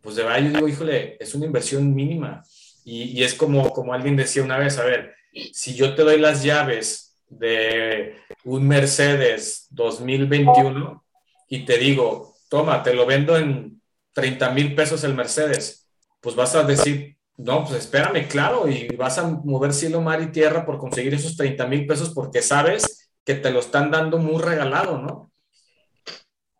pues 0.00 0.16
de 0.16 0.22
verdad 0.22 0.38
yo 0.38 0.48
digo, 0.48 0.68
híjole, 0.68 1.18
es 1.20 1.34
una 1.34 1.44
inversión 1.44 1.94
mínima. 1.94 2.42
Y, 2.82 3.20
y, 3.20 3.24
es 3.24 3.34
como, 3.34 3.74
como 3.74 3.92
alguien 3.92 4.16
decía 4.16 4.42
una 4.42 4.56
vez, 4.56 4.78
a 4.78 4.84
ver, 4.84 5.12
si 5.52 5.74
yo 5.74 5.94
te 5.94 6.02
doy 6.02 6.18
las 6.18 6.42
llaves 6.42 7.18
de 7.28 8.14
un 8.44 8.66
Mercedes 8.66 9.66
2021 9.68 11.04
y 11.50 11.66
te 11.66 11.76
digo, 11.76 12.36
toma, 12.48 12.82
te 12.82 12.94
lo 12.94 13.04
vendo 13.04 13.36
en 13.36 13.82
30 14.14 14.48
mil 14.52 14.74
pesos 14.74 15.04
el 15.04 15.12
Mercedes, 15.12 15.86
pues 16.22 16.36
vas 16.36 16.54
a 16.54 16.62
decir, 16.62 17.18
no, 17.36 17.64
pues 17.64 17.80
espérame, 17.80 18.28
claro, 18.28 18.68
y 18.68 18.88
vas 18.96 19.18
a 19.18 19.26
mover 19.26 19.72
cielo, 19.72 20.00
mar 20.00 20.22
y 20.22 20.30
tierra 20.30 20.64
por 20.64 20.78
conseguir 20.78 21.14
esos 21.14 21.36
30 21.36 21.66
mil 21.66 21.86
pesos 21.86 22.12
porque 22.14 22.42
sabes 22.42 23.10
que 23.24 23.34
te 23.34 23.50
lo 23.50 23.58
están 23.60 23.90
dando 23.90 24.18
muy 24.18 24.40
regalado, 24.40 24.98
¿no? 24.98 25.32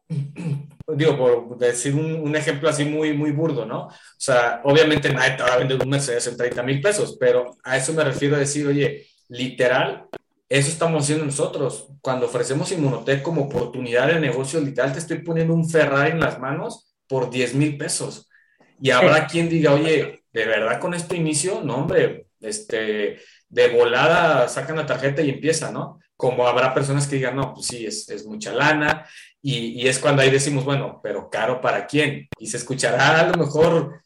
Digo, 0.86 1.16
por 1.16 1.58
decir 1.58 1.94
un, 1.94 2.34
ejemplo 2.36 2.68
así 2.68 2.84
muy, 2.84 3.14
muy 3.14 3.30
burdo, 3.30 3.64
¿no? 3.64 3.86
O 3.86 3.92
sea, 4.18 4.60
obviamente 4.64 5.12
nadie 5.12 5.36
te 5.36 5.42
va 5.42 5.54
a 5.54 5.58
vender 5.58 5.80
un 5.80 5.88
Mercedes 5.88 6.26
en 6.26 6.36
30 6.36 6.62
mil 6.62 6.80
pesos, 6.80 7.16
pero 7.18 7.56
a 7.62 7.76
eso 7.76 7.92
me 7.94 8.04
refiero 8.04 8.36
a 8.36 8.40
decir, 8.40 8.66
oye, 8.66 9.06
literal, 9.28 10.06
eso 10.48 10.68
estamos 10.68 11.04
haciendo 11.04 11.24
nosotros. 11.24 11.88
Cuando 12.02 12.26
ofrecemos 12.26 12.70
Inmunotech 12.72 13.22
como 13.22 13.42
oportunidad 13.42 14.08
de 14.08 14.20
negocio, 14.20 14.60
literal, 14.60 14.92
te 14.92 14.98
estoy 14.98 15.18
poniendo 15.20 15.54
un 15.54 15.68
Ferrari 15.68 16.10
en 16.10 16.20
las 16.20 16.38
manos 16.38 16.94
por 17.06 17.30
10 17.30 17.54
mil 17.54 17.78
pesos. 17.78 18.28
Y 18.80 18.90
habrá 18.90 19.26
quien 19.26 19.48
diga, 19.48 19.72
oye, 19.72 20.23
de 20.34 20.44
verdad 20.44 20.80
con 20.80 20.92
este 20.92 21.16
inicio, 21.16 21.62
no, 21.62 21.76
hombre, 21.76 22.26
este, 22.40 23.20
de 23.48 23.68
volada 23.68 24.48
sacan 24.48 24.76
la 24.76 24.84
tarjeta 24.84 25.22
y 25.22 25.30
empieza, 25.30 25.70
¿no? 25.70 26.00
Como 26.16 26.46
habrá 26.46 26.74
personas 26.74 27.06
que 27.06 27.16
digan, 27.16 27.36
no, 27.36 27.54
pues 27.54 27.66
sí, 27.68 27.86
es, 27.86 28.08
es 28.10 28.26
mucha 28.26 28.52
lana, 28.52 29.06
y, 29.40 29.80
y, 29.80 29.88
es 29.88 29.98
cuando 29.98 30.22
ahí 30.22 30.30
decimos, 30.30 30.64
bueno, 30.64 31.00
pero 31.02 31.30
caro 31.30 31.60
para 31.60 31.86
quién, 31.86 32.28
y 32.38 32.48
se 32.48 32.56
escuchará 32.56 33.20
a 33.20 33.28
lo 33.28 33.34
mejor, 33.34 34.00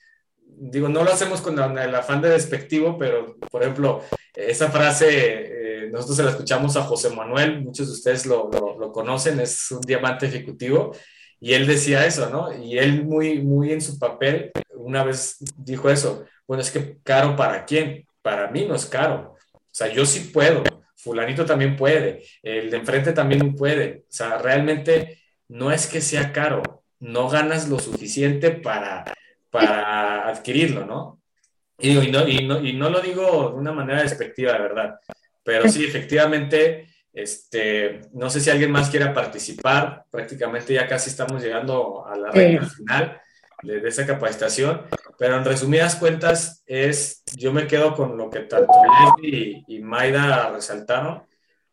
digo, 0.61 0.89
no 0.89 1.03
lo 1.03 1.13
hacemos 1.13 1.41
con 1.41 1.59
el 1.79 1.95
afán 1.95 2.21
de 2.21 2.29
despectivo, 2.31 2.99
pero 2.99 3.37
por 3.51 3.63
ejemplo, 3.63 4.03
esa 4.35 4.71
frase, 4.71 5.07
eh, 5.09 5.89
nosotros 5.91 6.17
se 6.17 6.23
la 6.25 6.31
escuchamos 6.31 6.77
a 6.77 6.85
José 6.85 7.11
Manuel, 7.11 7.63
muchos 7.63 7.87
de 7.87 7.95
ustedes 7.95 8.27
lo, 8.27 8.51
lo, 8.51 8.93
conocen, 8.93 9.41
es 9.41 9.71
un 9.71 9.81
diamante 9.81 10.27
ejecutivo, 10.27 10.95
y 11.41 11.55
él 11.55 11.67
decía 11.67 12.07
eso, 12.07 12.31
¿no? 12.31 12.53
Y 12.53 12.79
él 12.79 13.05
muy, 13.05 13.41
muy 13.41 13.73
en 13.73 13.81
su 13.81 13.99
papel, 13.99 14.51
una 14.75 15.05
vez 15.05 15.37
dijo 15.57 15.89
eso, 15.91 16.25
bueno, 16.47 16.63
es 16.63 16.71
que 16.71 16.99
caro 17.03 17.37
para 17.37 17.65
quién? 17.65 18.07
Para 18.23 18.51
mí 18.51 18.65
no 18.67 18.75
es 18.75 18.87
caro. 18.87 19.37
O 19.55 19.61
sea, 19.71 19.89
yo 19.93 20.05
sí 20.05 20.31
puedo, 20.33 20.63
fulanito 20.97 21.45
también 21.45 21.77
puede, 21.77 22.25
el 22.43 22.71
de 22.71 22.77
enfrente 22.77 23.13
también 23.13 23.55
puede. 23.55 24.05
O 24.09 24.13
sea, 24.13 24.39
realmente 24.39 25.19
no 25.49 25.71
es 25.71 25.87
que 25.87 26.01
sea 26.01 26.33
caro, 26.33 26.63
no 27.01 27.29
ganas 27.29 27.69
lo 27.69 27.79
suficiente 27.79 28.51
para, 28.51 29.05
para 29.51 30.29
adquirirlo, 30.29 30.85
¿no? 30.85 31.21
Y, 31.81 31.95
no, 32.11 32.27
y, 32.27 32.73
no, 32.75 32.91
lo 32.91 33.01
digo 33.01 33.51
de 33.51 33.57
una 33.57 33.71
manera 33.71 34.03
despectiva, 34.03 34.53
de 34.53 34.59
verdad, 34.59 34.99
pero 35.45 35.69
sí, 35.69 35.85
efectivamente, 35.85 36.88
este, 37.23 38.03
no 38.13 38.31
sé 38.31 38.41
si 38.41 38.49
alguien 38.49 38.71
más 38.71 38.91
quiera 38.91 39.13
participar, 39.13 40.05
prácticamente 40.09 40.73
ya 40.73 40.87
casi 40.87 41.11
estamos 41.11 41.43
llegando 41.43 42.07
a 42.07 42.17
la 42.17 42.31
recta 42.31 42.67
final 42.67 43.21
de, 43.63 43.89
esa 43.89 44.07
capacitación, 44.07 44.83
pero 45.19 45.37
en 45.37 45.45
resumidas 45.45 45.97
cuentas 45.97 46.63
es, 46.65 47.25
yo 47.37 47.53
me 47.53 47.67
quedo 47.67 47.95
con 47.95 48.17
lo 48.17 48.31
que 48.31 48.41
tanto 48.41 48.73
Leslie 49.21 49.65
y, 49.67 49.81
Maida 49.81 50.51
resaltaron. 50.51 51.25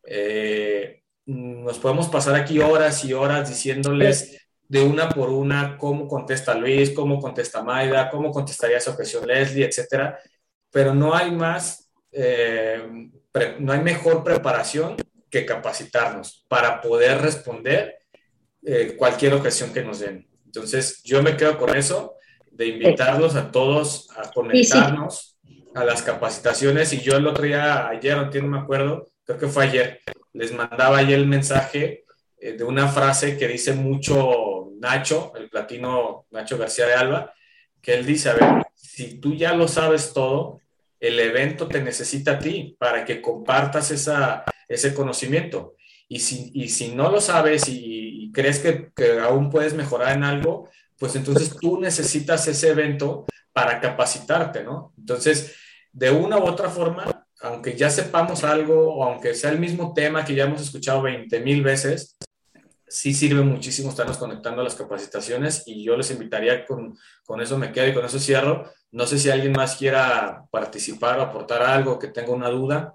Eh, 0.03 1.03
nos 1.27 1.77
podemos 1.77 2.07
pasar 2.07 2.33
aquí 2.35 2.59
horas 2.59 3.05
y 3.05 3.13
horas 3.13 3.47
diciéndoles 3.47 4.47
de 4.67 4.81
una 4.81 5.09
por 5.09 5.29
una 5.29 5.77
cómo 5.77 6.07
contesta 6.07 6.55
Luis, 6.55 6.89
cómo 6.89 7.19
contesta 7.19 7.63
Maida, 7.63 8.09
cómo 8.09 8.31
contestaría 8.31 8.77
esa 8.77 8.91
objeción 8.91 9.27
Leslie, 9.27 9.65
etcétera, 9.65 10.17
pero 10.71 10.95
no 10.95 11.13
hay 11.13 11.29
más, 11.29 11.91
eh, 12.11 12.83
no 13.59 13.73
hay 13.73 13.81
mejor 13.81 14.23
preparación 14.23 14.95
que 15.29 15.45
capacitarnos 15.45 16.45
para 16.47 16.81
poder 16.81 17.21
responder 17.21 17.97
eh, 18.63 18.95
cualquier 18.97 19.33
objeción 19.33 19.73
que 19.73 19.83
nos 19.83 19.99
den. 19.99 20.27
Entonces, 20.45 21.01
yo 21.03 21.21
me 21.21 21.35
quedo 21.37 21.57
con 21.57 21.75
eso, 21.75 22.15
de 22.51 22.67
invitarlos 22.67 23.35
a 23.35 23.51
todos 23.51 24.09
a 24.15 24.31
conectarnos 24.31 25.37
a 25.75 25.83
las 25.83 26.01
capacitaciones. 26.01 26.93
Y 26.93 27.01
yo 27.01 27.17
el 27.17 27.27
otro 27.27 27.43
día, 27.43 27.87
ayer, 27.87 28.17
no 28.17 28.47
me 28.47 28.59
acuerdo, 28.59 29.11
creo 29.25 29.37
que 29.37 29.47
fue 29.47 29.65
ayer, 29.65 29.99
les 30.33 30.53
mandaba 30.53 30.97
ayer 30.97 31.19
el 31.19 31.27
mensaje 31.27 32.05
eh, 32.37 32.53
de 32.53 32.63
una 32.63 32.87
frase 32.87 33.37
que 33.37 33.47
dice 33.47 33.73
mucho 33.73 34.71
Nacho, 34.79 35.33
el 35.35 35.49
platino 35.49 36.25
Nacho 36.31 36.57
García 36.57 36.87
de 36.87 36.93
Alba, 36.93 37.33
que 37.81 37.93
él 37.93 38.05
dice, 38.05 38.29
a 38.29 38.33
ver, 38.33 38.63
si 38.73 39.19
tú 39.19 39.35
ya 39.35 39.53
lo 39.53 39.67
sabes 39.67 40.13
todo, 40.13 40.59
el 40.99 41.19
evento 41.19 41.67
te 41.67 41.81
necesita 41.81 42.31
a 42.31 42.39
ti 42.39 42.75
para 42.79 43.03
que 43.03 43.21
compartas 43.21 43.91
esa, 43.91 44.45
ese 44.67 44.93
conocimiento. 44.93 45.75
Y 46.07 46.19
si, 46.19 46.51
y 46.53 46.69
si 46.69 46.89
no 46.89 47.09
lo 47.11 47.19
sabes 47.19 47.67
y, 47.67 48.31
crees 48.33 48.59
que, 48.59 48.91
que, 48.95 49.19
aún 49.19 49.49
puedes 49.49 49.73
mejorar 49.73 50.15
en 50.15 50.23
algo, 50.23 50.69
pues 50.99 51.15
entonces 51.15 51.55
tú 51.59 51.79
necesitas 51.79 52.47
ese 52.47 52.69
evento 52.69 53.25
para 53.53 53.79
capacitarte, 53.79 54.63
¿no? 54.63 54.93
Entonces, 54.97 55.55
de 55.93 56.11
una 56.11 56.37
u 56.37 56.43
otra 56.43 56.69
forma, 56.69 57.25
aunque 57.41 57.75
ya 57.77 57.89
sepamos 57.89 58.43
algo 58.43 58.95
o 58.95 59.03
aunque 59.03 59.33
sea 59.33 59.51
el 59.51 59.59
mismo 59.59 59.93
tema 59.93 60.25
que 60.25 60.35
ya 60.35 60.43
hemos 60.43 60.61
escuchado 60.61 61.01
20 61.03 61.39
mil 61.39 61.63
veces, 61.63 62.17
sí 62.87 63.13
sirve 63.13 63.41
muchísimo 63.41 63.89
estarnos 63.89 64.17
conectando 64.17 64.61
a 64.61 64.63
las 64.63 64.75
capacitaciones 64.75 65.63
y 65.65 65.83
yo 65.83 65.97
les 65.97 66.11
invitaría, 66.11 66.65
con, 66.65 66.97
con 67.25 67.41
eso 67.41 67.57
me 67.57 67.71
quedo 67.71 67.87
y 67.87 67.93
con 67.93 68.05
eso 68.05 68.19
cierro. 68.19 68.71
No 68.91 69.05
sé 69.05 69.19
si 69.19 69.29
alguien 69.29 69.51
más 69.53 69.75
quiera 69.75 70.45
participar 70.51 71.19
aportar 71.19 71.61
algo, 71.61 71.99
que 71.99 72.07
tenga 72.07 72.31
una 72.31 72.49
duda. 72.49 72.93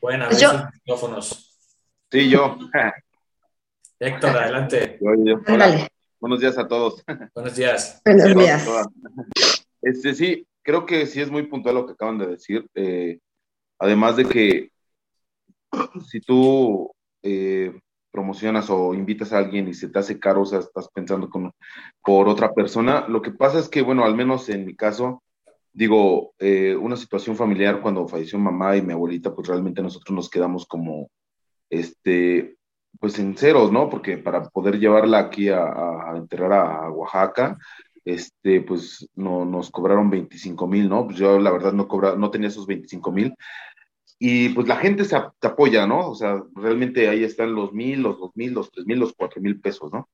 Buenas, 0.00 0.28
pues 0.28 0.40
yo... 0.40 0.50
micrófonos. 0.74 1.58
Sí, 2.10 2.28
yo. 2.28 2.58
Héctor, 4.00 4.36
adelante. 4.36 4.98
Buenos 6.20 6.40
días 6.40 6.58
a 6.58 6.66
todos. 6.66 7.04
Buenos 7.34 7.56
días. 7.56 8.02
Buenos 8.04 8.34
días. 8.36 8.68
Este, 9.80 10.14
sí, 10.14 10.46
creo 10.62 10.86
que 10.86 11.06
sí 11.06 11.20
es 11.20 11.30
muy 11.30 11.44
puntual 11.44 11.76
lo 11.76 11.86
que 11.86 11.92
acaban 11.92 12.18
de 12.18 12.26
decir. 12.26 12.68
Eh, 12.74 13.20
además 13.78 14.16
de 14.16 14.24
que 14.26 14.70
si 16.08 16.20
tú 16.20 16.92
eh, 17.22 17.78
promocionas 18.10 18.70
o 18.70 18.94
invitas 18.94 19.32
a 19.32 19.38
alguien 19.38 19.68
y 19.68 19.74
se 19.74 19.88
te 19.88 19.98
hace 19.98 20.18
caro, 20.18 20.42
o 20.42 20.46
sea, 20.46 20.58
estás 20.58 20.88
pensando 20.88 21.30
con, 21.30 21.52
por 22.04 22.28
otra 22.28 22.52
persona, 22.52 23.06
lo 23.08 23.22
que 23.22 23.30
pasa 23.30 23.58
es 23.58 23.68
que, 23.68 23.82
bueno, 23.82 24.04
al 24.04 24.14
menos 24.14 24.48
en 24.48 24.66
mi 24.66 24.76
caso, 24.76 25.22
digo, 25.72 26.34
eh, 26.38 26.76
una 26.76 26.96
situación 26.96 27.36
familiar 27.36 27.80
cuando 27.80 28.06
falleció 28.06 28.38
mamá 28.38 28.76
y 28.76 28.82
mi 28.82 28.92
abuelita, 28.92 29.34
pues 29.34 29.48
realmente 29.48 29.82
nosotros 29.82 30.14
nos 30.14 30.28
quedamos 30.28 30.66
como, 30.66 31.10
este, 31.70 32.56
pues 33.00 33.18
en 33.18 33.34
¿no? 33.72 33.88
Porque 33.88 34.18
para 34.18 34.44
poder 34.50 34.78
llevarla 34.78 35.18
aquí 35.18 35.48
a, 35.48 36.12
enterrar 36.14 36.52
a, 36.52 36.90
Oaxaca, 36.90 37.58
este, 38.04 38.60
pues 38.60 39.08
no, 39.14 39.44
nos 39.44 39.70
cobraron 39.70 40.10
25 40.10 40.66
mil, 40.66 40.88
¿no? 40.88 41.06
Pues 41.06 41.16
yo 41.16 41.38
la 41.38 41.50
verdad 41.50 41.72
no, 41.72 41.88
cobra, 41.88 42.16
no 42.16 42.30
tenía 42.30 42.48
esos 42.48 42.66
25 42.66 43.12
mil. 43.12 43.34
Y 44.18 44.50
pues 44.50 44.68
la 44.68 44.76
gente 44.76 45.04
se, 45.04 45.16
apoya, 45.16 45.86
¿no? 45.86 46.10
O 46.10 46.14
sea, 46.14 46.42
realmente 46.54 47.08
ahí 47.08 47.24
están 47.24 47.54
los 47.54 47.72
mil, 47.72 48.02
los 48.02 48.18
dos 48.20 48.30
mil, 48.34 48.52
los 48.52 48.70
tres 48.70 48.86
mil, 48.86 48.98
los 48.98 49.14
cuatro 49.14 49.40
mil 49.40 49.60
pesos, 49.60 49.92
¿no? 49.92 50.08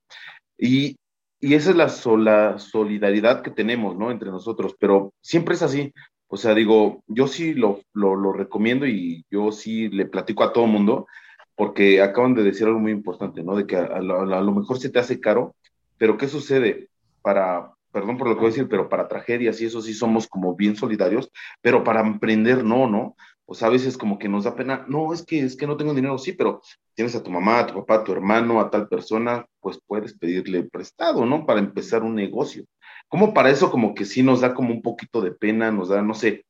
Y, 0.57 0.97
y 1.39 1.53
esa 1.53 1.71
es 1.71 1.75
la 1.75 1.89
sola 1.89 2.59
solidaridad 2.59 3.41
que 3.41 3.51
tenemos, 3.51 3.95
¿no? 3.97 4.11
Entre 4.11 4.29
nosotros, 4.29 4.75
pero 4.79 5.13
siempre 5.21 5.55
es 5.55 5.61
así. 5.61 5.93
O 6.27 6.37
sea, 6.37 6.53
digo, 6.53 7.03
yo 7.07 7.27
sí 7.27 7.53
lo, 7.53 7.81
lo, 7.93 8.33
recomiendo 8.33 8.85
y 8.85 9.25
yo 9.31 9.51
sí 9.51 9.89
le 9.89 10.05
platico 10.05 10.43
a 10.43 10.53
todo 10.53 10.67
mundo, 10.67 11.07
porque 11.55 12.01
acaban 12.01 12.35
de 12.35 12.43
decir 12.43 12.67
algo 12.67 12.79
muy 12.79 12.91
importante, 12.91 13.41
¿no? 13.43 13.55
De 13.55 13.65
que 13.65 13.77
a, 13.77 13.99
lo, 13.99 14.51
mejor 14.51 14.79
se 14.79 14.89
te 14.89 14.99
hace 14.99 15.19
caro, 15.19 15.55
pero 15.97 16.17
¿qué 16.17 16.27
sucede? 16.27 16.89
Para, 17.21 17.71
perdón 17.91 18.17
por 18.17 18.27
lo 18.27 18.35
que 18.35 18.41
voy 18.41 18.49
a 18.49 18.51
decir, 18.51 18.69
pero 18.69 18.89
para 18.89 19.07
tragedias 19.07 19.59
y 19.59 19.65
eso 19.65 19.81
sí 19.81 19.93
somos 19.93 20.27
como 20.27 20.55
bien 20.55 20.75
solidarios, 20.75 21.31
pero 21.61 21.83
para 21.83 22.01
emprender 22.01 22.63
no, 22.63 22.87
¿no? 22.87 23.15
O 23.51 23.55
sea, 23.55 23.67
a 23.67 23.71
veces 23.71 23.97
como 23.97 24.19
que 24.19 24.29
nos 24.29 24.43
da 24.43 24.55
pena, 24.55 24.85
no, 24.87 25.11
es 25.11 25.25
que 25.25 25.39
es 25.39 25.57
que 25.57 25.65
no 25.65 25.75
tengo 25.75 25.95
dinero, 25.95 26.19
sí, 26.19 26.33
pero 26.33 26.61
tienes 26.93 27.15
a 27.15 27.23
tu 27.23 27.31
mamá, 27.31 27.57
a 27.57 27.65
tu 27.65 27.73
papá, 27.73 27.95
a 27.95 28.03
tu 28.03 28.11
hermano, 28.11 28.61
a 28.61 28.69
tal 28.69 28.87
persona, 28.87 29.43
pues 29.59 29.79
puedes 29.87 30.13
pedirle 30.13 30.61
prestado, 30.63 31.25
¿no? 31.25 31.47
Para 31.47 31.59
empezar 31.59 32.03
un 32.03 32.13
negocio. 32.13 32.65
Como 33.07 33.33
para 33.33 33.49
eso 33.49 33.71
como 33.71 33.95
que 33.95 34.05
sí 34.05 34.21
nos 34.21 34.41
da 34.41 34.53
como 34.53 34.71
un 34.71 34.83
poquito 34.83 35.19
de 35.19 35.31
pena, 35.31 35.71
nos 35.71 35.89
da, 35.89 36.03
no 36.03 36.13
sé, 36.13 36.45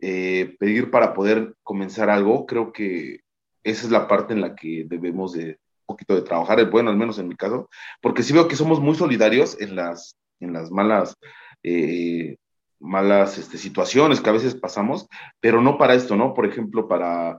eh, 0.00 0.54
pedir 0.58 0.90
para 0.90 1.14
poder 1.14 1.54
comenzar 1.62 2.10
algo, 2.10 2.44
creo 2.44 2.70
que 2.70 3.20
esa 3.64 3.86
es 3.86 3.90
la 3.90 4.06
parte 4.06 4.34
en 4.34 4.42
la 4.42 4.54
que 4.54 4.84
debemos 4.86 5.32
de 5.32 5.58
un 5.86 5.86
poquito 5.86 6.14
de 6.14 6.20
trabajar, 6.20 6.68
bueno, 6.70 6.90
al 6.90 6.98
menos 6.98 7.18
en 7.18 7.28
mi 7.28 7.34
caso, 7.36 7.70
porque 8.02 8.22
sí 8.22 8.34
veo 8.34 8.46
que 8.46 8.56
somos 8.56 8.78
muy 8.78 8.94
solidarios 8.94 9.58
en 9.58 9.74
las, 9.74 10.18
en 10.38 10.52
las 10.52 10.70
malas 10.70 11.16
eh, 11.62 12.36
malas 12.82 13.38
este, 13.38 13.56
situaciones 13.58 14.20
que 14.20 14.28
a 14.28 14.34
veces 14.34 14.54
pasamos, 14.54 15.08
pero 15.40 15.62
no 15.62 15.78
para 15.78 15.94
esto, 15.94 16.16
¿no? 16.16 16.34
Por 16.34 16.46
ejemplo, 16.46 16.88
para, 16.88 17.38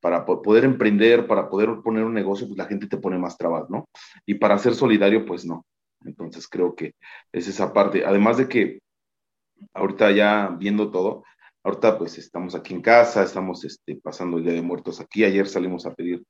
poder 0.00 0.64
emprender, 0.64 1.26
para 1.26 1.48
poder 1.48 1.68
poner 1.82 2.04
un 2.04 2.14
negocio, 2.14 2.46
pues 2.46 2.56
la 2.56 2.66
gente 2.66 2.86
te 2.86 2.96
pone 2.96 3.18
más 3.18 3.36
trabas, 3.36 3.68
¿no? 3.68 3.86
Y 4.24 4.34
para 4.34 4.58
ser 4.58 4.74
solidario, 4.74 5.26
pues 5.26 5.44
no. 5.44 5.66
Entonces 6.04 6.46
creo 6.48 6.74
que 6.74 6.94
es 7.32 7.48
esa 7.48 7.72
parte. 7.72 8.04
Además 8.04 8.36
de 8.36 8.48
que 8.48 8.78
ahorita 9.72 10.10
ya 10.12 10.54
viendo 10.58 10.90
todo, 10.90 11.24
ahorita 11.64 11.98
pues 11.98 12.18
estamos 12.18 12.54
aquí 12.54 12.74
en 12.74 12.82
casa, 12.82 13.22
estamos 13.22 13.64
este, 13.64 13.96
pasando 13.96 14.38
el 14.38 14.44
Día 14.44 14.52
de 14.52 14.62
Muertos 14.62 15.00
aquí, 15.00 15.24
ayer 15.24 15.48
salimos 15.48 15.86
a 15.86 15.94
pedir 15.94 16.22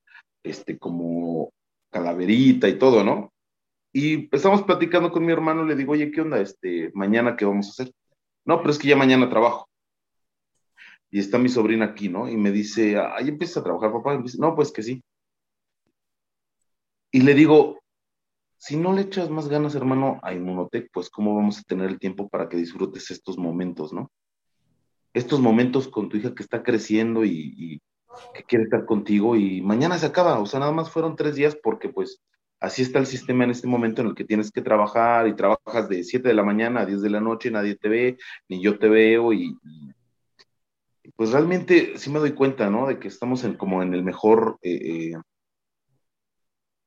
este 0.42 0.78
como 0.78 1.52
calaverita 1.90 2.68
y 2.68 2.78
todo, 2.78 3.04
¿no? 3.04 3.32
Y 3.92 4.28
estamos 4.34 4.62
platicando 4.62 5.12
con 5.12 5.24
mi 5.24 5.32
hermano, 5.32 5.64
le 5.64 5.76
digo, 5.76 5.92
oye, 5.92 6.10
¿qué 6.10 6.20
onda? 6.20 6.40
Este, 6.40 6.90
mañana, 6.94 7.36
¿qué 7.36 7.44
vamos 7.44 7.68
a 7.68 7.70
hacer? 7.70 7.94
No, 8.44 8.58
pero 8.58 8.70
es 8.70 8.78
que 8.78 8.88
ya 8.88 8.96
mañana 8.96 9.28
trabajo. 9.28 9.68
Y 11.10 11.20
está 11.20 11.38
mi 11.38 11.48
sobrina 11.48 11.86
aquí, 11.86 12.08
¿no? 12.08 12.28
Y 12.28 12.36
me 12.36 12.50
dice, 12.50 12.98
ahí 12.98 13.28
empiezas 13.28 13.58
a 13.58 13.64
trabajar, 13.64 13.92
papá. 13.92 14.22
no, 14.38 14.54
pues 14.54 14.72
que 14.72 14.82
sí. 14.82 15.02
Y 17.12 17.20
le 17.20 17.34
digo, 17.34 17.78
si 18.58 18.76
no 18.76 18.92
le 18.92 19.02
echas 19.02 19.30
más 19.30 19.48
ganas, 19.48 19.74
hermano, 19.74 20.18
a 20.22 20.34
Inmunotech, 20.34 20.90
pues 20.92 21.10
cómo 21.10 21.36
vamos 21.36 21.58
a 21.58 21.62
tener 21.62 21.90
el 21.90 21.98
tiempo 21.98 22.28
para 22.28 22.48
que 22.48 22.56
disfrutes 22.56 23.10
estos 23.10 23.38
momentos, 23.38 23.92
¿no? 23.92 24.10
Estos 25.12 25.38
momentos 25.38 25.86
con 25.86 26.08
tu 26.08 26.16
hija 26.16 26.34
que 26.34 26.42
está 26.42 26.62
creciendo 26.62 27.24
y, 27.24 27.54
y 27.56 27.80
que 28.34 28.42
quiere 28.44 28.64
estar 28.64 28.84
contigo 28.84 29.36
y 29.36 29.60
mañana 29.60 29.98
se 29.98 30.06
acaba, 30.06 30.38
o 30.40 30.46
sea, 30.46 30.60
nada 30.60 30.72
más 30.72 30.90
fueron 30.90 31.16
tres 31.16 31.34
días 31.36 31.56
porque 31.62 31.88
pues 31.88 32.20
así 32.64 32.80
está 32.80 32.98
el 32.98 33.06
sistema 33.06 33.44
en 33.44 33.50
este 33.50 33.66
momento 33.66 34.00
en 34.00 34.08
el 34.08 34.14
que 34.14 34.24
tienes 34.24 34.50
que 34.50 34.62
trabajar 34.62 35.28
y 35.28 35.36
trabajas 35.36 35.86
de 35.88 36.02
7 36.02 36.28
de 36.28 36.34
la 36.34 36.42
mañana 36.42 36.80
a 36.80 36.86
10 36.86 37.02
de 37.02 37.10
la 37.10 37.20
noche, 37.20 37.50
nadie 37.50 37.76
te 37.76 37.90
ve, 37.90 38.18
ni 38.48 38.62
yo 38.62 38.78
te 38.78 38.88
veo 38.88 39.34
y, 39.34 39.54
pues 41.14 41.32
realmente 41.32 41.98
sí 41.98 42.10
me 42.10 42.18
doy 42.18 42.32
cuenta, 42.32 42.70
¿no? 42.70 42.86
De 42.86 42.98
que 42.98 43.08
estamos 43.08 43.44
en, 43.44 43.56
como 43.56 43.82
en 43.82 43.92
el 43.92 44.02
mejor 44.02 44.58
eh, 44.62 45.12
eh, 45.12 45.12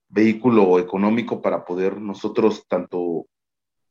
vehículo 0.10 0.80
económico 0.80 1.44
para 1.44 1.64
poder 1.64 2.02
nosotros 2.02 2.66
tanto 2.68 3.28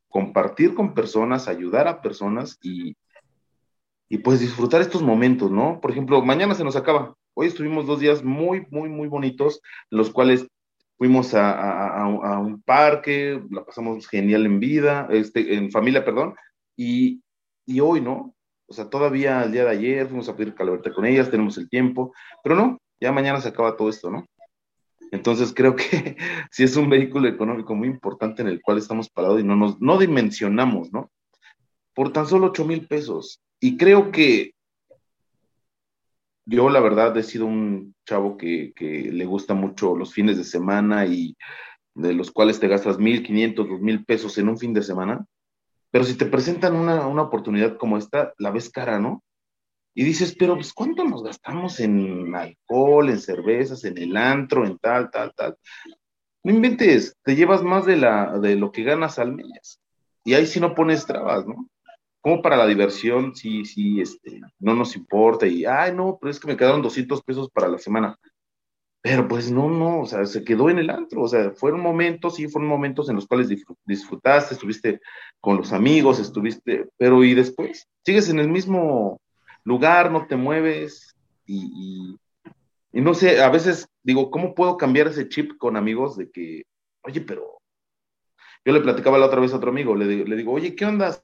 compartir 0.09 0.73
con 0.73 0.93
personas, 0.93 1.47
ayudar 1.47 1.87
a 1.87 2.01
personas 2.01 2.59
y, 2.61 2.97
y 4.09 4.17
pues 4.17 4.41
disfrutar 4.41 4.81
estos 4.81 5.01
momentos, 5.01 5.51
¿no? 5.51 5.79
Por 5.79 5.91
ejemplo, 5.91 6.21
mañana 6.21 6.53
se 6.53 6.65
nos 6.65 6.75
acaba. 6.75 7.15
Hoy 7.33 7.47
estuvimos 7.47 7.87
dos 7.87 8.01
días 8.01 8.23
muy, 8.23 8.67
muy, 8.71 8.89
muy 8.89 9.07
bonitos, 9.07 9.61
los 9.89 10.09
cuales 10.09 10.47
fuimos 10.97 11.33
a, 11.33 12.39
un 12.39 12.61
parque, 12.61 13.41
la 13.51 13.63
pasamos 13.63 14.07
genial 14.07 14.45
en 14.45 14.59
vida, 14.59 15.07
este, 15.11 15.55
en 15.55 15.71
familia, 15.71 16.03
perdón, 16.03 16.35
y, 16.75 17.21
y 17.65 17.79
hoy, 17.79 18.01
¿no? 18.01 18.35
O 18.67 18.73
sea, 18.73 18.89
todavía 18.89 19.43
el 19.43 19.51
día 19.51 19.63
de 19.63 19.71
ayer 19.71 20.07
fuimos 20.07 20.27
a 20.27 20.35
pedir 20.35 20.55
calorete 20.55 20.91
con 20.91 21.05
ellas, 21.05 21.29
tenemos 21.29 21.57
el 21.57 21.69
tiempo, 21.69 22.13
pero 22.43 22.55
no, 22.55 22.77
ya 22.99 23.11
mañana 23.11 23.39
se 23.39 23.49
acaba 23.49 23.77
todo 23.77 23.89
esto, 23.89 24.09
¿no? 24.09 24.25
Entonces 25.11 25.53
creo 25.53 25.75
que 25.75 26.17
sí 26.51 26.63
es 26.63 26.75
un 26.75 26.89
vehículo 26.89 27.27
económico 27.29 27.75
muy 27.75 27.87
importante 27.87 28.41
en 28.41 28.49
el 28.49 28.61
cual 28.61 28.77
estamos 28.77 29.09
parados 29.09 29.39
y 29.39 29.43
no 29.43 29.55
nos 29.55 29.79
no 29.79 29.97
dimensionamos, 29.97 30.91
¿no? 30.91 31.11
Por 31.93 32.11
tan 32.11 32.27
solo 32.27 32.47
8 32.47 32.65
mil 32.65 32.87
pesos. 32.87 33.41
Y 33.59 33.77
creo 33.77 34.11
que 34.11 34.53
yo 36.47 36.69
la 36.69 36.79
verdad 36.79 37.15
he 37.17 37.23
sido 37.23 37.45
un 37.45 37.93
chavo 38.05 38.37
que, 38.37 38.71
que, 38.73 39.11
le 39.11 39.25
gusta 39.25 39.53
mucho 39.53 39.97
los 39.97 40.13
fines 40.13 40.37
de 40.37 40.45
semana 40.45 41.05
y 41.05 41.35
de 41.93 42.13
los 42.13 42.31
cuales 42.31 42.59
te 42.59 42.69
gastas 42.69 42.97
mil, 42.97 43.21
quinientos, 43.21 43.67
dos 43.67 43.81
mil 43.81 44.05
pesos 44.05 44.37
en 44.37 44.47
un 44.47 44.57
fin 44.57 44.73
de 44.73 44.81
semana. 44.81 45.25
Pero 45.91 46.05
si 46.05 46.15
te 46.15 46.25
presentan 46.25 46.75
una, 46.75 47.05
una 47.05 47.23
oportunidad 47.23 47.77
como 47.77 47.97
esta, 47.97 48.33
la 48.37 48.51
ves 48.51 48.69
cara, 48.69 48.97
¿no? 48.97 49.23
Y 49.93 50.05
dices, 50.05 50.35
pero 50.37 50.55
pues 50.55 50.71
¿cuánto 50.73 51.03
nos 51.03 51.21
gastamos 51.21 51.81
en 51.81 52.33
alcohol, 52.33 53.09
en 53.09 53.19
cervezas, 53.19 53.83
en 53.83 53.97
el 53.97 54.15
antro, 54.15 54.65
en 54.65 54.77
tal, 54.77 55.11
tal, 55.11 55.33
tal? 55.35 55.57
No 56.43 56.53
inventes, 56.53 57.17
te 57.23 57.35
llevas 57.35 57.61
más 57.61 57.85
de, 57.85 57.97
la, 57.97 58.39
de 58.39 58.55
lo 58.55 58.71
que 58.71 58.83
ganas 58.83 59.19
al 59.19 59.33
mes. 59.33 59.81
Y 60.23 60.33
ahí 60.33 60.45
sí 60.45 60.61
no 60.61 60.75
pones 60.75 61.05
trabas, 61.05 61.45
¿no? 61.45 61.67
Como 62.21 62.41
para 62.41 62.57
la 62.57 62.67
diversión, 62.67 63.35
sí, 63.35 63.65
sí, 63.65 64.01
este, 64.01 64.41
no 64.59 64.73
nos 64.73 64.95
importa. 64.95 65.47
Y, 65.47 65.65
ay, 65.65 65.93
no, 65.93 66.17
pero 66.19 66.31
es 66.31 66.39
que 66.39 66.47
me 66.47 66.57
quedaron 66.57 66.81
200 66.81 67.21
pesos 67.23 67.49
para 67.49 67.67
la 67.67 67.77
semana. 67.77 68.17
Pero 69.01 69.27
pues 69.27 69.49
no, 69.51 69.69
no, 69.69 70.01
o 70.01 70.05
sea, 70.05 70.25
se 70.25 70.43
quedó 70.43 70.69
en 70.69 70.79
el 70.79 70.89
antro, 70.89 71.21
o 71.21 71.27
sea, 71.29 71.51
fueron 71.51 71.79
momentos, 71.79 72.35
sí, 72.35 72.49
fueron 72.49 72.67
momentos 72.67 73.07
en 73.07 73.15
los 73.15 73.25
cuales 73.25 73.47
disfrutaste, 73.85 74.55
estuviste 74.55 74.99
con 75.39 75.55
los 75.55 75.71
amigos, 75.71 76.19
estuviste, 76.19 76.89
pero 76.97 77.23
y 77.23 77.33
después, 77.33 77.87
sigues 78.03 78.27
en 78.27 78.39
el 78.39 78.49
mismo 78.49 79.21
lugar, 79.63 80.11
no 80.11 80.27
te 80.27 80.35
mueves 80.35 81.15
y, 81.45 82.17
no 82.91 83.13
sé, 83.13 83.41
a 83.41 83.49
veces 83.49 83.87
digo, 84.03 84.29
¿cómo 84.29 84.53
puedo 84.53 84.75
cambiar 84.75 85.07
ese 85.07 85.29
chip 85.29 85.57
con 85.57 85.77
amigos 85.77 86.17
de 86.17 86.29
que, 86.29 86.63
oye, 87.03 87.21
pero 87.21 87.59
yo 88.65 88.73
le 88.73 88.81
platicaba 88.81 89.17
la 89.17 89.27
otra 89.27 89.39
vez 89.39 89.53
a 89.53 89.57
otro 89.57 89.69
amigo, 89.69 89.95
le, 89.95 90.25
le 90.25 90.35
digo, 90.35 90.51
oye, 90.51 90.75
¿qué 90.75 90.85
onda? 90.85 91.17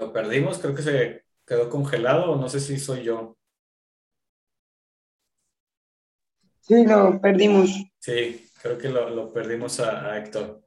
Lo 0.00 0.14
perdimos, 0.14 0.58
creo 0.58 0.74
que 0.74 0.82
se 0.82 1.24
quedó 1.46 1.68
congelado, 1.68 2.32
o 2.32 2.36
no 2.36 2.48
sé 2.48 2.58
si 2.58 2.78
soy 2.78 3.02
yo. 3.02 3.36
Sí, 6.60 6.86
lo 6.86 7.20
perdimos. 7.20 7.70
Sí, 7.98 8.48
creo 8.62 8.78
que 8.78 8.88
lo, 8.88 9.30
perdimos 9.30 9.78
a, 9.80 10.16
Héctor. 10.16 10.62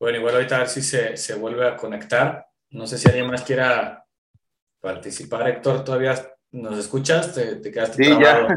Bueno, 0.00 0.18
igual 0.18 0.34
ahorita 0.34 0.56
a 0.56 0.58
ver 0.60 0.68
si 0.68 0.82
se, 0.82 1.34
vuelve 1.36 1.68
a 1.68 1.76
conectar. 1.76 2.46
No 2.70 2.88
sé 2.88 2.98
si 2.98 3.08
alguien 3.08 3.28
más 3.28 3.42
quiera 3.42 4.04
participar. 4.80 5.48
Héctor, 5.48 5.84
¿todavía 5.84 6.14
nos 6.50 6.76
escuchas? 6.76 7.32
¿Te, 7.34 7.60
quedaste 7.70 8.02
sí, 8.02 8.10
Ya. 8.20 8.48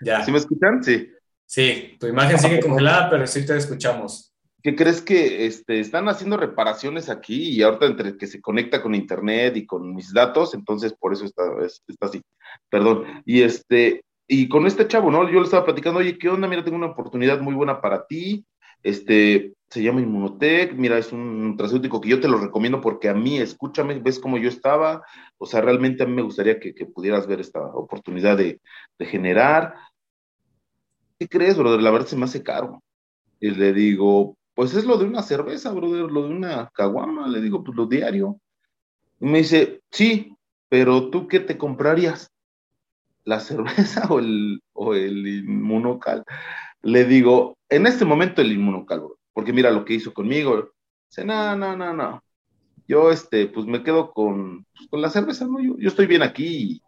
ya. 0.00 0.24
¿Sí 0.24 0.32
me 0.32 0.38
escuchan? 0.38 0.82
Sí. 0.82 1.12
Sí, 1.44 1.96
tu 2.00 2.06
imagen 2.06 2.38
sigue 2.38 2.60
congelada, 2.60 3.10
pero 3.10 3.26
sí 3.26 3.44
te 3.44 3.56
escuchamos. 3.56 4.29
¿Qué 4.62 4.76
crees 4.76 5.00
que 5.00 5.46
este, 5.46 5.80
están 5.80 6.08
haciendo 6.08 6.36
reparaciones 6.36 7.08
aquí 7.08 7.50
y 7.50 7.62
ahorita 7.62 7.86
entre 7.86 8.16
que 8.16 8.26
se 8.26 8.40
conecta 8.40 8.82
con 8.82 8.94
internet 8.94 9.56
y 9.56 9.66
con 9.66 9.94
mis 9.94 10.12
datos, 10.12 10.54
entonces 10.54 10.92
por 10.92 11.12
eso 11.12 11.24
está, 11.24 11.42
está 11.64 12.06
así. 12.06 12.22
Perdón. 12.68 13.04
Y 13.24 13.42
este, 13.42 14.04
y 14.26 14.48
con 14.48 14.66
este 14.66 14.86
chavo, 14.86 15.10
¿no? 15.10 15.28
Yo 15.28 15.40
le 15.40 15.44
estaba 15.44 15.64
platicando, 15.64 16.00
oye, 16.00 16.18
¿qué 16.18 16.28
onda? 16.28 16.46
Mira, 16.46 16.64
tengo 16.64 16.76
una 16.76 16.86
oportunidad 16.88 17.40
muy 17.40 17.54
buena 17.54 17.80
para 17.80 18.06
ti. 18.06 18.44
Este, 18.82 19.54
se 19.68 19.82
llama 19.82 20.00
Inmunotech, 20.00 20.72
mira, 20.74 20.98
es 20.98 21.12
un 21.12 21.56
trasútico 21.56 22.00
que 22.00 22.08
yo 22.08 22.20
te 22.20 22.28
lo 22.28 22.38
recomiendo 22.38 22.80
porque 22.80 23.08
a 23.08 23.14
mí, 23.14 23.38
escúchame, 23.38 23.98
ves 23.98 24.18
cómo 24.18 24.38
yo 24.38 24.48
estaba, 24.48 25.02
o 25.38 25.46
sea, 25.46 25.60
realmente 25.60 26.02
a 26.02 26.06
mí 26.06 26.12
me 26.12 26.22
gustaría 26.22 26.58
que, 26.58 26.72
pudieras 26.86 27.26
ver 27.26 27.40
esta 27.40 27.60
oportunidad 27.60 28.36
de, 28.36 28.60
de 28.98 29.06
generar. 29.06 29.74
¿Qué 31.18 31.28
crees, 31.28 31.56
brother? 31.56 31.82
La 31.82 31.90
verdad 31.90 32.06
se 32.06 32.16
me 32.16 32.24
hace 32.24 32.42
caro. 32.42 32.82
Y 33.38 33.50
le 33.50 33.72
digo, 33.72 34.36
pues 34.60 34.74
es 34.74 34.84
lo 34.84 34.98
de 34.98 35.06
una 35.06 35.22
cerveza, 35.22 35.72
brother, 35.72 36.12
lo 36.12 36.24
de 36.24 36.34
una 36.34 36.68
caguama, 36.74 37.26
le 37.28 37.40
digo, 37.40 37.64
pues 37.64 37.74
lo 37.78 37.86
diario. 37.86 38.38
Y 39.18 39.24
me 39.24 39.38
dice, 39.38 39.80
sí, 39.90 40.36
pero 40.68 41.08
tú 41.08 41.28
qué 41.28 41.40
te 41.40 41.56
comprarías? 41.56 42.30
¿La 43.24 43.40
cerveza 43.40 44.06
o 44.10 44.18
el, 44.18 44.62
o 44.74 44.92
el 44.94 45.26
inmunocal? 45.26 46.24
Le 46.82 47.06
digo, 47.06 47.56
en 47.70 47.86
este 47.86 48.04
momento 48.04 48.42
el 48.42 48.52
inmunocal, 48.52 49.02
porque 49.32 49.54
mira 49.54 49.70
lo 49.70 49.82
que 49.86 49.94
hizo 49.94 50.12
conmigo. 50.12 50.70
Dice, 51.08 51.24
no, 51.24 51.56
no, 51.56 51.74
no, 51.74 51.94
no. 51.94 52.22
Yo, 52.86 53.10
este, 53.10 53.46
pues 53.46 53.64
me 53.64 53.82
quedo 53.82 54.12
con, 54.12 54.66
pues, 54.76 54.90
con 54.90 55.00
la 55.00 55.08
cerveza, 55.08 55.46
¿no? 55.46 55.58
Yo, 55.62 55.88
estoy 55.88 56.04
bien 56.04 56.20
aquí 56.22 56.82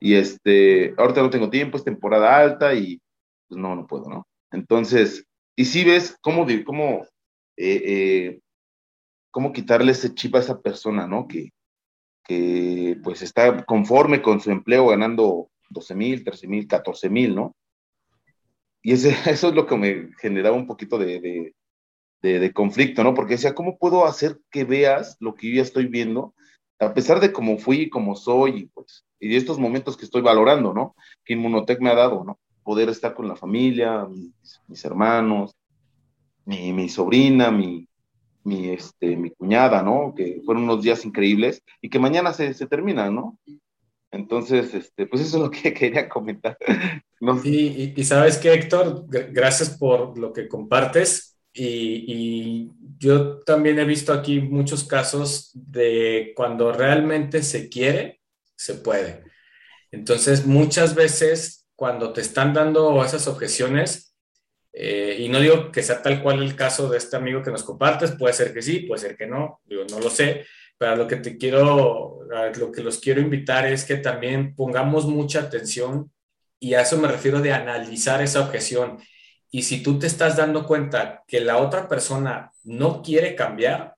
y, 0.00 0.12
y, 0.12 0.14
este, 0.14 0.94
ahorita 0.96 1.20
no 1.20 1.28
tengo 1.28 1.50
tiempo, 1.50 1.76
es 1.76 1.84
temporada 1.84 2.34
alta 2.38 2.72
y 2.72 2.98
pues 3.46 3.60
no, 3.60 3.76
no 3.76 3.86
puedo, 3.86 4.08
¿no? 4.08 4.26
Entonces, 4.52 5.26
y 5.60 5.66
si 5.66 5.84
ves 5.84 6.16
cómo, 6.22 6.46
cómo, 6.64 7.06
eh, 7.58 7.82
eh, 7.84 8.40
cómo 9.30 9.52
quitarle 9.52 9.92
ese 9.92 10.14
chip 10.14 10.34
a 10.34 10.38
esa 10.38 10.58
persona, 10.62 11.06
¿no? 11.06 11.28
Que, 11.28 11.52
que 12.24 12.96
pues 13.04 13.20
está 13.20 13.62
conforme 13.66 14.22
con 14.22 14.40
su 14.40 14.50
empleo 14.50 14.86
ganando 14.86 15.50
12 15.68 15.94
mil, 15.94 16.24
13 16.24 16.48
mil, 16.48 16.66
14 16.66 17.10
mil, 17.10 17.34
¿no? 17.34 17.54
Y 18.80 18.92
ese, 18.92 19.10
eso 19.30 19.48
es 19.50 19.54
lo 19.54 19.66
que 19.66 19.76
me 19.76 20.08
generaba 20.18 20.56
un 20.56 20.66
poquito 20.66 20.96
de, 20.96 21.52
de, 22.22 22.52
conflicto, 22.54 23.04
¿no? 23.04 23.12
Porque 23.12 23.34
decía, 23.34 23.54
¿cómo 23.54 23.76
puedo 23.76 24.06
hacer 24.06 24.40
que 24.50 24.64
veas 24.64 25.18
lo 25.20 25.34
que 25.34 25.50
yo 25.50 25.56
ya 25.56 25.62
estoy 25.62 25.88
viendo? 25.88 26.34
A 26.78 26.94
pesar 26.94 27.20
de 27.20 27.34
cómo 27.34 27.58
fui 27.58 27.82
y 27.82 27.90
cómo 27.90 28.16
soy, 28.16 28.60
y 28.60 28.66
pues, 28.68 29.04
y 29.18 29.28
de 29.28 29.36
estos 29.36 29.58
momentos 29.58 29.98
que 29.98 30.06
estoy 30.06 30.22
valorando, 30.22 30.72
¿no? 30.72 30.96
Que 31.22 31.34
Inmunotech 31.34 31.80
me 31.80 31.90
ha 31.90 31.96
dado, 31.96 32.24
¿no? 32.24 32.40
Poder 32.70 32.88
estar 32.88 33.14
con 33.14 33.26
la 33.26 33.34
familia, 33.34 34.06
mis, 34.68 34.84
hermanos, 34.84 35.56
mi, 36.44 36.72
mi 36.72 36.88
sobrina, 36.88 37.50
mi, 37.50 37.88
mi, 38.44 38.70
este, 38.70 39.16
mi 39.16 39.30
cuñada, 39.30 39.82
¿no? 39.82 40.14
Que 40.16 40.40
fueron 40.46 40.62
unos 40.62 40.80
días 40.80 41.04
increíbles 41.04 41.64
y 41.82 41.90
que 41.90 41.98
mañana 41.98 42.32
se, 42.32 42.54
se 42.54 42.68
terminan, 42.68 43.12
¿no? 43.12 43.36
Entonces, 44.12 44.72
este, 44.72 45.08
pues 45.08 45.22
eso 45.22 45.38
es 45.38 45.42
lo 45.42 45.50
que 45.50 45.74
quería 45.74 46.08
comentar. 46.08 46.56
¿no? 47.20 47.40
y, 47.42 47.92
y, 47.96 48.04
sabes 48.04 48.38
que, 48.38 48.52
Héctor, 48.52 49.04
gracias 49.08 49.70
por 49.70 50.16
lo 50.16 50.32
que 50.32 50.46
compartes. 50.46 51.40
Y, 51.52 52.04
y, 52.06 52.70
yo 53.00 53.40
también 53.40 53.80
he 53.80 53.84
visto 53.84 54.12
aquí 54.12 54.38
muchos 54.38 54.84
casos 54.84 55.50
de 55.54 56.32
cuando 56.36 56.70
realmente 56.70 57.42
se 57.42 57.68
quiere, 57.68 58.20
se 58.54 58.74
puede. 58.74 59.24
Entonces, 59.90 60.46
muchas 60.46 60.94
veces 60.94 61.59
cuando 61.80 62.12
te 62.12 62.20
están 62.20 62.52
dando 62.52 63.02
esas 63.02 63.26
objeciones, 63.26 64.14
eh, 64.70 65.16
y 65.18 65.30
no 65.30 65.40
digo 65.40 65.72
que 65.72 65.82
sea 65.82 66.02
tal 66.02 66.22
cual 66.22 66.42
el 66.42 66.54
caso 66.54 66.90
de 66.90 66.98
este 66.98 67.16
amigo 67.16 67.42
que 67.42 67.50
nos 67.50 67.62
compartes, 67.62 68.12
puede 68.12 68.34
ser 68.34 68.52
que 68.52 68.60
sí, 68.60 68.80
puede 68.80 69.00
ser 69.00 69.16
que 69.16 69.26
no, 69.26 69.62
digo, 69.64 69.84
no 69.90 69.98
lo 69.98 70.10
sé, 70.10 70.44
pero 70.76 70.94
lo 70.94 71.06
que 71.06 71.16
te 71.16 71.38
quiero, 71.38 72.18
lo 72.58 72.70
que 72.70 72.82
los 72.82 72.98
quiero 72.98 73.22
invitar 73.22 73.66
es 73.66 73.86
que 73.86 73.96
también 73.96 74.54
pongamos 74.54 75.06
mucha 75.06 75.40
atención 75.40 76.12
y 76.58 76.74
a 76.74 76.82
eso 76.82 76.98
me 76.98 77.08
refiero 77.08 77.40
de 77.40 77.54
analizar 77.54 78.20
esa 78.20 78.42
objeción. 78.42 78.98
Y 79.50 79.62
si 79.62 79.82
tú 79.82 79.98
te 79.98 80.06
estás 80.06 80.36
dando 80.36 80.66
cuenta 80.66 81.24
que 81.26 81.40
la 81.40 81.56
otra 81.56 81.88
persona 81.88 82.52
no 82.62 83.00
quiere 83.00 83.34
cambiar, 83.34 83.94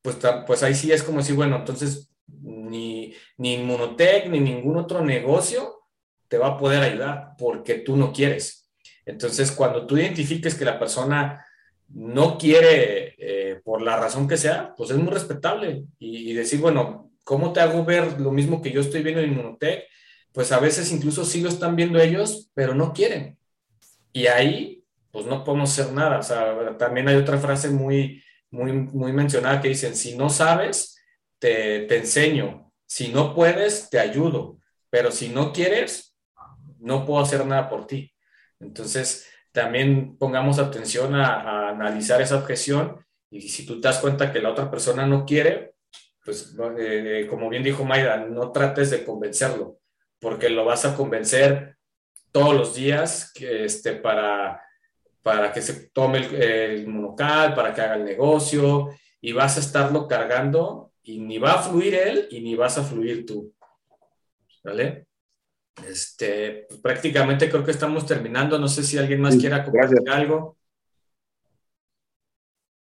pues, 0.00 0.16
pues 0.46 0.62
ahí 0.62 0.74
sí 0.74 0.92
es 0.92 1.02
como 1.02 1.20
si, 1.20 1.34
bueno, 1.34 1.56
entonces 1.56 2.10
ni, 2.26 3.12
ni 3.36 3.52
Inmunotech 3.52 4.30
ni 4.30 4.40
ningún 4.40 4.78
otro 4.78 5.04
negocio 5.04 5.77
te 6.28 6.38
va 6.38 6.48
a 6.48 6.58
poder 6.58 6.82
ayudar 6.82 7.34
porque 7.38 7.74
tú 7.74 7.96
no 7.96 8.12
quieres. 8.12 8.70
Entonces, 9.04 9.50
cuando 9.50 9.86
tú 9.86 9.96
identifiques 9.96 10.54
que 10.54 10.64
la 10.64 10.78
persona 10.78 11.44
no 11.88 12.36
quiere 12.36 13.14
eh, 13.18 13.60
por 13.64 13.80
la 13.80 13.96
razón 13.96 14.28
que 14.28 14.36
sea, 14.36 14.74
pues 14.76 14.90
es 14.90 14.96
muy 14.98 15.10
respetable 15.10 15.84
y, 15.98 16.34
decir, 16.34 16.60
bueno, 16.60 17.10
¿cómo 17.24 17.52
te 17.52 17.60
hago 17.60 17.84
ver 17.84 18.20
lo 18.20 18.30
mismo 18.30 18.60
que 18.60 18.70
yo 18.70 18.80
estoy 18.80 19.02
viendo 19.02 19.22
en 19.22 19.32
Inmunotech? 19.32 19.84
Pues 20.32 20.52
a 20.52 20.60
veces 20.60 20.92
incluso 20.92 21.24
sí 21.24 21.40
lo 21.40 21.48
están 21.48 21.74
viendo 21.74 21.98
ellos, 21.98 22.50
pero 22.52 22.74
no 22.74 22.92
quieren. 22.92 23.38
Y 24.12 24.26
ahí, 24.26 24.84
pues 25.10 25.24
no 25.24 25.42
podemos 25.42 25.70
hacer 25.70 25.92
nada. 25.94 26.18
O 26.18 26.22
sea, 26.22 26.76
también 26.76 27.08
hay 27.08 27.16
otra 27.16 27.38
frase 27.38 27.70
muy, 27.70 28.22
muy, 28.50 28.72
muy 28.72 29.12
mencionada 29.12 29.60
que 29.60 29.68
dicen, 29.68 29.96
si 29.96 30.16
no 30.16 30.28
sabes, 30.28 31.02
te, 31.38 31.80
te 31.80 31.96
enseño. 31.96 32.70
Si 32.86 33.08
no 33.08 33.34
puedes, 33.34 33.88
te 33.88 33.98
ayudo. 33.98 34.58
Pero 34.90 35.10
si 35.10 35.30
no 35.30 35.52
quieres, 35.52 36.07
no 36.78 37.04
puedo 37.04 37.20
hacer 37.20 37.44
nada 37.46 37.68
por 37.68 37.86
ti. 37.86 38.12
Entonces, 38.60 39.28
también 39.52 40.16
pongamos 40.18 40.58
atención 40.58 41.14
a, 41.14 41.68
analizar 41.70 42.20
esa 42.20 42.36
objeción 42.36 43.04
Y 43.30 43.40
si 43.48 43.66
tú 43.66 43.80
te 43.80 43.88
das 43.88 43.98
cuenta 43.98 44.32
que 44.32 44.40
la 44.40 44.50
otra 44.50 44.70
persona 44.70 45.06
no 45.06 45.24
quiere, 45.26 45.74
pues 46.24 46.54
eh, 46.78 47.26
como 47.28 47.48
bien 47.48 47.62
dijo 47.62 47.84
Maida, 47.84 48.16
no 48.18 48.52
trates 48.52 48.90
de 48.90 49.04
convencerlo, 49.04 49.80
porque 50.18 50.48
lo 50.48 50.64
vas 50.64 50.84
a 50.84 50.94
convencer 50.96 51.76
todos 52.32 52.54
los 52.54 52.74
días 52.74 53.32
que, 53.34 53.64
este, 53.64 53.92
para, 53.94 54.62
para 55.22 55.52
que 55.52 55.60
se 55.60 55.90
tome 55.90 56.18
el, 56.18 56.34
el 56.42 56.88
monocal, 56.88 57.54
para 57.54 57.74
que 57.74 57.80
haga 57.82 57.96
el 57.96 58.04
negocio, 58.04 58.90
y 59.20 59.32
vas 59.32 59.56
a 59.56 59.60
estarlo 59.60 60.06
cargando 60.06 60.92
y 61.02 61.18
ni 61.18 61.38
va 61.38 61.54
a 61.54 61.62
fluir 61.62 61.94
él 61.94 62.28
y 62.30 62.40
ni 62.40 62.54
vas 62.54 62.78
a 62.78 62.84
fluir 62.84 63.26
tú. 63.26 63.52
¿Vale? 64.62 65.07
Este, 65.86 66.66
pues, 66.68 66.80
prácticamente 66.80 67.50
creo 67.50 67.64
que 67.64 67.70
estamos 67.70 68.06
terminando. 68.06 68.58
No 68.58 68.68
sé 68.68 68.82
si 68.82 68.98
alguien 68.98 69.20
más 69.20 69.36
quiera 69.36 69.64
compartir 69.64 70.08
algo. 70.10 70.56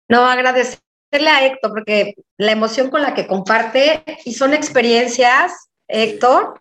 No, 0.08 0.24
agradecerle 0.24 1.28
a 1.28 1.44
Héctor 1.44 1.70
porque 1.70 2.14
la 2.36 2.52
emoción 2.52 2.90
con 2.90 3.02
la 3.02 3.14
que 3.14 3.26
comparte 3.26 4.04
y 4.24 4.34
son 4.34 4.54
experiencias, 4.54 5.68
Héctor, 5.88 6.60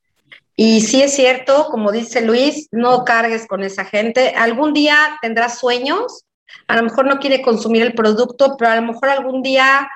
y 0.56 0.82
sí 0.82 1.02
es 1.02 1.14
cierto, 1.14 1.68
como 1.70 1.92
dice 1.92 2.22
Luis, 2.22 2.70
no 2.72 3.04
cargues 3.04 3.46
con 3.46 3.64
esa 3.64 3.84
gente. 3.84 4.30
Algún 4.30 4.74
día 4.74 5.18
tendrás 5.22 5.60
sueños, 5.60 6.26
a 6.68 6.78
lo 6.78 6.84
mejor 6.84 7.06
no 7.06 7.20
quiere 7.20 7.42
consumir 7.42 7.82
el 7.82 7.94
producto, 7.94 8.56
pero 8.58 8.72
a 8.72 8.76
lo 8.78 8.82
mejor 8.82 9.10
algún 9.10 9.44
día 9.44 9.88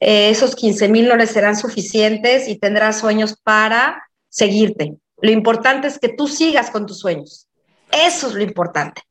eh, 0.00 0.30
esos 0.30 0.54
15 0.54 0.88
mil 0.88 1.08
no 1.08 1.16
le 1.16 1.26
serán 1.26 1.56
suficientes 1.56 2.46
y 2.48 2.58
tendrás 2.58 3.00
sueños 3.00 3.36
para 3.42 4.02
seguirte. 4.28 4.96
Lo 5.22 5.30
importante 5.30 5.86
es 5.88 5.98
que 5.98 6.10
tú 6.10 6.26
sigas 6.28 6.70
con 6.70 6.84
tus 6.84 6.98
sueños. 6.98 7.48
Eso 7.90 8.26
es 8.26 8.34
lo 8.34 8.42
importante. 8.42 9.02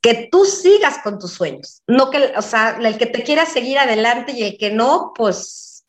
Que 0.00 0.28
tú 0.30 0.44
sigas 0.44 0.98
con 1.02 1.18
tus 1.18 1.32
sueños. 1.32 1.82
No 1.86 2.10
que, 2.10 2.32
o 2.36 2.42
sea, 2.42 2.78
el 2.78 2.98
que 2.98 3.06
te 3.06 3.22
quiera 3.22 3.46
seguir 3.46 3.78
adelante 3.78 4.32
y 4.32 4.42
el 4.42 4.58
que 4.58 4.70
no, 4.70 5.12
pues, 5.16 5.86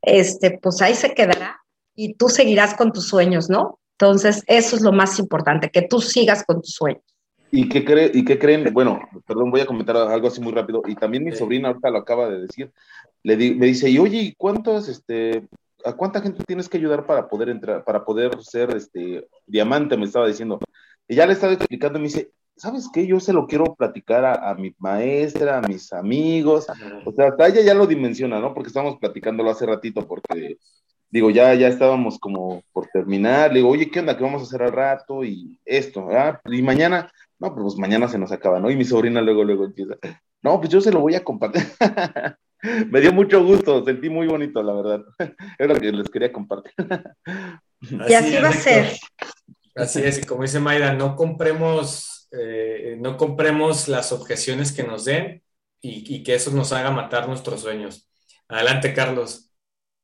este, 0.00 0.58
pues 0.62 0.80
ahí 0.80 0.94
se 0.94 1.12
quedará 1.12 1.60
y 1.96 2.14
tú 2.14 2.28
seguirás 2.28 2.74
con 2.74 2.92
tus 2.92 3.08
sueños, 3.08 3.50
¿no? 3.50 3.80
Entonces, 3.98 4.44
eso 4.46 4.76
es 4.76 4.82
lo 4.82 4.92
más 4.92 5.18
importante, 5.18 5.70
que 5.70 5.82
tú 5.82 6.00
sigas 6.00 6.44
con 6.44 6.62
tus 6.62 6.72
sueños. 6.72 7.02
¿Y 7.50 7.68
qué, 7.68 7.84
cree, 7.84 8.12
¿Y 8.14 8.24
qué 8.24 8.38
creen? 8.38 8.72
Bueno, 8.72 9.00
perdón, 9.26 9.50
voy 9.50 9.60
a 9.60 9.66
comentar 9.66 9.96
algo 9.96 10.28
así 10.28 10.40
muy 10.40 10.52
rápido. 10.52 10.82
Y 10.86 10.94
también 10.94 11.24
mi 11.24 11.32
sobrina 11.32 11.68
ahorita 11.68 11.90
lo 11.90 11.98
acaba 11.98 12.28
de 12.28 12.42
decir. 12.42 12.70
Le 13.24 13.36
me 13.36 13.66
dice, 13.66 13.90
y 13.90 13.98
oye, 13.98 14.34
¿cuántos, 14.36 14.88
este, 14.88 15.48
a 15.84 15.92
cuánta 15.92 16.20
gente 16.20 16.44
tienes 16.44 16.68
que 16.68 16.78
ayudar 16.78 17.06
para 17.06 17.28
poder 17.28 17.48
entrar, 17.48 17.84
para 17.84 18.04
poder 18.04 18.42
ser, 18.42 18.74
este, 18.76 19.28
diamante? 19.46 19.96
Me 19.96 20.04
estaba 20.04 20.26
diciendo. 20.26 20.58
Y 21.06 21.14
ya 21.14 21.26
le 21.26 21.32
estaba 21.32 21.52
explicando 21.52 21.98
y 21.98 22.02
me 22.02 22.08
dice, 22.08 22.32
¿sabes 22.56 22.88
qué? 22.92 23.06
Yo 23.06 23.20
se 23.20 23.32
lo 23.32 23.46
quiero 23.46 23.74
platicar 23.74 24.24
a, 24.24 24.54
mi 24.54 24.74
maestra, 24.78 25.58
a 25.58 25.62
mis 25.62 25.92
amigos. 25.92 26.66
O 27.04 27.12
sea, 27.12 27.34
ella 27.46 27.62
ya 27.62 27.74
lo 27.74 27.86
dimensiona, 27.86 28.40
¿no? 28.40 28.52
Porque 28.52 28.68
estábamos 28.68 28.98
platicándolo 28.98 29.50
hace 29.50 29.66
ratito, 29.66 30.06
porque 30.06 30.58
digo, 31.10 31.30
ya, 31.30 31.54
ya 31.54 31.68
estábamos 31.68 32.18
como 32.18 32.62
por 32.72 32.88
terminar, 32.88 33.50
le 33.50 33.60
digo, 33.60 33.70
oye, 33.70 33.90
¿qué 33.90 34.00
onda? 34.00 34.16
¿Qué 34.16 34.24
vamos 34.24 34.42
a 34.42 34.44
hacer 34.44 34.62
al 34.62 34.72
rato? 34.72 35.24
Y 35.24 35.58
esto, 35.64 36.06
¿verdad? 36.06 36.40
Y 36.46 36.62
mañana, 36.62 37.10
no, 37.38 37.54
pues 37.54 37.76
mañana 37.76 38.08
se 38.08 38.18
nos 38.18 38.32
acaba, 38.32 38.60
¿no? 38.60 38.70
Y 38.70 38.76
mi 38.76 38.84
sobrina 38.84 39.20
luego, 39.22 39.44
luego 39.44 39.64
empieza, 39.64 39.94
no, 40.42 40.58
pues 40.58 40.70
yo 40.70 40.80
se 40.80 40.92
lo 40.92 41.00
voy 41.00 41.14
a 41.14 41.24
compartir. 41.24 41.62
Me 42.90 43.00
dio 43.00 43.12
mucho 43.12 43.44
gusto, 43.44 43.84
sentí 43.84 44.08
muy 44.08 44.26
bonito, 44.26 44.62
la 44.62 44.72
verdad. 44.72 45.04
Era 45.58 45.74
lo 45.74 45.80
que 45.80 45.92
les 45.92 46.08
quería 46.08 46.32
compartir. 46.32 46.72
y 47.80 48.14
así 48.14 48.36
va 48.36 48.48
a 48.48 48.52
ser. 48.52 48.98
Así 49.74 50.02
es, 50.02 50.18
y 50.18 50.22
como 50.24 50.42
dice 50.42 50.58
Mayra, 50.58 50.92
no 50.92 51.14
compremos, 51.14 52.28
eh, 52.32 52.96
no 52.98 53.16
compremos 53.16 53.86
las 53.86 54.10
objeciones 54.12 54.72
que 54.72 54.82
nos 54.82 55.04
den 55.04 55.42
y, 55.80 56.16
y 56.16 56.22
que 56.24 56.34
eso 56.34 56.50
nos 56.50 56.72
haga 56.72 56.90
matar 56.90 57.28
nuestros 57.28 57.60
sueños. 57.60 58.08
Adelante, 58.48 58.92
Carlos. 58.92 59.48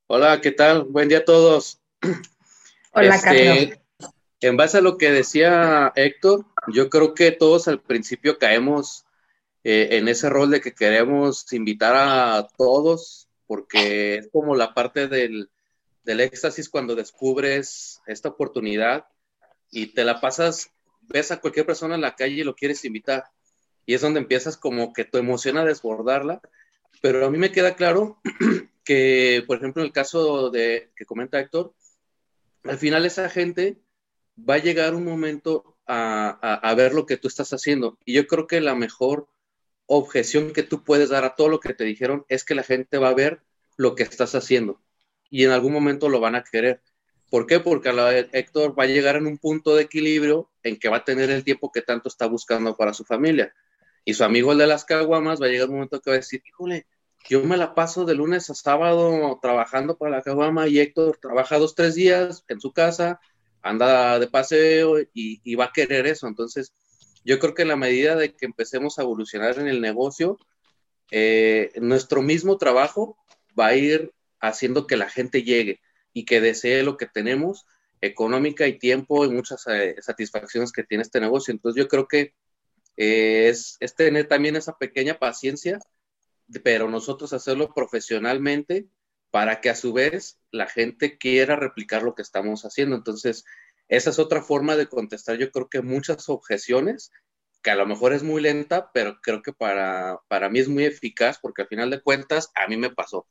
Hola, 0.06 0.40
¿qué 0.40 0.52
tal? 0.52 0.84
Buen 0.84 1.08
día 1.08 1.18
a 1.18 1.24
todos. 1.24 1.80
Hola, 2.92 3.16
este, 3.16 3.80
En 4.40 4.56
base 4.56 4.78
a 4.78 4.82
lo 4.82 4.98
que 4.98 5.10
decía 5.10 5.92
Héctor, 5.96 6.44
yo 6.68 6.90
creo 6.90 7.14
que 7.14 7.32
todos 7.32 7.66
al 7.66 7.80
principio 7.80 8.38
caemos 8.38 9.03
eh, 9.64 9.88
en 9.92 10.08
ese 10.08 10.28
rol 10.28 10.50
de 10.50 10.60
que 10.60 10.74
queremos 10.74 11.52
invitar 11.52 11.94
a 11.96 12.46
todos, 12.56 13.28
porque 13.46 14.16
es 14.16 14.28
como 14.30 14.54
la 14.54 14.74
parte 14.74 15.08
del, 15.08 15.50
del 16.04 16.20
éxtasis 16.20 16.68
cuando 16.68 16.94
descubres 16.94 18.00
esta 18.06 18.28
oportunidad 18.28 19.06
y 19.70 19.88
te 19.88 20.04
la 20.04 20.20
pasas, 20.20 20.70
ves 21.02 21.32
a 21.32 21.40
cualquier 21.40 21.66
persona 21.66 21.94
en 21.94 22.02
la 22.02 22.14
calle 22.14 22.36
y 22.36 22.44
lo 22.44 22.54
quieres 22.54 22.84
invitar. 22.84 23.24
Y 23.86 23.94
es 23.94 24.00
donde 24.00 24.20
empiezas 24.20 24.56
como 24.56 24.92
que 24.92 25.04
tu 25.04 25.18
emoción 25.18 25.58
a 25.58 25.64
desbordarla. 25.64 26.40
Pero 27.02 27.26
a 27.26 27.30
mí 27.30 27.38
me 27.38 27.52
queda 27.52 27.74
claro 27.74 28.20
que, 28.84 29.42
por 29.46 29.58
ejemplo, 29.58 29.82
en 29.82 29.86
el 29.86 29.92
caso 29.92 30.50
de 30.50 30.90
que 30.96 31.04
comenta 31.04 31.40
Héctor, 31.40 31.74
al 32.64 32.78
final 32.78 33.04
esa 33.04 33.28
gente 33.28 33.78
va 34.38 34.54
a 34.54 34.62
llegar 34.62 34.94
un 34.94 35.04
momento 35.04 35.76
a, 35.86 36.74
ver 36.76 36.94
lo 36.94 37.04
que 37.06 37.16
tú 37.16 37.28
estás 37.28 37.52
haciendo. 37.52 37.98
Y 38.04 38.14
yo 38.14 38.26
creo 38.26 38.46
que 38.46 38.60
la 38.60 38.74
mejor 38.74 39.28
objeción 39.86 40.52
que 40.52 40.62
tú 40.62 40.84
puedes 40.84 41.10
dar 41.10 41.24
a 41.24 41.34
todo 41.34 41.48
lo 41.48 41.60
que 41.60 41.74
te 41.74 41.84
dijeron 41.84 42.24
es 42.28 42.44
que 42.44 42.54
la 42.54 42.62
gente 42.62 42.98
va 42.98 43.08
a 43.08 43.14
ver 43.14 43.42
lo 43.76 43.94
que 43.94 44.02
estás 44.02 44.34
haciendo 44.34 44.80
y 45.30 45.44
en 45.44 45.50
algún 45.50 45.72
momento 45.72 46.08
lo 46.08 46.20
van 46.20 46.36
a 46.36 46.44
querer. 46.44 46.80
¿Por 47.30 47.46
qué? 47.46 47.58
Porque 47.58 47.92
la 47.92 48.16
Héctor 48.16 48.78
va 48.78 48.84
a 48.84 48.86
llegar 48.86 49.16
en 49.16 49.26
un 49.26 49.38
punto 49.38 49.74
de 49.74 49.82
equilibrio 49.82 50.50
en 50.62 50.78
que 50.78 50.88
va 50.88 50.98
a 50.98 51.04
tener 51.04 51.30
el 51.30 51.42
tiempo 51.42 51.72
que 51.72 51.82
tanto 51.82 52.08
está 52.08 52.26
buscando 52.26 52.76
para 52.76 52.94
su 52.94 53.04
familia. 53.04 53.52
Y 54.04 54.14
su 54.14 54.22
amigo 54.22 54.52
el 54.52 54.58
de 54.58 54.66
las 54.66 54.84
caguamas 54.84 55.40
va 55.40 55.46
a 55.46 55.48
llegar 55.48 55.68
un 55.68 55.76
momento 55.76 56.00
que 56.00 56.10
va 56.10 56.14
a 56.14 56.18
decir, 56.20 56.42
híjole, 56.46 56.86
yo 57.28 57.42
me 57.42 57.56
la 57.56 57.74
paso 57.74 58.04
de 58.04 58.14
lunes 58.14 58.50
a 58.50 58.54
sábado 58.54 59.38
trabajando 59.40 59.96
para 59.96 60.18
la 60.18 60.22
caguama 60.22 60.68
y 60.68 60.78
Héctor 60.78 61.18
trabaja 61.20 61.58
dos, 61.58 61.74
tres 61.74 61.94
días 61.94 62.44
en 62.48 62.60
su 62.60 62.72
casa, 62.72 63.18
anda 63.62 64.18
de 64.18 64.28
paseo 64.28 64.98
y, 65.12 65.54
va 65.56 65.64
a 65.64 65.72
querer 65.72 66.06
eso. 66.06 66.28
Entonces, 66.28 66.72
yo 67.24 67.38
creo 67.38 67.54
que 67.54 67.62
en 67.62 67.68
la 67.68 67.76
medida 67.76 68.16
de 68.16 68.34
que 68.34 68.46
empecemos 68.46 68.98
a 68.98 69.02
evolucionar 69.02 69.58
en 69.58 69.68
el 69.68 69.80
negocio, 69.80 70.38
eh, 71.10 71.72
nuestro 71.80 72.22
mismo 72.22 72.58
trabajo 72.58 73.16
va 73.58 73.68
a 73.68 73.76
ir 73.76 74.12
haciendo 74.40 74.86
que 74.86 74.96
la 74.96 75.08
gente 75.08 75.42
llegue 75.42 75.80
y 76.12 76.24
que 76.24 76.40
desee 76.40 76.82
lo 76.82 76.96
que 76.96 77.06
tenemos, 77.06 77.66
económica 78.00 78.66
y 78.66 78.78
tiempo 78.78 79.24
y 79.24 79.30
muchas 79.30 79.66
eh, 79.66 79.96
satisfacciones 80.00 80.72
que 80.72 80.84
tiene 80.84 81.02
este 81.02 81.20
negocio. 81.20 81.52
Entonces 81.52 81.82
yo 81.82 81.88
creo 81.88 82.06
que 82.06 82.34
eh, 82.96 83.48
es, 83.48 83.76
es, 83.80 83.94
tener 83.96 84.28
también 84.28 84.56
esa 84.56 84.76
pequeña 84.76 85.18
paciencia 85.18 85.78
pero 86.62 86.88
nosotros 86.88 87.32
hacerlo 87.32 87.72
profesionalmente 87.74 88.86
para 89.30 89.60
que 89.60 89.70
a 89.70 89.74
su 89.74 89.92
vez 89.92 90.38
la 90.50 90.66
gente 90.66 91.18
quiera 91.18 91.56
replicar 91.56 92.02
lo 92.02 92.14
que 92.14 92.22
estamos 92.22 92.64
haciendo. 92.64 92.94
Entonces, 92.96 93.44
esa 93.88 94.10
es 94.10 94.18
otra 94.18 94.42
forma 94.42 94.76
de 94.76 94.86
contestar, 94.86 95.36
yo 95.36 95.50
creo 95.50 95.68
que 95.68 95.82
muchas 95.82 96.28
objeciones, 96.28 97.10
que 97.62 97.70
a 97.70 97.76
lo 97.76 97.86
mejor 97.86 98.12
es 98.12 98.22
muy 98.22 98.42
lenta, 98.42 98.90
pero 98.92 99.18
creo 99.22 99.42
que 99.42 99.52
para, 99.52 100.20
para 100.28 100.48
mí 100.50 100.58
es 100.58 100.68
muy 100.68 100.84
eficaz, 100.84 101.38
porque 101.40 101.62
al 101.62 101.68
final 101.68 101.90
de 101.90 102.02
cuentas, 102.02 102.50
a 102.54 102.66
mí 102.68 102.76
me 102.76 102.90
pasó. 102.90 103.26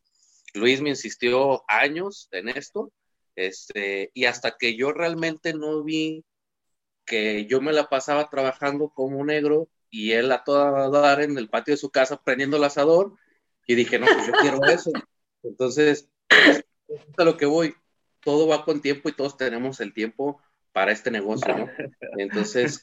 Luis 0.54 0.82
me 0.82 0.90
insistió 0.90 1.64
años 1.68 2.30
en 2.32 2.50
esto, 2.50 2.92
este, 3.36 4.12
y 4.14 4.26
hasta 4.26 4.58
que 4.58 4.76
yo 4.76 4.92
realmente 4.92 5.54
no 5.54 5.84
vi 5.84 6.24
que 7.06 7.46
yo 7.48 7.62
me 7.62 7.74
la 7.74 7.90
pasaba 7.90 8.30
trabajando 8.30 8.90
como 8.90 9.26
negro 9.26 9.68
y 9.90 10.12
él 10.12 10.32
a 10.32 10.44
toda 10.44 10.90
dar 10.90 11.22
en 11.22 11.38
el 11.38 11.50
patio 11.50 11.74
de 11.74 11.78
su 11.78 11.90
casa 11.90 12.22
prendiendo 12.24 12.58
el 12.58 12.64
asador 12.64 13.16
y 13.68 13.76
dije, 13.76 14.00
no, 14.00 14.06
pues 14.06 14.28
yo 14.28 14.34
quiero 14.34 14.64
eso. 14.66 14.92
Entonces, 15.44 16.10
a 17.18 17.24
lo 17.24 17.38
que 17.38 17.46
voy, 17.46 17.76
todo 18.24 18.48
va 18.48 18.66
con 18.66 18.82
tiempo 18.82 19.10
y 19.10 19.14
todos 19.14 19.38
tenemos 19.38 19.80
el 19.80 19.94
tiempo 19.94 20.42
para 20.72 20.92
este 20.92 21.12
negocio, 21.12 21.56
¿no? 21.58 21.68
Entonces, 22.18 22.82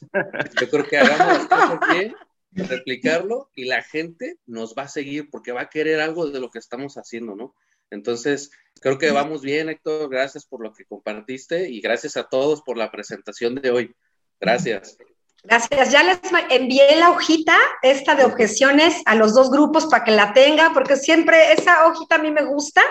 yo 0.59 0.69
creo 0.69 0.85
que 0.85 0.97
hagamos 0.97 1.27
las 1.27 1.47
cosas 1.47 1.79
bien, 1.91 2.15
replicarlo 2.51 3.49
y 3.55 3.65
la 3.65 3.83
gente 3.83 4.37
nos 4.45 4.75
va 4.75 4.83
a 4.83 4.87
seguir 4.87 5.29
porque 5.29 5.51
va 5.51 5.61
a 5.61 5.69
querer 5.69 5.99
algo 5.99 6.27
de 6.27 6.39
lo 6.39 6.49
que 6.49 6.59
estamos 6.59 6.95
haciendo, 6.95 7.35
¿no? 7.35 7.55
Entonces, 7.91 8.51
creo 8.79 8.97
que 8.97 9.11
vamos 9.11 9.41
bien, 9.41 9.69
Héctor. 9.69 10.09
Gracias 10.09 10.45
por 10.45 10.63
lo 10.63 10.73
que 10.73 10.85
compartiste 10.85 11.69
y 11.69 11.81
gracias 11.81 12.17
a 12.17 12.23
todos 12.23 12.61
por 12.61 12.77
la 12.77 12.89
presentación 12.89 13.55
de 13.55 13.69
hoy. 13.69 13.95
Gracias. 14.39 14.97
Gracias. 15.43 15.91
Ya 15.91 16.03
les 16.03 16.19
envié 16.49 16.95
la 16.95 17.11
hojita, 17.11 17.57
esta 17.81 18.15
de 18.15 18.23
objeciones, 18.23 19.01
a 19.05 19.15
los 19.15 19.33
dos 19.33 19.51
grupos 19.51 19.87
para 19.87 20.03
que 20.03 20.11
la 20.11 20.33
tenga, 20.33 20.71
porque 20.73 20.95
siempre 20.95 21.51
esa 21.51 21.87
hojita 21.87 22.15
a 22.15 22.19
mí 22.19 22.31
me 22.31 22.45
gusta. 22.45 22.81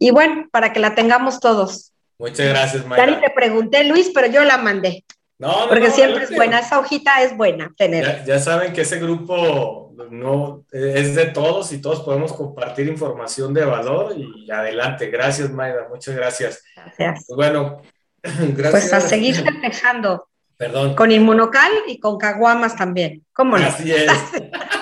Y 0.00 0.10
bueno, 0.10 0.48
para 0.50 0.72
que 0.72 0.80
la 0.80 0.94
tengamos 0.94 1.38
todos. 1.40 1.92
Muchas 2.18 2.48
gracias, 2.48 2.86
Mayra. 2.86 3.06
Ya 3.06 3.12
ni 3.12 3.20
te 3.20 3.30
pregunté, 3.30 3.84
Luis, 3.84 4.10
pero 4.14 4.26
yo 4.28 4.42
la 4.42 4.56
mandé. 4.56 5.04
No, 5.38 5.62
no 5.62 5.68
Porque 5.68 5.90
siempre 5.90 6.24
es 6.24 6.34
buena, 6.34 6.58
esa 6.58 6.78
hojita 6.78 7.22
es 7.22 7.36
buena 7.36 7.72
tener. 7.76 8.04
Ya, 8.04 8.24
ya, 8.24 8.38
saben 8.38 8.72
que 8.72 8.80
ese 8.80 8.98
grupo 8.98 9.94
no 10.10 10.64
es 10.72 11.14
de 11.14 11.26
todos 11.26 11.72
y 11.72 11.82
todos 11.82 12.00
podemos 12.00 12.32
compartir 12.32 12.88
información 12.88 13.52
de 13.52 13.64
valor 13.64 14.14
y 14.16 14.50
adelante. 14.50 15.10
Gracias, 15.10 15.50
Mayra, 15.50 15.86
muchas 15.88 16.16
gracias. 16.16 16.62
Gracias. 16.74 17.26
Pues 17.28 17.36
bueno, 17.36 17.82
gracias. 18.22 18.70
Pues 18.70 18.92
a 18.92 19.00
seguir 19.02 19.34
festejando. 19.36 20.28
Perdón. 20.56 20.94
Con 20.94 21.12
inmunocal 21.12 21.72
y 21.86 22.00
con 22.00 22.18
caguamas 22.18 22.74
también. 22.74 23.24
¿Cómo 23.32 23.58
no? 23.58 23.66
Así 23.66 23.92
es. 23.92 24.10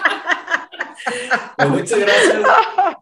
Pues 1.57 1.69
muchas 1.69 1.99
gracias. 1.99 2.43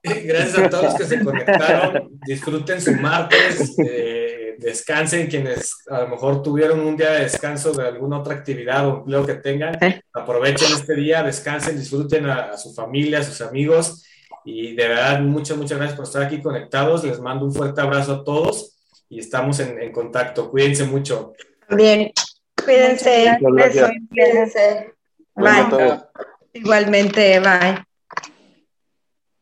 Gracias 0.03 0.59
a 0.59 0.71
todos 0.71 0.85
los 0.85 0.95
que 0.95 1.05
se 1.05 1.25
conectaron. 1.25 2.11
Disfruten 2.27 2.81
su 2.81 2.93
martes. 2.95 3.77
Eh, 3.79 4.57
descansen 4.59 5.27
quienes 5.27 5.75
a 5.89 6.01
lo 6.01 6.09
mejor 6.09 6.43
tuvieron 6.43 6.81
un 6.81 6.97
día 6.97 7.13
de 7.13 7.21
descanso 7.21 7.73
de 7.73 7.87
alguna 7.87 8.21
otra 8.21 8.35
actividad 8.35 8.89
o 8.89 8.99
empleo 8.99 9.27
que 9.27 9.35
tengan. 9.35 9.79
Aprovechen 10.15 10.73
este 10.73 10.95
día, 10.95 11.23
descansen, 11.23 11.79
disfruten 11.79 12.27
a, 12.27 12.57
su 12.57 12.73
familia, 12.73 13.21
a 13.21 13.23
sus 13.23 13.41
amigos. 13.41 14.05
Y 14.45 14.75
de 14.75 14.89
verdad, 14.89 15.21
muchas, 15.21 15.57
muchas 15.57 15.79
gracias 15.79 15.97
por 15.97 16.07
estar 16.07 16.23
aquí 16.23 16.41
conectados. 16.41 17.05
Les 17.05 17.21
mando 17.21 17.45
un 17.45 17.53
fuerte 17.53 17.81
abrazo 17.81 18.13
a 18.13 18.25
todos 18.25 18.77
y 19.09 19.21
estamos 19.21 19.61
en, 19.61 19.81
en 19.81 19.93
contacto. 19.93 20.51
Cuídense 20.51 20.85
mucho. 20.85 21.33
Bien, 21.69 22.13
cuídense. 22.65 23.39
Cuídense. 24.11 24.95
Bye. 25.35 26.01
Igualmente, 26.55 27.41
bye. 27.41 27.86